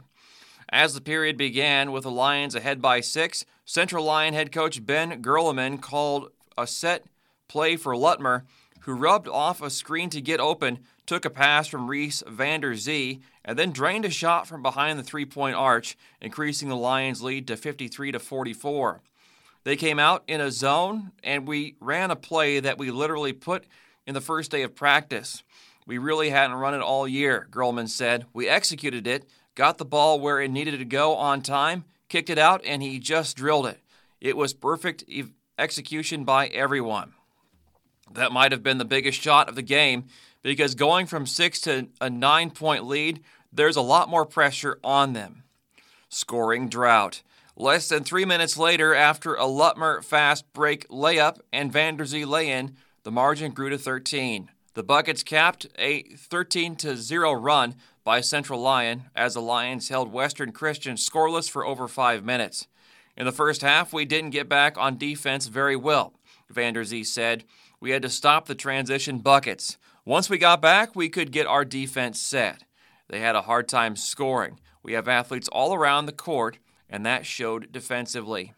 As 0.71 0.95
the 0.95 1.01
period 1.01 1.37
began 1.37 1.93
with 1.93 2.05
the 2.05 2.11
Lions 2.11 2.55
ahead 2.55 2.81
by 2.81 3.01
six, 3.01 3.45
Central 3.65 4.05
Lyon 4.05 4.35
head 4.35 4.53
coach 4.53 4.87
Ben 4.87 5.23
Gerleman 5.23 5.81
called 5.83 6.31
a 6.57 6.67
set 6.67 7.05
play 7.49 7.77
for 7.77 7.95
Lutmer, 7.95 8.43
who 8.89 8.95
rubbed 8.95 9.29
off 9.29 9.61
a 9.61 9.69
screen 9.69 10.09
to 10.09 10.19
get 10.19 10.41
open, 10.41 10.79
took 11.05 11.27
a 11.27 11.31
pass 11.31 11.69
from 11.69 11.91
Reese 11.91 12.23
Vander 12.27 12.75
Zee, 12.75 13.21
and 13.45 13.59
then 13.59 13.71
drained 13.71 14.07
a 14.07 14.11
shot 14.11 14.47
from 14.47 14.63
behind 14.63 14.99
the 14.99 15.03
three-point 15.03 15.55
arch, 15.55 15.95
increasing 16.23 16.71
the 16.71 16.75
Lions' 16.75 17.23
lead 17.23 17.47
to 17.49 17.59
53 17.59 18.13
to 18.13 18.19
44. 18.19 19.03
They 19.65 19.77
came 19.77 19.99
out 19.99 20.23
in 20.27 20.41
a 20.41 20.51
zone, 20.51 21.13
and 21.23 21.47
we 21.47 21.77
ran 21.81 22.11
a 22.11 22.17
play 22.17 22.61
that 22.61 22.79
we 22.79 22.91
literally 22.91 23.35
put 23.35 23.67
in 24.07 24.15
the 24.15 24.23
first 24.23 24.51
day 24.51 24.63
of 24.63 24.75
practice. 24.75 25.43
We 25.87 25.99
really 25.99 26.31
hadn't 26.31 26.57
run 26.57 26.73
it 26.73 26.81
all 26.81 27.07
year, 27.07 27.47
Gerleman 27.51 27.91
said. 27.91 28.25
We 28.33 28.49
executed 28.49 29.07
it, 29.07 29.29
got 29.55 29.77
the 29.77 29.85
ball 29.85 30.19
where 30.19 30.41
it 30.41 30.51
needed 30.51 30.79
to 30.79 30.87
go 30.87 31.15
on 31.15 31.43
time, 31.43 31.85
kicked 32.09 32.31
it 32.31 32.39
out, 32.39 32.63
and 32.65 32.83
he 32.83 32.99
just 32.99 33.37
drilled 33.37 33.67
it. 33.67 33.83
It 34.19 34.35
was 34.35 34.55
perfect 34.55 35.05
execution 35.59 36.25
by 36.25 36.47
everyone. 36.47 37.13
That 38.13 38.33
might 38.33 38.53
have 38.53 38.63
been 38.63 38.79
the 38.79 38.85
biggest 38.85 39.21
shot 39.21 39.49
of 39.49 39.55
the 39.55 39.63
game 39.63 40.05
because 40.43 40.75
going 40.75 41.07
from 41.07 41.27
six 41.27 41.61
to 41.63 41.89
a 42.01 42.09
nine 42.09 42.51
point 42.51 42.85
lead, 42.85 43.21
there's 43.53 43.77
a 43.77 43.83
lot 43.83 44.09
more 44.09 44.27
pressure 44.27 44.79
on 44.83 45.13
them. 45.13 45.45
Scoring 46.09 46.69
drought. 46.69 47.23
Less 47.57 47.89
than 47.89 48.05
three 48.05 48.25
minutes 48.25 48.57
later, 48.57 48.95
after 48.95 49.35
a 49.35 49.43
Lutmer 49.43 50.03
fast 50.05 50.51
break 50.53 50.87
layup 50.89 51.39
and 51.53 51.73
Vanderzee 51.73 52.27
lay 52.27 52.51
in, 52.51 52.77
the 53.03 53.11
margin 53.11 53.53
grew 53.53 53.69
to 53.71 53.79
13. 53.79 54.51
The 54.75 54.85
Buckets 54.85 55.25
capped 55.25 55.67
a 55.77 56.03
13 56.03 56.79
0 56.79 57.33
run 57.33 57.75
by 58.05 58.21
Central 58.21 58.61
Lyon 58.61 59.05
as 59.17 59.35
the 59.35 59.43
Lions 59.43 59.89
held 59.89 60.13
Western 60.13 60.53
Christian 60.53 60.95
scoreless 60.95 61.51
for 61.51 61.67
over 61.67 61.89
five 61.89 62.25
minutes. 62.25 62.69
In 63.17 63.27
the 63.27 63.33
first 63.33 63.63
half, 63.63 63.93
we 63.93 64.05
didn't 64.05 64.31
get 64.31 64.49
back 64.49 64.79
on 64.79 64.97
defense 64.97 65.49
very 65.49 65.75
well, 65.75 66.15
Vanderzee 66.53 67.05
said. 67.05 67.43
We 67.81 67.91
had 67.91 68.03
to 68.03 68.11
stop 68.11 68.47
the 68.47 68.55
transition 68.55 69.19
buckets. 69.19 69.79
Once 70.05 70.29
we 70.29 70.39
got 70.39 70.61
back, 70.61 70.97
we 70.97 71.09
could 71.09 71.31
get 71.31 71.47
our 71.47 71.65
defense 71.65 72.21
set. 72.21 72.65
They 73.09 73.21
had 73.21 73.37
a 73.37 73.43
hard 73.43 73.69
time 73.69 73.95
scoring. 73.95 74.59
We 74.83 74.95
have 74.95 75.09
athletes 75.09 75.49
all 75.49 75.75
around 75.75 76.07
the 76.07 76.13
court, 76.13 76.59
and 76.89 77.05
that 77.07 77.27
showed 77.27 77.71
defensively. 77.71 78.55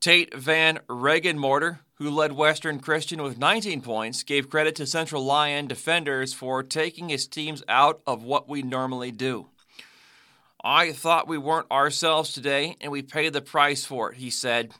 Tate 0.00 0.34
Van 0.34 0.80
Regenmorter, 0.88 1.78
who 1.94 2.10
led 2.10 2.32
Western 2.32 2.78
Christian 2.78 3.22
with 3.22 3.38
19 3.38 3.80
points, 3.80 4.22
gave 4.22 4.50
credit 4.50 4.74
to 4.76 4.86
Central 4.86 5.24
Lyon 5.24 5.66
defenders 5.66 6.34
for 6.34 6.62
taking 6.62 7.08
his 7.08 7.26
teams 7.26 7.62
out 7.68 8.02
of 8.06 8.22
what 8.22 8.46
we 8.48 8.62
normally 8.62 9.10
do. 9.10 9.46
I 10.62 10.92
thought 10.92 11.28
we 11.28 11.38
weren't 11.38 11.70
ourselves 11.70 12.32
today, 12.32 12.76
and 12.80 12.92
we 12.92 13.00
paid 13.00 13.32
the 13.32 13.40
price 13.40 13.84
for 13.86 14.12
it, 14.12 14.18
he 14.18 14.28
said. 14.28 14.74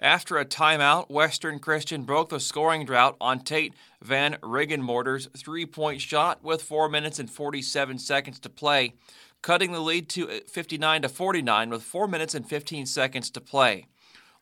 After 0.00 0.38
a 0.38 0.44
timeout, 0.44 1.08
Western 1.08 1.60
Christian 1.60 2.02
broke 2.02 2.30
the 2.30 2.40
scoring 2.40 2.84
drought 2.84 3.16
on 3.20 3.40
Tate 3.40 3.74
Van 4.02 4.36
Regenmorter's 4.42 5.28
three 5.36 5.66
point 5.66 6.00
shot 6.00 6.42
with 6.42 6.62
4 6.62 6.88
minutes 6.88 7.20
and 7.20 7.30
47 7.30 8.00
seconds 8.00 8.40
to 8.40 8.48
play, 8.48 8.94
cutting 9.40 9.70
the 9.70 9.80
lead 9.80 10.08
to 10.10 10.28
uh, 10.28 10.40
59 10.48 11.02
to 11.02 11.08
49 11.08 11.70
with 11.70 11.84
4 11.84 12.08
minutes 12.08 12.34
and 12.34 12.48
15 12.48 12.86
seconds 12.86 13.30
to 13.30 13.40
play. 13.40 13.86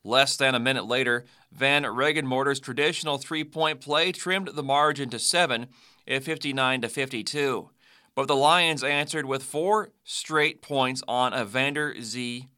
Less 0.02 0.36
than 0.36 0.54
a 0.54 0.60
minute 0.60 0.86
later, 0.86 1.26
Van 1.52 1.82
Regenmorter's 1.82 2.58
traditional 2.58 3.18
three 3.18 3.44
point 3.44 3.82
play 3.82 4.10
trimmed 4.10 4.48
the 4.54 4.62
margin 4.62 5.10
to 5.10 5.18
7 5.18 5.66
at 6.08 6.24
59 6.24 6.80
to 6.80 6.88
52. 6.88 7.70
But 8.14 8.26
the 8.26 8.36
Lions 8.36 8.82
answered 8.82 9.26
with 9.26 9.42
four 9.42 9.90
straight 10.02 10.62
points 10.62 11.02
on 11.06 11.34
a 11.34 11.44
Vander 11.44 11.94
Zee 12.00 12.48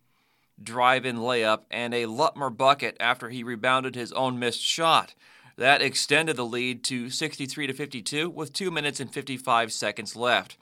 drive 0.62 1.04
in 1.04 1.16
layup 1.16 1.62
and 1.70 1.92
a 1.92 2.04
Lutmer 2.04 2.54
bucket 2.54 2.96
after 3.00 3.28
he 3.28 3.42
rebounded 3.42 3.94
his 3.94 4.12
own 4.12 4.38
missed 4.38 4.62
shot. 4.62 5.14
That 5.56 5.82
extended 5.82 6.36
the 6.36 6.44
lead 6.44 6.82
to 6.84 7.10
63 7.10 7.68
to 7.68 7.72
52 7.72 8.30
with 8.30 8.52
2 8.52 8.70
minutes 8.70 9.00
and 9.00 9.12
55 9.12 9.72
seconds 9.72 10.16
left. 10.16 10.56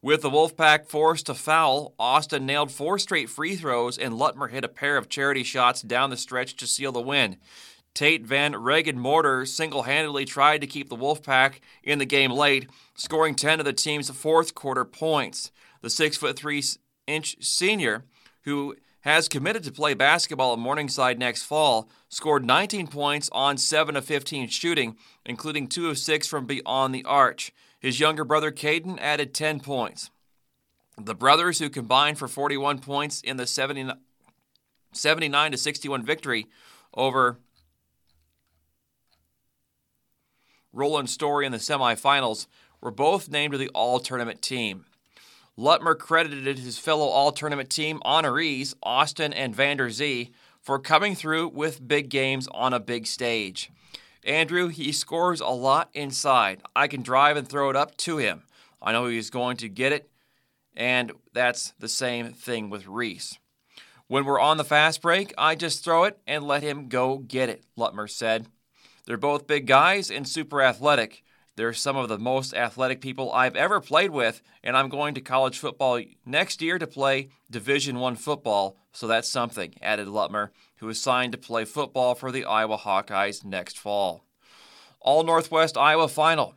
With 0.00 0.22
the 0.22 0.30
Wolfpack 0.30 0.86
forced 0.86 1.26
to 1.26 1.34
foul, 1.34 1.94
Austin 1.96 2.44
nailed 2.44 2.72
four 2.72 2.98
straight 2.98 3.30
free 3.30 3.54
throws 3.54 3.96
and 3.96 4.14
Lutmer 4.14 4.50
hit 4.50 4.64
a 4.64 4.68
pair 4.68 4.96
of 4.96 5.08
charity 5.08 5.44
shots 5.44 5.80
down 5.80 6.10
the 6.10 6.16
stretch 6.16 6.56
to 6.56 6.66
seal 6.66 6.90
the 6.90 7.00
win. 7.00 7.36
Tate 7.94 8.24
Van 8.24 8.52
Regenmorter 8.52 9.46
single 9.46 9.82
handedly 9.82 10.24
tried 10.24 10.60
to 10.62 10.66
keep 10.66 10.88
the 10.88 10.96
Wolfpack 10.96 11.60
in 11.84 11.98
the 11.98 12.06
game 12.06 12.32
late, 12.32 12.68
scoring 12.96 13.34
10 13.34 13.60
of 13.60 13.66
the 13.66 13.72
team's 13.72 14.10
fourth 14.10 14.54
quarter 14.54 14.84
points. 14.84 15.52
The 15.82 15.88
6'3 15.88 16.78
inch 17.06 17.36
senior, 17.40 18.04
who 18.42 18.76
has 19.02 19.28
committed 19.28 19.64
to 19.64 19.72
play 19.72 19.94
basketball 19.94 20.52
at 20.52 20.58
Morningside 20.58 21.18
next 21.18 21.42
fall, 21.42 21.88
scored 22.08 22.44
19 22.44 22.86
points 22.86 23.28
on 23.32 23.58
7 23.58 23.96
of 23.96 24.04
15 24.04 24.48
shooting, 24.48 24.96
including 25.26 25.68
2 25.68 25.90
of 25.90 25.98
6 25.98 26.26
from 26.26 26.46
beyond 26.46 26.94
the 26.94 27.04
arch. 27.04 27.52
His 27.80 28.00
younger 28.00 28.24
brother 28.24 28.52
Caden 28.52 28.98
added 29.00 29.34
10 29.34 29.60
points. 29.60 30.10
The 30.96 31.14
brothers, 31.14 31.58
who 31.58 31.68
combined 31.68 32.18
for 32.18 32.28
41 32.28 32.78
points 32.78 33.20
in 33.22 33.38
the 33.38 33.46
79 33.46 35.50
to 35.50 35.58
61 35.58 36.04
victory 36.04 36.46
over 36.94 37.38
Roland 40.72 41.10
Story 41.10 41.44
in 41.44 41.52
the 41.52 41.58
semifinals, 41.58 42.46
were 42.80 42.90
both 42.90 43.28
named 43.28 43.52
to 43.52 43.58
the 43.58 43.68
All 43.70 43.98
Tournament 43.98 44.42
team. 44.42 44.86
Lutmer 45.58 45.98
credited 45.98 46.58
his 46.58 46.78
fellow 46.78 47.06
all 47.06 47.30
tournament 47.30 47.68
team 47.68 48.00
honorees, 48.04 48.74
Austin 48.82 49.32
and 49.32 49.54
Vander 49.54 49.90
Zee, 49.90 50.32
for 50.60 50.78
coming 50.78 51.14
through 51.14 51.48
with 51.48 51.86
big 51.86 52.08
games 52.08 52.48
on 52.52 52.72
a 52.72 52.80
big 52.80 53.06
stage. 53.06 53.70
Andrew, 54.24 54.68
he 54.68 54.92
scores 54.92 55.40
a 55.40 55.48
lot 55.48 55.90
inside. 55.92 56.62
I 56.74 56.86
can 56.88 57.02
drive 57.02 57.36
and 57.36 57.48
throw 57.48 57.68
it 57.70 57.76
up 57.76 57.96
to 57.98 58.18
him. 58.18 58.44
I 58.80 58.92
know 58.92 59.06
he's 59.06 59.30
going 59.30 59.56
to 59.58 59.68
get 59.68 59.92
it, 59.92 60.08
and 60.74 61.12
that's 61.32 61.74
the 61.78 61.88
same 61.88 62.32
thing 62.32 62.70
with 62.70 62.86
Reese. 62.86 63.38
When 64.06 64.24
we're 64.24 64.40
on 64.40 64.56
the 64.56 64.64
fast 64.64 65.02
break, 65.02 65.34
I 65.36 65.54
just 65.54 65.84
throw 65.84 66.04
it 66.04 66.18
and 66.26 66.44
let 66.44 66.62
him 66.62 66.88
go 66.88 67.18
get 67.18 67.48
it, 67.48 67.64
Lutmer 67.76 68.08
said. 68.08 68.46
They're 69.06 69.16
both 69.16 69.46
big 69.46 69.66
guys 69.66 70.10
and 70.10 70.26
super 70.26 70.62
athletic. 70.62 71.24
They're 71.56 71.74
some 71.74 71.96
of 71.96 72.08
the 72.08 72.18
most 72.18 72.54
athletic 72.54 73.00
people 73.02 73.30
I've 73.30 73.56
ever 73.56 73.80
played 73.80 74.10
with, 74.10 74.42
and 74.64 74.76
I'm 74.76 74.88
going 74.88 75.14
to 75.14 75.20
college 75.20 75.58
football 75.58 76.00
next 76.24 76.62
year 76.62 76.78
to 76.78 76.86
play 76.86 77.28
Division 77.50 77.98
1 77.98 78.16
football, 78.16 78.78
so 78.92 79.06
that's 79.06 79.28
something, 79.28 79.74
added 79.82 80.08
Lutmer, 80.08 80.48
who 80.76 80.88
is 80.88 81.00
signed 81.00 81.32
to 81.32 81.38
play 81.38 81.66
football 81.66 82.14
for 82.14 82.32
the 82.32 82.46
Iowa 82.46 82.78
Hawkeyes 82.78 83.44
next 83.44 83.78
fall. 83.78 84.24
All 85.00 85.24
Northwest 85.24 85.76
Iowa 85.76 86.08
final. 86.08 86.54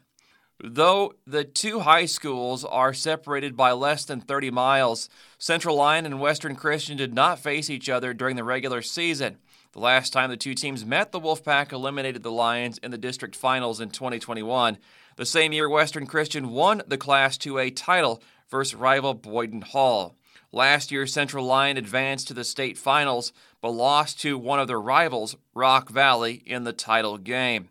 Though 0.63 1.13
the 1.27 1.43
two 1.43 1.81
high 1.81 2.05
schools 2.05 2.63
are 2.63 2.93
separated 2.93 3.57
by 3.57 3.73
less 3.73 4.05
than 4.05 4.21
30 4.21 4.51
miles, 4.51 5.09
Central 5.37 5.75
Lyon 5.75 6.05
and 6.05 6.21
Western 6.21 6.55
Christian 6.55 6.95
did 6.95 7.13
not 7.13 7.39
face 7.39 7.69
each 7.69 7.89
other 7.89 8.13
during 8.13 8.37
the 8.37 8.43
regular 8.45 8.81
season. 8.81 9.39
The 9.75 9.81
last 9.81 10.13
time 10.13 10.29
the 10.29 10.37
two 10.37 10.53
teams 10.53 10.85
met, 10.85 11.11
the 11.11 11.19
Wolfpack 11.19 11.73
eliminated 11.73 12.23
the 12.23 12.31
Lions 12.31 12.77
in 12.77 12.91
the 12.91 12.97
district 12.97 13.35
finals 13.35 13.81
in 13.81 13.89
2021. 13.89 14.77
The 15.17 15.25
same 15.25 15.51
year, 15.51 15.67
Western 15.67 16.07
Christian 16.07 16.51
won 16.51 16.81
the 16.87 16.97
Class 16.97 17.37
2A 17.37 17.75
title 17.75 18.23
versus 18.49 18.73
rival 18.73 19.13
Boyden 19.13 19.63
Hull. 19.63 20.15
Last 20.53 20.93
year, 20.93 21.05
Central 21.05 21.45
Lyon 21.45 21.75
advanced 21.75 22.29
to 22.29 22.33
the 22.33 22.45
state 22.45 22.77
finals, 22.77 23.33
but 23.59 23.71
lost 23.71 24.17
to 24.21 24.37
one 24.37 24.61
of 24.61 24.69
their 24.69 24.79
rivals, 24.79 25.35
Rock 25.53 25.89
Valley, 25.89 26.41
in 26.45 26.63
the 26.63 26.71
title 26.71 27.17
game. 27.17 27.67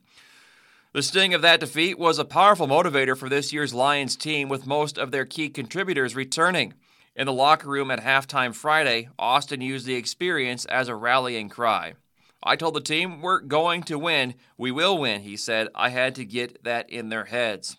The 0.93 1.03
sting 1.03 1.33
of 1.33 1.41
that 1.41 1.61
defeat 1.61 1.99
was 1.99 2.19
a 2.19 2.27
powerful 2.27 2.69
motivator 2.69 3.17
for 3.17 3.31
this 3.31 3.51
year's 3.51 3.73
Lions 3.73 4.15
team, 4.15 4.51
with 4.51 4.67
most 4.67 4.99
of 4.99 5.11
their 5.11 5.25
key 5.25 5.49
contributors 5.49 6.15
returning. 6.15 6.75
In 7.17 7.27
the 7.27 7.33
locker 7.33 7.69
room 7.69 7.91
at 7.93 8.01
halftime 8.01 8.55
Friday, 8.55 9.09
Austin 9.19 9.61
used 9.61 9.87
the 9.87 9.95
experience 9.95 10.65
as 10.65 10.89
a 10.89 10.97
rallying 10.97 11.49
cry. 11.49 11.95
I 12.43 12.57
told 12.57 12.75
the 12.75 12.81
team, 12.81 13.23
We're 13.23 13.41
going 13.41 13.85
to 13.85 13.99
win. 13.99 14.35
We 14.59 14.73
will 14.73 14.99
win, 14.99 15.23
he 15.23 15.37
said. 15.37 15.69
I 15.75 15.91
had 15.91 16.17
to 16.17 16.25
get 16.25 16.65
that 16.65 16.91
in 16.91 17.11
their 17.11 17.27
heads. 17.27 17.77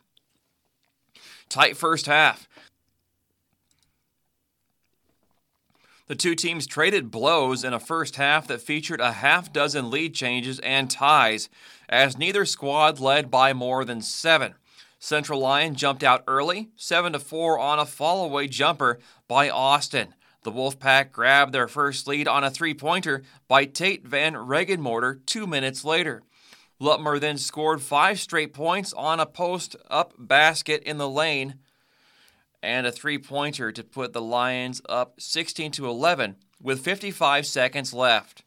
Tight 1.50 1.76
first 1.76 2.06
half. 2.06 2.48
The 6.08 6.16
two 6.16 6.36
teams 6.36 6.68
traded 6.68 7.12
blows 7.12 7.64
in 7.64 7.74
a 7.74 7.80
first 7.80 8.16
half 8.16 8.48
that 8.48 8.62
featured 8.62 9.02
a 9.02 9.12
half 9.12 9.52
dozen 9.52 9.90
lead 9.90 10.14
changes 10.14 10.60
and 10.60 10.90
ties, 10.90 11.50
as 11.90 12.18
neither 12.18 12.46
squad 12.46 13.00
led 13.00 13.30
by 13.30 13.54
more 13.54 13.84
than 13.84 14.02
seven. 14.02 14.54
Central 15.06 15.40
Lyon 15.40 15.76
jumped 15.76 16.04
out 16.04 16.24
early, 16.28 16.70
7 16.78 17.14
to 17.14 17.20
4 17.20 17.60
on 17.60 17.78
a 17.78 17.86
fallaway 17.86 18.50
jumper 18.50 18.98
by 19.28 19.52
Austin. 19.52 20.16
The 20.42 20.52
Wolfpack 20.52 21.12
grabbed 21.12 21.54
their 21.54 21.68
first 21.68 22.08
lead 22.08 22.28
on 22.28 22.44
a 22.44 22.50
three 22.50 22.74
pointer 22.74 23.22
by 23.48 23.66
Tate 23.66 24.04
Van 24.04 24.34
Regenmorter 24.34 25.24
two 25.28 25.46
minutes 25.46 25.86
later. 25.86 26.24
Lutmer 26.82 27.20
then 27.20 27.38
scored 27.38 27.84
five 27.84 28.20
straight 28.20 28.52
points 28.52 28.94
on 28.94 29.20
a 29.20 29.28
post 29.28 29.76
up 29.92 30.14
basket 30.18 30.82
in 30.82 30.98
the 30.98 31.08
lane 31.08 31.60
and 32.64 32.88
a 32.88 32.92
three 32.92 33.20
pointer 33.20 33.72
to 33.72 33.84
put 33.84 34.12
the 34.12 34.22
Lions 34.22 34.82
up 34.90 35.22
16 35.22 35.72
to 35.74 35.88
11 35.88 36.36
with 36.60 36.84
55 36.84 37.46
seconds 37.46 37.94
left. 37.94 38.44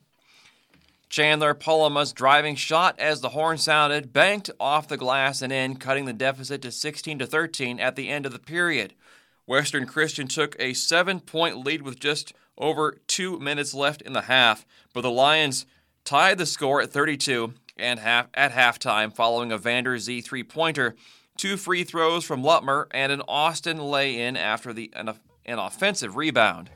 Chandler 1.08 1.54
Polama's 1.54 2.12
driving 2.12 2.54
shot 2.54 2.98
as 2.98 3.20
the 3.20 3.30
horn 3.30 3.58
sounded 3.58 4.12
banked 4.12 4.50
off 4.60 4.88
the 4.88 4.96
glass 4.96 5.40
and 5.40 5.52
in, 5.52 5.76
cutting 5.76 6.04
the 6.04 6.12
deficit 6.12 6.60
to 6.62 6.70
16 6.70 7.20
to 7.20 7.26
13 7.26 7.80
at 7.80 7.96
the 7.96 8.08
end 8.08 8.26
of 8.26 8.32
the 8.32 8.38
period. 8.38 8.94
Western 9.46 9.86
Christian 9.86 10.28
took 10.28 10.54
a 10.58 10.74
seven 10.74 11.20
point 11.20 11.64
lead 11.64 11.82
with 11.82 11.98
just 11.98 12.34
over 12.58 12.98
two 13.06 13.38
minutes 13.38 13.72
left 13.72 14.02
in 14.02 14.12
the 14.12 14.22
half, 14.22 14.66
but 14.92 15.00
the 15.00 15.10
Lions 15.10 15.64
tied 16.04 16.36
the 16.36 16.46
score 16.46 16.82
at 16.82 16.90
32 16.90 17.54
and 17.78 18.00
half 18.00 18.26
at 18.34 18.52
halftime 18.52 19.14
following 19.14 19.50
a 19.50 19.58
Vander 19.58 19.98
Zee 19.98 20.20
three 20.20 20.42
pointer, 20.42 20.94
two 21.38 21.56
free 21.56 21.84
throws 21.84 22.24
from 22.24 22.42
Lutmer, 22.42 22.86
and 22.90 23.10
an 23.10 23.22
Austin 23.26 23.78
lay 23.78 24.20
in 24.20 24.36
after 24.36 24.74
the 24.74 24.92
an, 24.94 25.14
an 25.46 25.58
offensive 25.58 26.16
rebound. 26.16 26.68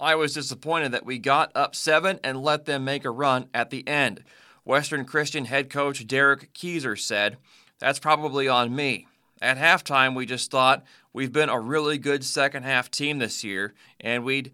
I 0.00 0.14
was 0.14 0.32
disappointed 0.32 0.92
that 0.92 1.04
we 1.04 1.18
got 1.18 1.52
up 1.54 1.74
seven 1.74 2.18
and 2.24 2.42
let 2.42 2.64
them 2.64 2.84
make 2.84 3.04
a 3.04 3.10
run 3.10 3.48
at 3.52 3.68
the 3.68 3.86
end. 3.86 4.24
Western 4.64 5.04
Christian 5.04 5.44
head 5.44 5.68
coach 5.68 6.06
Derek 6.06 6.54
Keyser 6.54 6.98
said, 6.98 7.36
That's 7.78 7.98
probably 7.98 8.48
on 8.48 8.74
me. 8.74 9.06
At 9.42 9.58
halftime, 9.58 10.16
we 10.16 10.24
just 10.24 10.50
thought 10.50 10.84
we've 11.12 11.32
been 11.32 11.50
a 11.50 11.60
really 11.60 11.98
good 11.98 12.24
second 12.24 12.62
half 12.62 12.90
team 12.90 13.18
this 13.18 13.44
year, 13.44 13.74
and 14.00 14.24
we'd 14.24 14.52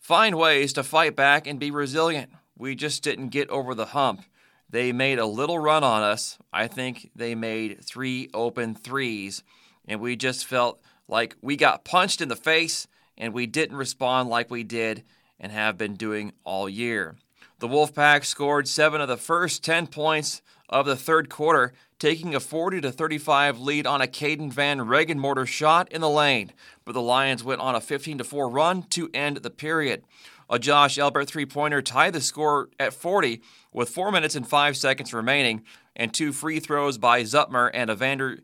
find 0.00 0.36
ways 0.36 0.72
to 0.72 0.82
fight 0.82 1.14
back 1.14 1.46
and 1.46 1.60
be 1.60 1.70
resilient. 1.70 2.30
We 2.56 2.74
just 2.74 3.04
didn't 3.04 3.28
get 3.28 3.48
over 3.50 3.74
the 3.74 3.86
hump. 3.86 4.22
They 4.68 4.92
made 4.92 5.18
a 5.20 5.26
little 5.26 5.60
run 5.60 5.84
on 5.84 6.02
us. 6.02 6.38
I 6.52 6.66
think 6.66 7.10
they 7.14 7.36
made 7.36 7.84
three 7.84 8.30
open 8.34 8.74
threes, 8.74 9.44
and 9.86 10.00
we 10.00 10.16
just 10.16 10.44
felt 10.44 10.80
like 11.06 11.36
we 11.40 11.56
got 11.56 11.84
punched 11.84 12.20
in 12.20 12.28
the 12.28 12.36
face 12.36 12.88
and 13.18 13.34
we 13.34 13.46
didn't 13.46 13.76
respond 13.76 14.30
like 14.30 14.50
we 14.50 14.62
did 14.62 15.04
and 15.38 15.52
have 15.52 15.76
been 15.76 15.94
doing 15.94 16.32
all 16.44 16.68
year. 16.68 17.16
The 17.58 17.68
Wolfpack 17.68 18.24
scored 18.24 18.68
seven 18.68 19.00
of 19.00 19.08
the 19.08 19.16
first 19.16 19.64
10 19.64 19.88
points 19.88 20.40
of 20.68 20.86
the 20.86 20.96
third 20.96 21.28
quarter, 21.28 21.72
taking 21.98 22.34
a 22.34 22.40
40 22.40 22.80
to 22.82 22.92
35 22.92 23.58
lead 23.58 23.86
on 23.86 24.00
a 24.00 24.06
Caden 24.06 24.52
Van 24.52 24.78
Regenmorter 24.78 25.46
shot 25.46 25.90
in 25.90 26.00
the 26.00 26.08
lane, 26.08 26.52
but 26.84 26.92
the 26.92 27.02
Lions 27.02 27.42
went 27.42 27.60
on 27.60 27.74
a 27.74 27.80
15 27.80 28.18
to 28.18 28.24
4 28.24 28.48
run 28.48 28.84
to 28.90 29.10
end 29.12 29.38
the 29.38 29.50
period. 29.50 30.04
A 30.50 30.58
Josh 30.58 30.98
Elbert 30.98 31.28
three-pointer 31.28 31.82
tied 31.82 32.12
the 32.12 32.20
score 32.20 32.68
at 32.78 32.94
40 32.94 33.42
with 33.72 33.90
4 33.90 34.12
minutes 34.12 34.36
and 34.36 34.46
5 34.46 34.76
seconds 34.76 35.12
remaining, 35.12 35.64
and 35.96 36.14
two 36.14 36.32
free 36.32 36.60
throws 36.60 36.96
by 36.96 37.22
Lutmer 37.22 37.70
and 37.74 37.90
a 37.90 37.94
Vander 37.94 38.38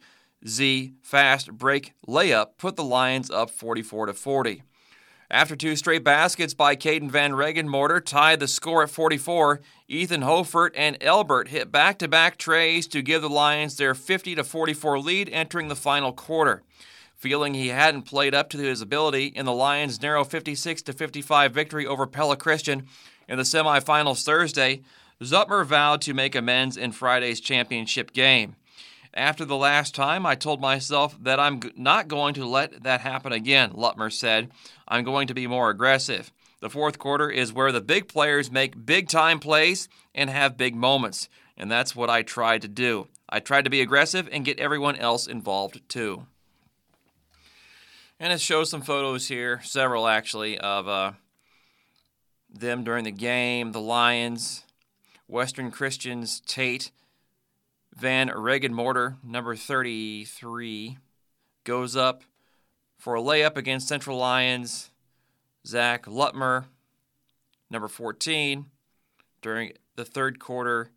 Zee 0.46 0.92
fast 1.02 1.52
break 1.52 1.94
layup 2.06 2.58
put 2.58 2.76
the 2.76 2.84
Lions 2.84 3.30
up 3.30 3.50
44 3.50 4.06
to 4.06 4.14
40. 4.14 4.62
After 5.30 5.56
two 5.56 5.74
straight 5.74 6.04
baskets 6.04 6.52
by 6.52 6.76
Caden 6.76 7.10
Van 7.10 7.32
Regenmorter 7.32 8.04
tied 8.04 8.40
the 8.40 8.46
score 8.46 8.82
at 8.82 8.90
44, 8.90 9.60
Ethan 9.88 10.20
Hofert 10.20 10.74
and 10.76 10.98
Elbert 11.00 11.48
hit 11.48 11.72
back-to-back 11.72 12.36
treys 12.36 12.86
to 12.88 13.02
give 13.02 13.22
the 13.22 13.28
Lions 13.30 13.76
their 13.76 13.94
50 13.94 14.34
to 14.34 14.44
44 14.44 14.98
lead 14.98 15.30
entering 15.30 15.68
the 15.68 15.74
final 15.74 16.12
quarter. 16.12 16.62
Feeling 17.16 17.54
he 17.54 17.68
hadn't 17.68 18.02
played 18.02 18.34
up 18.34 18.50
to 18.50 18.58
his 18.58 18.82
ability 18.82 19.28
in 19.28 19.46
the 19.46 19.52
Lions' 19.52 20.02
narrow 20.02 20.24
56 20.24 20.82
to 20.82 20.92
55 20.92 21.52
victory 21.52 21.86
over 21.86 22.06
Pella 22.06 22.36
Christian 22.36 22.86
in 23.26 23.38
the 23.38 23.44
semifinals 23.44 24.24
Thursday, 24.24 24.82
Lutmer 25.20 25.64
vowed 25.64 26.02
to 26.02 26.12
make 26.12 26.34
amends 26.34 26.76
in 26.76 26.92
Friday's 26.92 27.40
championship 27.40 28.12
game. 28.12 28.56
After 29.14 29.44
the 29.44 29.56
last 29.56 29.94
time, 29.94 30.26
I 30.26 30.34
told 30.34 30.60
myself 30.60 31.16
that 31.22 31.38
I'm 31.38 31.60
not 31.76 32.08
going 32.08 32.34
to 32.34 32.44
let 32.44 32.82
that 32.82 33.00
happen 33.00 33.32
again, 33.32 33.70
Lutmer 33.70 34.12
said. 34.12 34.50
I'm 34.88 35.04
going 35.04 35.28
to 35.28 35.34
be 35.34 35.46
more 35.46 35.70
aggressive. 35.70 36.32
The 36.60 36.68
fourth 36.68 36.98
quarter 36.98 37.30
is 37.30 37.52
where 37.52 37.70
the 37.70 37.80
big 37.80 38.08
players 38.08 38.50
make 38.50 38.84
big 38.84 39.08
time 39.08 39.38
plays 39.38 39.88
and 40.16 40.30
have 40.30 40.56
big 40.56 40.74
moments, 40.74 41.28
and 41.56 41.70
that's 41.70 41.94
what 41.94 42.10
I 42.10 42.22
tried 42.22 42.62
to 42.62 42.68
do. 42.68 43.06
I 43.28 43.38
tried 43.38 43.64
to 43.64 43.70
be 43.70 43.80
aggressive 43.80 44.28
and 44.32 44.44
get 44.44 44.58
everyone 44.58 44.96
else 44.96 45.28
involved 45.28 45.80
too. 45.88 46.26
And 48.18 48.32
it 48.32 48.40
shows 48.40 48.70
some 48.70 48.82
photos 48.82 49.28
here, 49.28 49.60
several 49.62 50.08
actually, 50.08 50.58
of 50.58 50.88
uh, 50.88 51.12
them 52.52 52.82
during 52.82 53.04
the 53.04 53.12
game, 53.12 53.70
the 53.72 53.80
Lions, 53.80 54.64
Western 55.28 55.70
Christians, 55.70 56.40
Tate, 56.40 56.90
Van 57.94 58.28
Regenmorter, 58.28 59.16
number 59.22 59.54
33, 59.54 60.98
goes 61.62 61.94
up 61.94 62.24
for 62.98 63.14
a 63.14 63.20
layup 63.20 63.56
against 63.56 63.88
Central 63.88 64.18
Lyon's. 64.18 64.90
Zach 65.66 66.04
Lutmer, 66.04 66.66
number 67.70 67.88
14, 67.88 68.66
during 69.40 69.72
the 69.96 70.04
third 70.04 70.38
quarter 70.38 70.90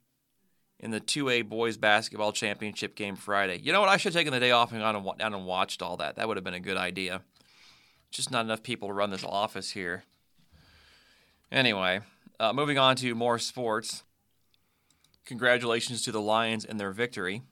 in 0.80 0.92
the 0.92 1.00
2A 1.00 1.48
boys 1.48 1.78
basketball 1.78 2.32
championship 2.32 2.96
game 2.96 3.16
Friday. 3.16 3.60
You 3.64 3.72
know 3.72 3.80
what? 3.80 3.90
I 3.90 3.98
should 3.98 4.14
have 4.14 4.20
taken 4.20 4.34
the 4.34 4.40
day 4.40 4.52
off 4.52 4.72
and 4.72 4.82
gone 4.82 5.18
down 5.18 5.34
and 5.34 5.46
watched 5.46 5.82
all 5.82 5.98
that. 5.98 6.18
That 6.18 6.28
would 6.28 6.38
have 6.38 6.44
been 6.44 6.54
a 6.54 6.60
good 6.60 6.78
idea. 6.78 7.22
Just 8.12 8.32
not 8.32 8.46
enough 8.46 8.62
people 8.62 8.90
to 8.90 8.94
run 8.94 9.10
this 9.10 9.24
office 9.24 9.72
here. 9.72 10.04
Anyway, 11.52 12.02
uh, 12.40 12.52
moving 12.52 12.78
on 12.78 12.96
to 12.98 13.16
more 13.16 13.40
sports. 13.40 14.04
Congratulations 15.28 16.02
to 16.04 16.12
the 16.14 16.22
Lions 16.22 16.64
and 16.64 16.80
their 16.80 16.92
victory. 16.92 17.44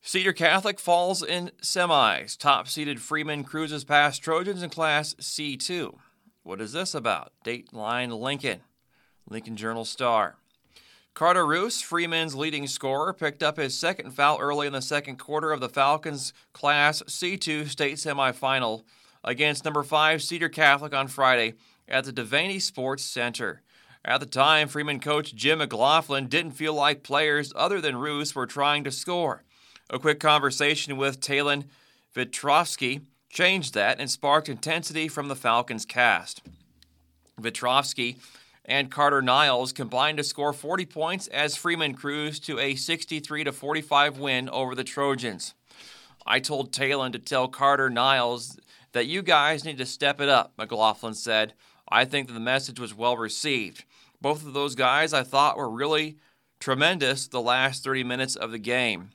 Cedar 0.00 0.32
Catholic 0.32 0.78
falls 0.78 1.24
in 1.24 1.50
semis. 1.60 2.38
Top 2.38 2.68
seeded 2.68 3.00
Freeman 3.00 3.42
cruises 3.42 3.84
past 3.84 4.22
Trojans 4.22 4.62
in 4.62 4.70
Class 4.70 5.14
C2. 5.14 5.96
What 6.44 6.60
is 6.60 6.72
this 6.72 6.94
about? 6.94 7.32
Dateline 7.44 8.16
Lincoln. 8.16 8.60
Lincoln 9.28 9.56
Journal 9.56 9.84
Star. 9.84 10.36
Carter 11.14 11.44
Roos, 11.44 11.80
Freeman's 11.80 12.36
leading 12.36 12.68
scorer, 12.68 13.12
picked 13.12 13.42
up 13.42 13.56
his 13.56 13.76
second 13.76 14.12
foul 14.12 14.38
early 14.38 14.68
in 14.68 14.72
the 14.72 14.82
second 14.82 15.16
quarter 15.16 15.50
of 15.50 15.60
the 15.60 15.68
Falcons 15.68 16.32
Class 16.52 17.02
C2 17.08 17.68
state 17.68 17.96
semifinal 17.96 18.84
against 19.24 19.64
number 19.64 19.82
5 19.82 20.22
Cedar 20.22 20.48
Catholic 20.48 20.94
on 20.94 21.08
Friday 21.08 21.54
at 21.88 22.04
the 22.04 22.12
Devaney 22.12 22.62
Sports 22.62 23.02
Center. 23.02 23.62
At 24.04 24.20
the 24.20 24.26
time, 24.26 24.68
Freeman 24.68 25.00
coach 25.00 25.34
Jim 25.34 25.58
McLaughlin 25.58 26.26
didn't 26.26 26.52
feel 26.52 26.74
like 26.74 27.02
players 27.02 27.52
other 27.56 27.80
than 27.80 27.96
Roos 27.96 28.34
were 28.34 28.46
trying 28.46 28.84
to 28.84 28.90
score. 28.90 29.44
A 29.88 29.98
quick 29.98 30.20
conversation 30.20 30.96
with 30.98 31.20
Talon 31.20 31.64
Vitrovsky 32.14 33.02
changed 33.30 33.72
that 33.74 33.98
and 33.98 34.10
sparked 34.10 34.48
intensity 34.48 35.08
from 35.08 35.28
the 35.28 35.36
Falcons 35.36 35.86
cast. 35.86 36.42
Vitrovsky 37.40 38.16
and 38.64 38.90
Carter 38.90 39.22
Niles 39.22 39.72
combined 39.72 40.18
to 40.18 40.24
score 40.24 40.52
40 40.52 40.86
points 40.86 41.26
as 41.28 41.56
Freeman 41.56 41.94
cruised 41.94 42.44
to 42.46 42.58
a 42.58 42.74
63 42.74 43.44
45 43.44 44.18
win 44.18 44.48
over 44.50 44.74
the 44.74 44.84
Trojans. 44.84 45.54
I 46.26 46.40
told 46.40 46.72
Talon 46.72 47.12
to 47.12 47.18
tell 47.18 47.48
Carter 47.48 47.90
Niles 47.90 48.58
that 48.92 49.06
you 49.06 49.22
guys 49.22 49.64
need 49.64 49.78
to 49.78 49.86
step 49.86 50.20
it 50.20 50.28
up, 50.28 50.52
McLaughlin 50.56 51.14
said. 51.14 51.54
I 51.94 52.04
think 52.04 52.26
that 52.26 52.34
the 52.34 52.40
message 52.40 52.80
was 52.80 52.92
well 52.92 53.16
received. 53.16 53.84
Both 54.20 54.44
of 54.44 54.52
those 54.52 54.74
guys 54.74 55.12
I 55.12 55.22
thought 55.22 55.56
were 55.56 55.70
really 55.70 56.16
tremendous 56.58 57.28
the 57.28 57.40
last 57.40 57.84
30 57.84 58.02
minutes 58.02 58.34
of 58.34 58.50
the 58.50 58.58
game. 58.58 59.10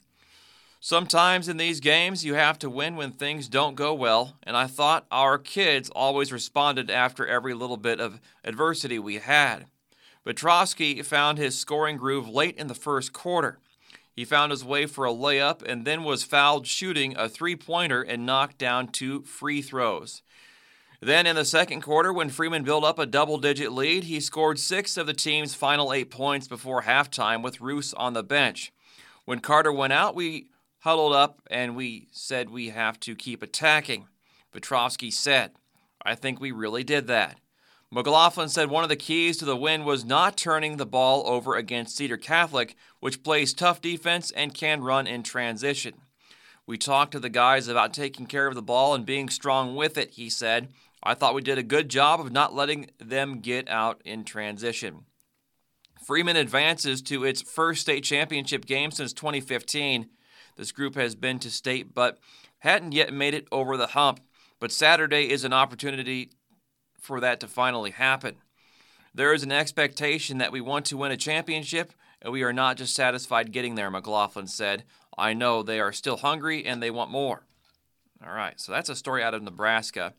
Sometimes 0.79 1.49
in 1.49 1.57
these 1.57 1.81
games, 1.81 2.23
you 2.23 2.35
have 2.35 2.57
to 2.59 2.69
win 2.69 2.95
when 2.95 3.11
things 3.11 3.49
don't 3.49 3.75
go 3.75 3.93
well, 3.93 4.37
and 4.43 4.55
I 4.55 4.67
thought 4.67 5.07
our 5.11 5.37
kids 5.37 5.89
always 5.89 6.31
responded 6.31 6.89
after 6.89 7.27
every 7.27 7.53
little 7.53 7.75
bit 7.75 7.99
of 7.99 8.21
adversity 8.45 8.97
we 8.97 9.15
had. 9.15 9.65
Petrovsky 10.23 11.01
found 11.01 11.37
his 11.37 11.59
scoring 11.59 11.97
groove 11.97 12.29
late 12.29 12.55
in 12.55 12.67
the 12.67 12.73
first 12.73 13.11
quarter. 13.11 13.59
He 14.15 14.23
found 14.23 14.51
his 14.51 14.63
way 14.63 14.85
for 14.85 15.03
a 15.03 15.11
layup 15.11 15.61
and 15.63 15.83
then 15.83 16.05
was 16.05 16.23
fouled 16.23 16.65
shooting 16.65 17.13
a 17.17 17.27
three 17.27 17.57
pointer 17.57 18.01
and 18.01 18.25
knocked 18.25 18.57
down 18.57 18.87
two 18.87 19.23
free 19.23 19.61
throws. 19.61 20.21
Then 21.01 21.25
in 21.25 21.37
the 21.37 21.45
second 21.45 21.81
quarter, 21.81 22.11
when 22.11 22.29
Freeman 22.29 22.63
built 22.63 22.83
up 22.83 22.99
a 22.99 23.05
double 23.05 23.37
digit 23.37 23.71
lead, 23.71 24.03
he 24.03 24.19
scored 24.19 24.59
six 24.59 24.97
of 24.97 25.07
the 25.07 25.13
team's 25.13 25.55
final 25.55 25.93
eight 25.93 26.11
points 26.11 26.47
before 26.47 26.81
halftime 26.81 27.41
with 27.41 27.61
Roos 27.61 27.93
on 27.93 28.13
the 28.13 28.23
bench. 28.23 28.73
When 29.23 29.39
Carter 29.39 29.71
went 29.71 29.93
out, 29.93 30.13
we 30.13 30.49
huddled 30.79 31.13
up 31.13 31.41
and 31.49 31.75
we 31.75 32.07
said 32.11 32.49
we 32.49 32.69
have 32.69 32.99
to 33.01 33.15
keep 33.15 33.41
attacking. 33.41 34.07
Petrovsky 34.51 35.11
said, 35.11 35.51
I 36.03 36.15
think 36.15 36.41
we 36.41 36.51
really 36.51 36.83
did 36.83 37.07
that. 37.07 37.39
McLaughlin 37.91 38.49
said 38.49 38.69
one 38.69 38.83
of 38.83 38.89
the 38.89 38.95
keys 38.95 39.37
to 39.37 39.45
the 39.45 39.57
win 39.57 39.83
was 39.83 40.05
not 40.05 40.37
turning 40.37 40.77
the 40.77 40.85
ball 40.85 41.23
over 41.25 41.55
against 41.55 41.95
Cedar 41.95 42.17
Catholic, 42.17 42.75
which 42.99 43.23
plays 43.23 43.53
tough 43.53 43.81
defense 43.81 44.31
and 44.31 44.53
can 44.53 44.83
run 44.83 45.07
in 45.07 45.23
transition. 45.23 45.95
We 46.67 46.77
talked 46.77 47.13
to 47.13 47.19
the 47.19 47.29
guys 47.29 47.67
about 47.67 47.95
taking 47.95 48.27
care 48.27 48.45
of 48.45 48.53
the 48.53 48.61
ball 48.61 48.93
and 48.93 49.05
being 49.05 49.27
strong 49.27 49.75
with 49.75 49.97
it, 49.97 50.11
he 50.11 50.29
said. 50.29 50.67
I 51.01 51.13
thought 51.13 51.35
we 51.35 51.41
did 51.41 51.57
a 51.57 51.63
good 51.63 51.89
job 51.89 52.19
of 52.19 52.31
not 52.31 52.53
letting 52.53 52.91
them 52.99 53.39
get 53.39 53.69
out 53.69 54.01
in 54.03 54.23
transition. 54.23 55.05
Freeman 56.03 56.35
advances 56.35 57.01
to 57.03 57.23
its 57.23 57.41
first 57.41 57.81
state 57.81 58.03
championship 58.03 58.65
game 58.65 58.91
since 58.91 59.13
2015. 59.13 60.09
This 60.57 60.71
group 60.71 60.95
has 60.95 61.15
been 61.15 61.39
to 61.39 61.49
state 61.49 61.93
but 61.93 62.19
hadn't 62.59 62.93
yet 62.93 63.13
made 63.13 63.33
it 63.33 63.47
over 63.51 63.77
the 63.77 63.87
hump. 63.87 64.19
But 64.59 64.71
Saturday 64.71 65.29
is 65.29 65.43
an 65.43 65.53
opportunity 65.53 66.31
for 66.99 67.19
that 67.21 67.39
to 67.39 67.47
finally 67.47 67.91
happen. 67.91 68.35
There 69.13 69.33
is 69.33 69.43
an 69.43 69.51
expectation 69.51 70.37
that 70.37 70.51
we 70.51 70.61
want 70.61 70.85
to 70.87 70.97
win 70.97 71.11
a 71.11 71.17
championship, 71.17 71.93
and 72.21 72.31
we 72.31 72.43
are 72.43 72.53
not 72.53 72.77
just 72.77 72.93
satisfied 72.93 73.51
getting 73.51 73.75
there, 73.75 73.89
McLaughlin 73.89 74.47
said. 74.47 74.83
I 75.17 75.33
know 75.33 75.63
they 75.63 75.79
are 75.79 75.93
still 75.93 76.17
hungry 76.17 76.65
and 76.65 76.83
they 76.83 76.91
want 76.91 77.09
more. 77.09 77.45
All 78.25 78.33
right, 78.33 78.59
so 78.59 78.71
that's 78.71 78.89
a 78.89 78.95
story 78.95 79.23
out 79.23 79.33
of 79.33 79.41
Nebraska. 79.41 80.13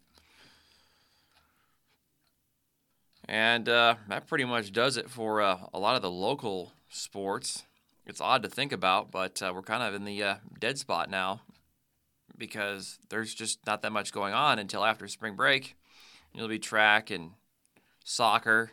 And 3.31 3.69
uh, 3.69 3.95
that 4.09 4.27
pretty 4.27 4.45
much 4.45 4.73
does 4.73 4.97
it 4.97 5.09
for 5.09 5.41
uh, 5.41 5.59
a 5.73 5.79
lot 5.79 5.95
of 5.95 6.03
the 6.03 6.11
local 6.11 6.73
sports. 6.89 7.63
It's 8.05 8.21
odd 8.21 8.43
to 8.43 8.49
think 8.49 8.73
about, 8.73 9.13
but 9.13 9.41
uh, 9.41 9.53
we're 9.55 9.63
kind 9.63 9.85
of 9.85 9.95
in 9.95 10.05
the 10.05 10.21
uh, 10.21 10.35
dead 10.59 10.79
spot 10.79 11.09
now 11.09 11.43
because 12.37 12.99
there's 13.09 13.33
just 13.33 13.65
not 13.65 13.83
that 13.83 13.93
much 13.93 14.13
going 14.13 14.35
on 14.35 14.59
until 14.59 14.85
after 14.85 15.07
spring 15.07 15.37
break. 15.37 15.77
It'll 16.35 16.49
be 16.49 16.59
track 16.59 17.11
and 17.11 17.31
soccer 18.03 18.73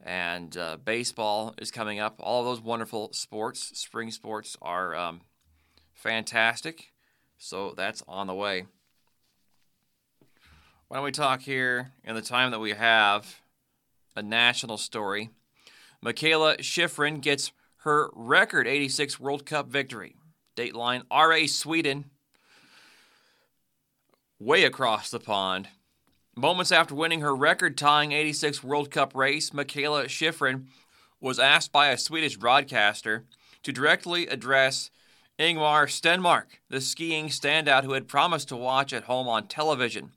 and 0.00 0.56
uh, 0.56 0.76
baseball 0.76 1.52
is 1.58 1.72
coming 1.72 1.98
up. 1.98 2.20
All 2.20 2.44
those 2.44 2.60
wonderful 2.60 3.12
sports, 3.12 3.76
spring 3.76 4.12
sports, 4.12 4.56
are 4.62 4.94
um, 4.94 5.22
fantastic. 5.92 6.92
So 7.38 7.74
that's 7.76 8.04
on 8.06 8.28
the 8.28 8.34
way. 8.34 8.66
Why 10.86 10.98
don't 10.98 11.04
we 11.04 11.10
talk 11.10 11.40
here 11.40 11.90
in 12.04 12.14
the 12.14 12.22
time 12.22 12.52
that 12.52 12.60
we 12.60 12.70
have 12.70 13.40
a 14.16 14.22
national 14.22 14.78
story. 14.78 15.30
Mikaela 16.04 16.58
Shiffrin 16.58 17.20
gets 17.20 17.52
her 17.78 18.10
record 18.14 18.66
86 18.66 19.18
World 19.18 19.46
Cup 19.46 19.68
victory. 19.68 20.16
Dateline 20.56 21.02
Are 21.10 21.46
Sweden, 21.46 22.06
way 24.38 24.64
across 24.64 25.10
the 25.10 25.18
pond. 25.18 25.68
Moments 26.36 26.72
after 26.72 26.94
winning 26.94 27.20
her 27.20 27.34
record 27.34 27.76
tying 27.76 28.12
86 28.12 28.62
World 28.62 28.90
Cup 28.90 29.14
race, 29.14 29.50
Mikaela 29.50 30.06
Shiffrin 30.06 30.66
was 31.20 31.38
asked 31.38 31.72
by 31.72 31.88
a 31.88 31.98
Swedish 31.98 32.36
broadcaster 32.36 33.24
to 33.62 33.72
directly 33.72 34.26
address 34.26 34.90
Ingemar 35.38 35.86
Stenmark, 35.86 36.58
the 36.68 36.80
skiing 36.80 37.28
standout 37.28 37.84
who 37.84 37.92
had 37.92 38.06
promised 38.08 38.48
to 38.48 38.56
watch 38.56 38.92
at 38.92 39.04
home 39.04 39.26
on 39.26 39.46
television. 39.46 40.12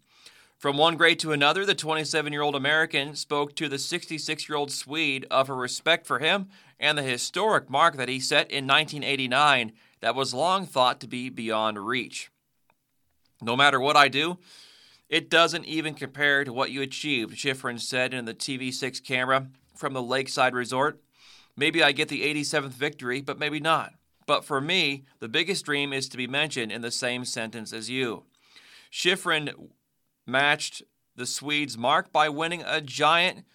From 0.58 0.76
one 0.76 0.98
great 0.98 1.20
to 1.20 1.34
another, 1.34 1.66
the 1.66 1.76
27 1.76 2.34
year 2.34 2.42
old 2.42 2.56
American 2.56 3.16
spoke 3.16 3.56
to 3.56 3.70
the 3.70 3.78
66 3.78 4.50
year 4.50 4.58
old 4.58 4.72
Swede 4.72 5.28
of 5.30 5.48
her 5.48 5.56
respect 5.56 6.08
for 6.08 6.18
him 6.18 6.48
and 6.80 6.98
the 6.98 7.04
historic 7.04 7.70
mark 7.70 7.96
that 7.98 8.10
he 8.10 8.20
set 8.20 8.50
in 8.50 8.66
1989 8.66 9.74
that 10.02 10.16
was 10.16 10.34
long 10.34 10.66
thought 10.66 11.00
to 11.00 11.08
be 11.08 11.30
beyond 11.30 11.86
reach. 11.86 12.32
No 13.40 13.56
matter 13.56 13.80
what 13.80 13.96
I 13.96 14.08
do, 14.08 14.40
it 15.10 15.30
doesn't 15.30 15.66
even 15.66 15.94
compare 15.94 16.44
to 16.44 16.52
what 16.52 16.72
you 16.72 16.82
achieved, 16.82 17.38
Shiffrin 17.38 17.80
said 17.80 18.14
in 18.14 18.26
the 18.26 18.34
TV6 18.34 19.04
camera 19.04 19.48
from 19.76 19.94
the 19.94 20.02
Lakeside 20.02 20.56
Resort. 20.56 21.00
Maybe 21.56 21.84
I 21.84 21.92
get 21.92 22.10
the 22.10 22.24
87th 22.24 22.72
victory, 22.72 23.22
but 23.22 23.40
maybe 23.40 23.60
not. 23.60 23.94
But 24.26 24.44
for 24.44 24.60
me, 24.60 25.06
the 25.20 25.30
biggest 25.30 25.66
dream 25.66 25.94
is 25.94 26.10
to 26.10 26.18
be 26.18 26.28
mentioned 26.28 26.72
in 26.72 26.82
the 26.82 26.92
same 26.92 27.26
sentence 27.26 27.72
as 27.72 27.90
you. 27.90 28.24
Shiffrin 28.92 29.70
matched 30.28 30.84
the 31.16 31.26
Swedes' 31.26 31.78
mark 31.78 32.12
by 32.12 32.30
winning 32.30 32.64
a 32.66 32.82
giant 32.82 33.46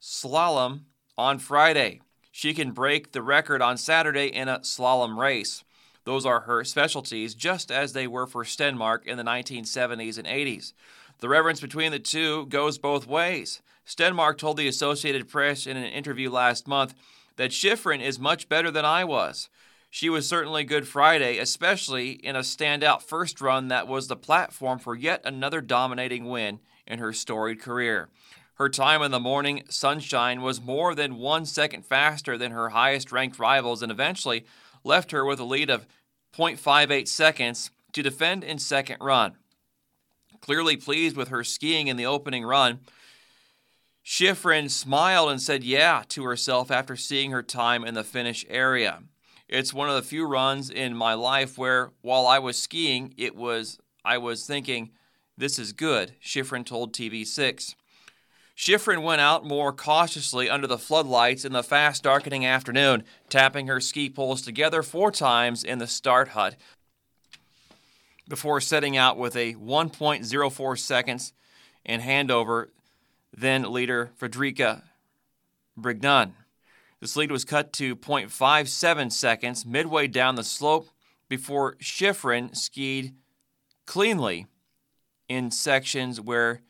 slalom 0.00 0.84
on 1.16 1.38
Friday. 1.38 2.00
She 2.32 2.54
can 2.54 2.72
break 2.72 3.12
the 3.12 3.22
record 3.22 3.60
on 3.60 3.76
Saturday 3.76 4.26
in 4.26 4.48
a 4.48 4.60
slalom 4.60 5.16
race. 5.16 5.62
Those 6.04 6.26
are 6.26 6.40
her 6.40 6.64
specialties, 6.64 7.34
just 7.34 7.70
as 7.70 7.92
they 7.92 8.06
were 8.06 8.26
for 8.26 8.42
Stenmark 8.42 9.04
in 9.04 9.18
the 9.18 9.22
1970s 9.22 10.18
and 10.18 10.26
80s. 10.26 10.72
The 11.20 11.28
reverence 11.28 11.60
between 11.60 11.92
the 11.92 12.00
two 12.00 12.46
goes 12.46 12.78
both 12.78 13.06
ways. 13.06 13.62
Stenmark 13.86 14.38
told 14.38 14.56
the 14.56 14.66
Associated 14.66 15.28
Press 15.28 15.66
in 15.66 15.76
an 15.76 15.84
interview 15.84 16.30
last 16.30 16.66
month 16.66 16.94
that 17.36 17.50
Shiffrin 17.50 18.00
is 18.00 18.18
much 18.18 18.48
better 18.48 18.70
than 18.70 18.84
I 18.84 19.04
was. 19.04 19.48
She 19.94 20.08
was 20.08 20.26
certainly 20.26 20.64
Good 20.64 20.88
Friday, 20.88 21.36
especially 21.36 22.12
in 22.12 22.34
a 22.34 22.38
standout 22.38 23.02
first 23.02 23.42
run 23.42 23.68
that 23.68 23.86
was 23.86 24.08
the 24.08 24.16
platform 24.16 24.78
for 24.78 24.94
yet 24.94 25.20
another 25.22 25.60
dominating 25.60 26.24
win 26.24 26.60
in 26.86 26.98
her 26.98 27.12
storied 27.12 27.60
career. 27.60 28.08
Her 28.54 28.70
time 28.70 29.02
in 29.02 29.10
the 29.10 29.20
morning 29.20 29.64
sunshine 29.68 30.40
was 30.40 30.62
more 30.62 30.94
than 30.94 31.18
one 31.18 31.44
second 31.44 31.84
faster 31.84 32.38
than 32.38 32.52
her 32.52 32.70
highest 32.70 33.12
ranked 33.12 33.38
rivals 33.38 33.82
and 33.82 33.92
eventually 33.92 34.46
left 34.82 35.10
her 35.10 35.26
with 35.26 35.38
a 35.38 35.44
lead 35.44 35.68
of 35.68 35.86
0.58 36.34 37.06
seconds 37.06 37.70
to 37.92 38.02
defend 38.02 38.44
in 38.44 38.58
second 38.58 38.96
run. 39.02 39.36
Clearly 40.40 40.78
pleased 40.78 41.18
with 41.18 41.28
her 41.28 41.44
skiing 41.44 41.88
in 41.88 41.98
the 41.98 42.06
opening 42.06 42.46
run, 42.46 42.80
Shiffrin 44.02 44.70
smiled 44.70 45.30
and 45.30 45.40
said 45.40 45.62
yeah 45.62 46.02
to 46.08 46.24
herself 46.24 46.70
after 46.70 46.96
seeing 46.96 47.30
her 47.30 47.42
time 47.42 47.84
in 47.84 47.92
the 47.92 48.02
finish 48.02 48.46
area. 48.48 49.02
It's 49.52 49.74
one 49.74 49.90
of 49.90 49.96
the 49.96 50.02
few 50.02 50.24
runs 50.24 50.70
in 50.70 50.96
my 50.96 51.12
life 51.12 51.58
where, 51.58 51.90
while 52.00 52.26
I 52.26 52.38
was 52.38 52.60
skiing, 52.60 53.12
it 53.18 53.36
was 53.36 53.78
I 54.02 54.16
was 54.16 54.46
thinking, 54.46 54.92
"This 55.36 55.58
is 55.58 55.74
good." 55.74 56.14
Shiffrin 56.24 56.64
told 56.64 56.94
TV6. 56.94 57.74
Shiffrin 58.56 59.02
went 59.02 59.20
out 59.20 59.44
more 59.44 59.70
cautiously 59.70 60.48
under 60.48 60.66
the 60.66 60.78
floodlights 60.78 61.44
in 61.44 61.52
the 61.52 61.62
fast 61.62 62.02
darkening 62.02 62.46
afternoon, 62.46 63.04
tapping 63.28 63.66
her 63.66 63.78
ski 63.78 64.08
poles 64.08 64.40
together 64.40 64.82
four 64.82 65.10
times 65.10 65.62
in 65.62 65.76
the 65.76 65.86
start 65.86 66.28
hut 66.28 66.56
before 68.26 68.58
setting 68.58 68.96
out 68.96 69.18
with 69.18 69.36
a 69.36 69.52
1.04 69.56 70.76
seconds 70.78 71.34
and 71.84 72.00
handover 72.00 72.70
then 73.36 73.70
leader 73.70 74.12
Frederica 74.16 74.84
Brignone. 75.78 76.32
This 77.02 77.16
lead 77.16 77.32
was 77.32 77.44
cut 77.44 77.72
to 77.72 77.96
0.57 77.96 79.10
seconds 79.10 79.66
midway 79.66 80.06
down 80.06 80.36
the 80.36 80.44
slope 80.44 80.88
before 81.28 81.74
Shiffrin 81.80 82.56
skied 82.56 83.16
cleanly 83.86 84.46
in 85.28 85.50
sections 85.50 86.20
where 86.20 86.60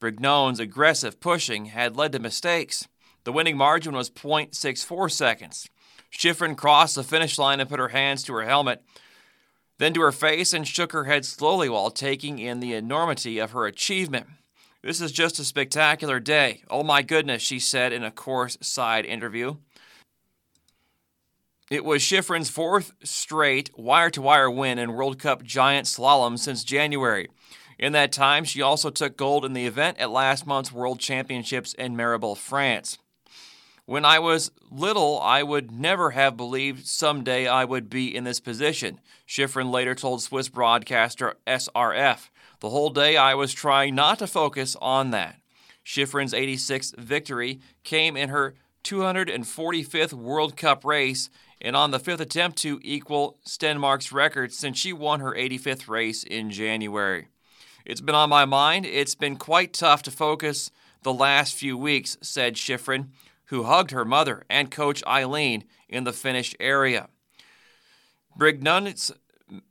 Brignone's 0.00 0.60
aggressive 0.60 1.20
pushing 1.20 1.66
had 1.66 1.94
led 1.94 2.12
to 2.12 2.18
mistakes. 2.18 2.88
The 3.24 3.32
winning 3.32 3.58
margin 3.58 3.94
was 3.94 4.08
0.64 4.08 5.12
seconds. 5.12 5.68
Shiffrin 6.10 6.56
crossed 6.56 6.94
the 6.94 7.04
finish 7.04 7.36
line 7.36 7.60
and 7.60 7.68
put 7.68 7.78
her 7.78 7.88
hands 7.88 8.22
to 8.22 8.32
her 8.32 8.46
helmet, 8.46 8.82
then 9.76 9.92
to 9.92 10.00
her 10.00 10.12
face, 10.12 10.54
and 10.54 10.66
shook 10.66 10.92
her 10.92 11.04
head 11.04 11.26
slowly 11.26 11.68
while 11.68 11.90
taking 11.90 12.38
in 12.38 12.60
the 12.60 12.72
enormity 12.72 13.38
of 13.38 13.50
her 13.50 13.66
achievement. 13.66 14.26
This 14.86 15.00
is 15.00 15.10
just 15.10 15.40
a 15.40 15.44
spectacular 15.44 16.20
day. 16.20 16.62
Oh 16.70 16.84
my 16.84 17.02
goodness, 17.02 17.42
she 17.42 17.58
said 17.58 17.92
in 17.92 18.04
a 18.04 18.12
course 18.12 18.56
side 18.60 19.04
interview. 19.04 19.56
It 21.68 21.84
was 21.84 22.02
Shiffrin's 22.02 22.50
fourth 22.50 22.92
straight 23.02 23.76
wire 23.76 24.10
to 24.10 24.22
wire 24.22 24.48
win 24.48 24.78
in 24.78 24.92
World 24.92 25.18
Cup 25.18 25.42
giant 25.42 25.88
slalom 25.88 26.38
since 26.38 26.62
January. 26.62 27.26
In 27.80 27.94
that 27.94 28.12
time, 28.12 28.44
she 28.44 28.62
also 28.62 28.90
took 28.90 29.16
gold 29.16 29.44
in 29.44 29.54
the 29.54 29.66
event 29.66 29.98
at 29.98 30.12
last 30.12 30.46
month's 30.46 30.70
World 30.70 31.00
Championships 31.00 31.74
in 31.74 31.96
Méribel, 31.96 32.36
France. 32.36 32.96
When 33.86 34.04
I 34.04 34.20
was 34.20 34.52
little, 34.70 35.20
I 35.20 35.42
would 35.42 35.72
never 35.72 36.12
have 36.12 36.36
believed 36.36 36.86
someday 36.86 37.48
I 37.48 37.64
would 37.64 37.90
be 37.90 38.14
in 38.14 38.22
this 38.22 38.38
position, 38.38 39.00
Shiffrin 39.26 39.72
later 39.72 39.96
told 39.96 40.22
Swiss 40.22 40.48
broadcaster 40.48 41.34
SRF. 41.44 42.28
The 42.60 42.70
whole 42.70 42.90
day 42.90 43.16
I 43.16 43.34
was 43.34 43.52
trying 43.52 43.94
not 43.94 44.18
to 44.20 44.26
focus 44.26 44.76
on 44.80 45.10
that. 45.10 45.36
Shiffrin's 45.84 46.32
86th 46.32 46.96
victory 46.96 47.60
came 47.84 48.16
in 48.16 48.28
her 48.30 48.54
245th 48.84 50.12
World 50.12 50.56
Cup 50.56 50.84
race 50.84 51.28
and 51.60 51.76
on 51.76 51.90
the 51.90 51.98
fifth 51.98 52.20
attempt 52.20 52.58
to 52.58 52.80
equal 52.82 53.38
Stenmark's 53.46 54.12
record 54.12 54.52
since 54.52 54.78
she 54.78 54.92
won 54.92 55.20
her 55.20 55.32
85th 55.32 55.88
race 55.88 56.22
in 56.22 56.50
January. 56.50 57.28
It's 57.84 58.00
been 58.00 58.14
on 58.14 58.30
my 58.30 58.44
mind. 58.44 58.84
It's 58.84 59.14
been 59.14 59.36
quite 59.36 59.72
tough 59.72 60.02
to 60.04 60.10
focus 60.10 60.70
the 61.02 61.12
last 61.12 61.54
few 61.54 61.78
weeks, 61.78 62.18
said 62.20 62.54
Shiffrin, 62.54 63.08
who 63.46 63.62
hugged 63.64 63.92
her 63.92 64.04
mother 64.04 64.44
and 64.50 64.70
coach 64.70 65.04
Eileen 65.06 65.64
in 65.88 66.04
the 66.04 66.12
finish 66.12 66.54
area. 66.58 67.08
Brignone, 68.36 69.12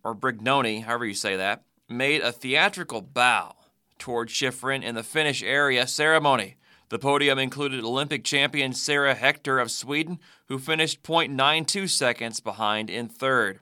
or 0.03 0.15
Brignoni, 0.15 0.83
however 0.83 1.05
you 1.05 1.13
say 1.13 1.35
that, 1.35 1.63
made 1.89 2.21
a 2.21 2.31
theatrical 2.31 3.01
bow 3.01 3.55
toward 3.99 4.29
Shiffrin 4.29 4.83
in 4.83 4.95
the 4.95 5.03
finish 5.03 5.43
area 5.43 5.87
ceremony. 5.87 6.55
The 6.89 6.99
podium 6.99 7.39
included 7.39 7.83
Olympic 7.83 8.23
champion 8.23 8.73
Sara 8.73 9.15
Hector 9.15 9.59
of 9.59 9.71
Sweden, 9.71 10.19
who 10.47 10.59
finished 10.59 11.03
0.92 11.03 11.89
seconds 11.89 12.39
behind 12.39 12.89
in 12.89 13.07
third. 13.07 13.59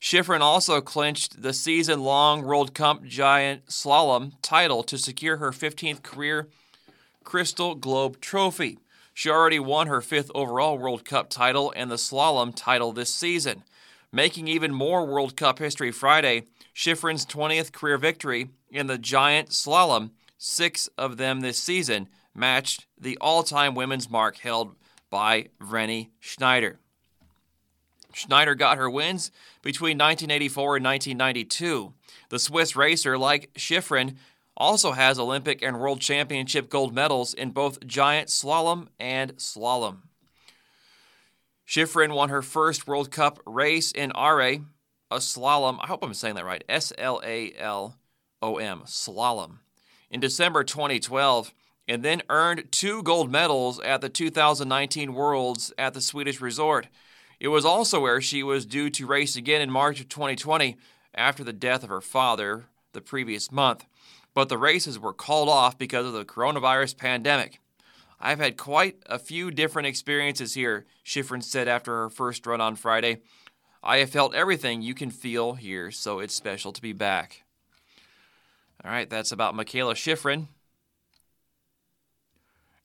Shiffrin 0.00 0.40
also 0.40 0.80
clinched 0.80 1.42
the 1.42 1.52
season 1.52 2.00
long 2.00 2.42
World 2.42 2.74
Cup 2.74 3.04
Giant 3.04 3.66
Slalom 3.66 4.32
title 4.42 4.82
to 4.84 4.98
secure 4.98 5.36
her 5.36 5.50
15th 5.50 6.02
career 6.02 6.48
Crystal 7.24 7.74
Globe 7.74 8.20
Trophy. 8.20 8.78
She 9.14 9.30
already 9.30 9.58
won 9.58 9.86
her 9.86 10.00
fifth 10.00 10.30
overall 10.34 10.78
World 10.78 11.04
Cup 11.04 11.28
title 11.28 11.72
and 11.76 11.90
the 11.90 11.96
slalom 11.96 12.52
title 12.54 12.92
this 12.92 13.14
season. 13.14 13.62
Making 14.10 14.48
even 14.48 14.72
more 14.72 15.06
World 15.06 15.36
Cup 15.36 15.58
history 15.58 15.90
Friday, 15.90 16.44
Shiffrin's 16.74 17.26
20th 17.26 17.72
career 17.72 17.98
victory 17.98 18.50
in 18.70 18.86
the 18.86 18.98
giant 18.98 19.50
slalom, 19.50 20.10
six 20.38 20.88
of 20.98 21.16
them 21.16 21.40
this 21.40 21.62
season, 21.62 22.08
matched 22.34 22.86
the 22.98 23.18
all 23.20 23.42
time 23.42 23.74
women's 23.74 24.10
mark 24.10 24.38
held 24.38 24.74
by 25.10 25.48
Vreni 25.60 26.08
Schneider. 26.20 26.78
Schneider 28.14 28.54
got 28.54 28.78
her 28.78 28.90
wins 28.90 29.30
between 29.62 29.98
1984 29.98 30.76
and 30.76 30.84
1992. 30.84 31.94
The 32.28 32.38
Swiss 32.38 32.76
racer, 32.76 33.16
like 33.16 33.52
Shiffrin, 33.54 34.16
also 34.56 34.92
has 34.92 35.18
Olympic 35.18 35.62
and 35.62 35.80
World 35.80 36.00
Championship 36.00 36.68
gold 36.68 36.94
medals 36.94 37.32
in 37.32 37.50
both 37.50 37.86
giant 37.86 38.28
slalom 38.28 38.88
and 38.98 39.36
slalom. 39.36 40.02
Shiffrin 41.66 42.14
won 42.14 42.28
her 42.28 42.42
first 42.42 42.86
World 42.86 43.10
Cup 43.10 43.40
race 43.46 43.92
in 43.92 44.12
Are, 44.12 44.58
a 45.16 45.18
slalom. 45.18 45.78
I 45.80 45.86
hope 45.86 46.02
I'm 46.02 46.14
saying 46.14 46.34
that 46.36 46.44
right. 46.44 46.64
S 46.68 46.92
L 46.98 47.20
A 47.24 47.52
L 47.56 47.96
O 48.40 48.56
M, 48.56 48.82
slalom, 48.86 49.58
in 50.10 50.20
December 50.20 50.64
2012, 50.64 51.52
and 51.88 52.02
then 52.02 52.22
earned 52.28 52.70
two 52.70 53.02
gold 53.02 53.30
medals 53.30 53.80
at 53.80 54.00
the 54.00 54.08
2019 54.08 55.14
Worlds 55.14 55.72
at 55.78 55.94
the 55.94 56.00
Swedish 56.00 56.40
resort. 56.40 56.88
It 57.40 57.48
was 57.48 57.64
also 57.64 58.00
where 58.00 58.20
she 58.20 58.42
was 58.42 58.66
due 58.66 58.88
to 58.90 59.06
race 59.06 59.36
again 59.36 59.60
in 59.60 59.70
March 59.70 60.00
of 60.00 60.08
2020 60.08 60.76
after 61.14 61.42
the 61.42 61.52
death 61.52 61.82
of 61.82 61.88
her 61.88 62.00
father 62.00 62.66
the 62.92 63.00
previous 63.00 63.50
month, 63.50 63.84
but 64.34 64.48
the 64.48 64.58
races 64.58 64.98
were 64.98 65.12
called 65.12 65.48
off 65.48 65.76
because 65.76 66.06
of 66.06 66.12
the 66.12 66.24
coronavirus 66.24 66.96
pandemic. 66.96 67.58
I've 68.20 68.38
had 68.38 68.56
quite 68.56 68.96
a 69.06 69.18
few 69.18 69.50
different 69.50 69.88
experiences 69.88 70.54
here, 70.54 70.86
Shiffrin 71.04 71.42
said 71.42 71.66
after 71.66 72.02
her 72.02 72.10
first 72.10 72.46
run 72.46 72.60
on 72.60 72.76
Friday. 72.76 73.22
I 73.82 73.98
have 73.98 74.10
felt 74.10 74.34
everything 74.34 74.82
you 74.82 74.94
can 74.94 75.10
feel 75.10 75.54
here, 75.54 75.90
so 75.90 76.20
it's 76.20 76.34
special 76.34 76.72
to 76.72 76.80
be 76.80 76.92
back. 76.92 77.42
All 78.84 78.90
right, 78.90 79.10
that's 79.10 79.32
about 79.32 79.54
Mikaela 79.54 79.94
Shiffrin. 79.94 80.46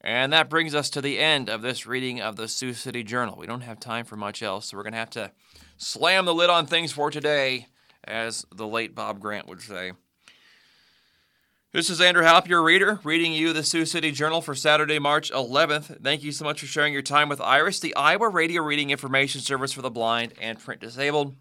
And 0.01 0.31
that 0.33 0.49
brings 0.49 0.73
us 0.73 0.89
to 0.91 1.01
the 1.01 1.19
end 1.19 1.49
of 1.49 1.61
this 1.61 1.85
reading 1.85 2.21
of 2.21 2.35
the 2.35 2.47
Sioux 2.47 2.73
City 2.73 3.03
Journal. 3.03 3.35
We 3.37 3.45
don't 3.45 3.61
have 3.61 3.79
time 3.79 4.05
for 4.05 4.15
much 4.15 4.41
else, 4.41 4.67
so 4.67 4.77
we're 4.77 4.83
going 4.83 4.93
to 4.93 4.99
have 4.99 5.09
to 5.11 5.31
slam 5.77 6.25
the 6.25 6.33
lid 6.33 6.49
on 6.49 6.65
things 6.65 6.91
for 6.91 7.11
today, 7.11 7.67
as 8.03 8.45
the 8.55 8.67
late 8.67 8.95
Bob 8.95 9.19
Grant 9.19 9.47
would 9.47 9.61
say. 9.61 9.91
This 11.73 11.89
is 11.89 11.99
Andrew 11.99 12.23
Halp, 12.23 12.47
your 12.47 12.63
reader, 12.63 13.01
reading 13.03 13.33
you 13.33 13.51
the 13.51 13.61
Sioux 13.61 13.85
City 13.85 14.13
Journal 14.13 14.39
for 14.41 14.55
Saturday, 14.55 14.99
March 14.99 15.29
11th. 15.31 16.01
Thank 16.01 16.23
you 16.23 16.31
so 16.31 16.45
much 16.45 16.61
for 16.61 16.65
sharing 16.65 16.93
your 16.93 17.01
time 17.01 17.27
with 17.27 17.41
Iris, 17.41 17.81
the 17.81 17.93
Iowa 17.93 18.29
Radio 18.29 18.63
Reading 18.63 18.89
Information 18.89 19.41
Service 19.41 19.73
for 19.73 19.81
the 19.81 19.89
Blind 19.89 20.33
and 20.39 20.57
Print 20.57 20.79
Disabled. 20.79 21.35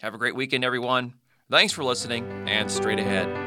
Have 0.00 0.14
a 0.14 0.18
great 0.18 0.36
weekend, 0.36 0.64
everyone. 0.64 1.14
Thanks 1.50 1.72
for 1.72 1.82
listening, 1.82 2.24
and 2.48 2.70
straight 2.70 3.00
ahead. 3.00 3.41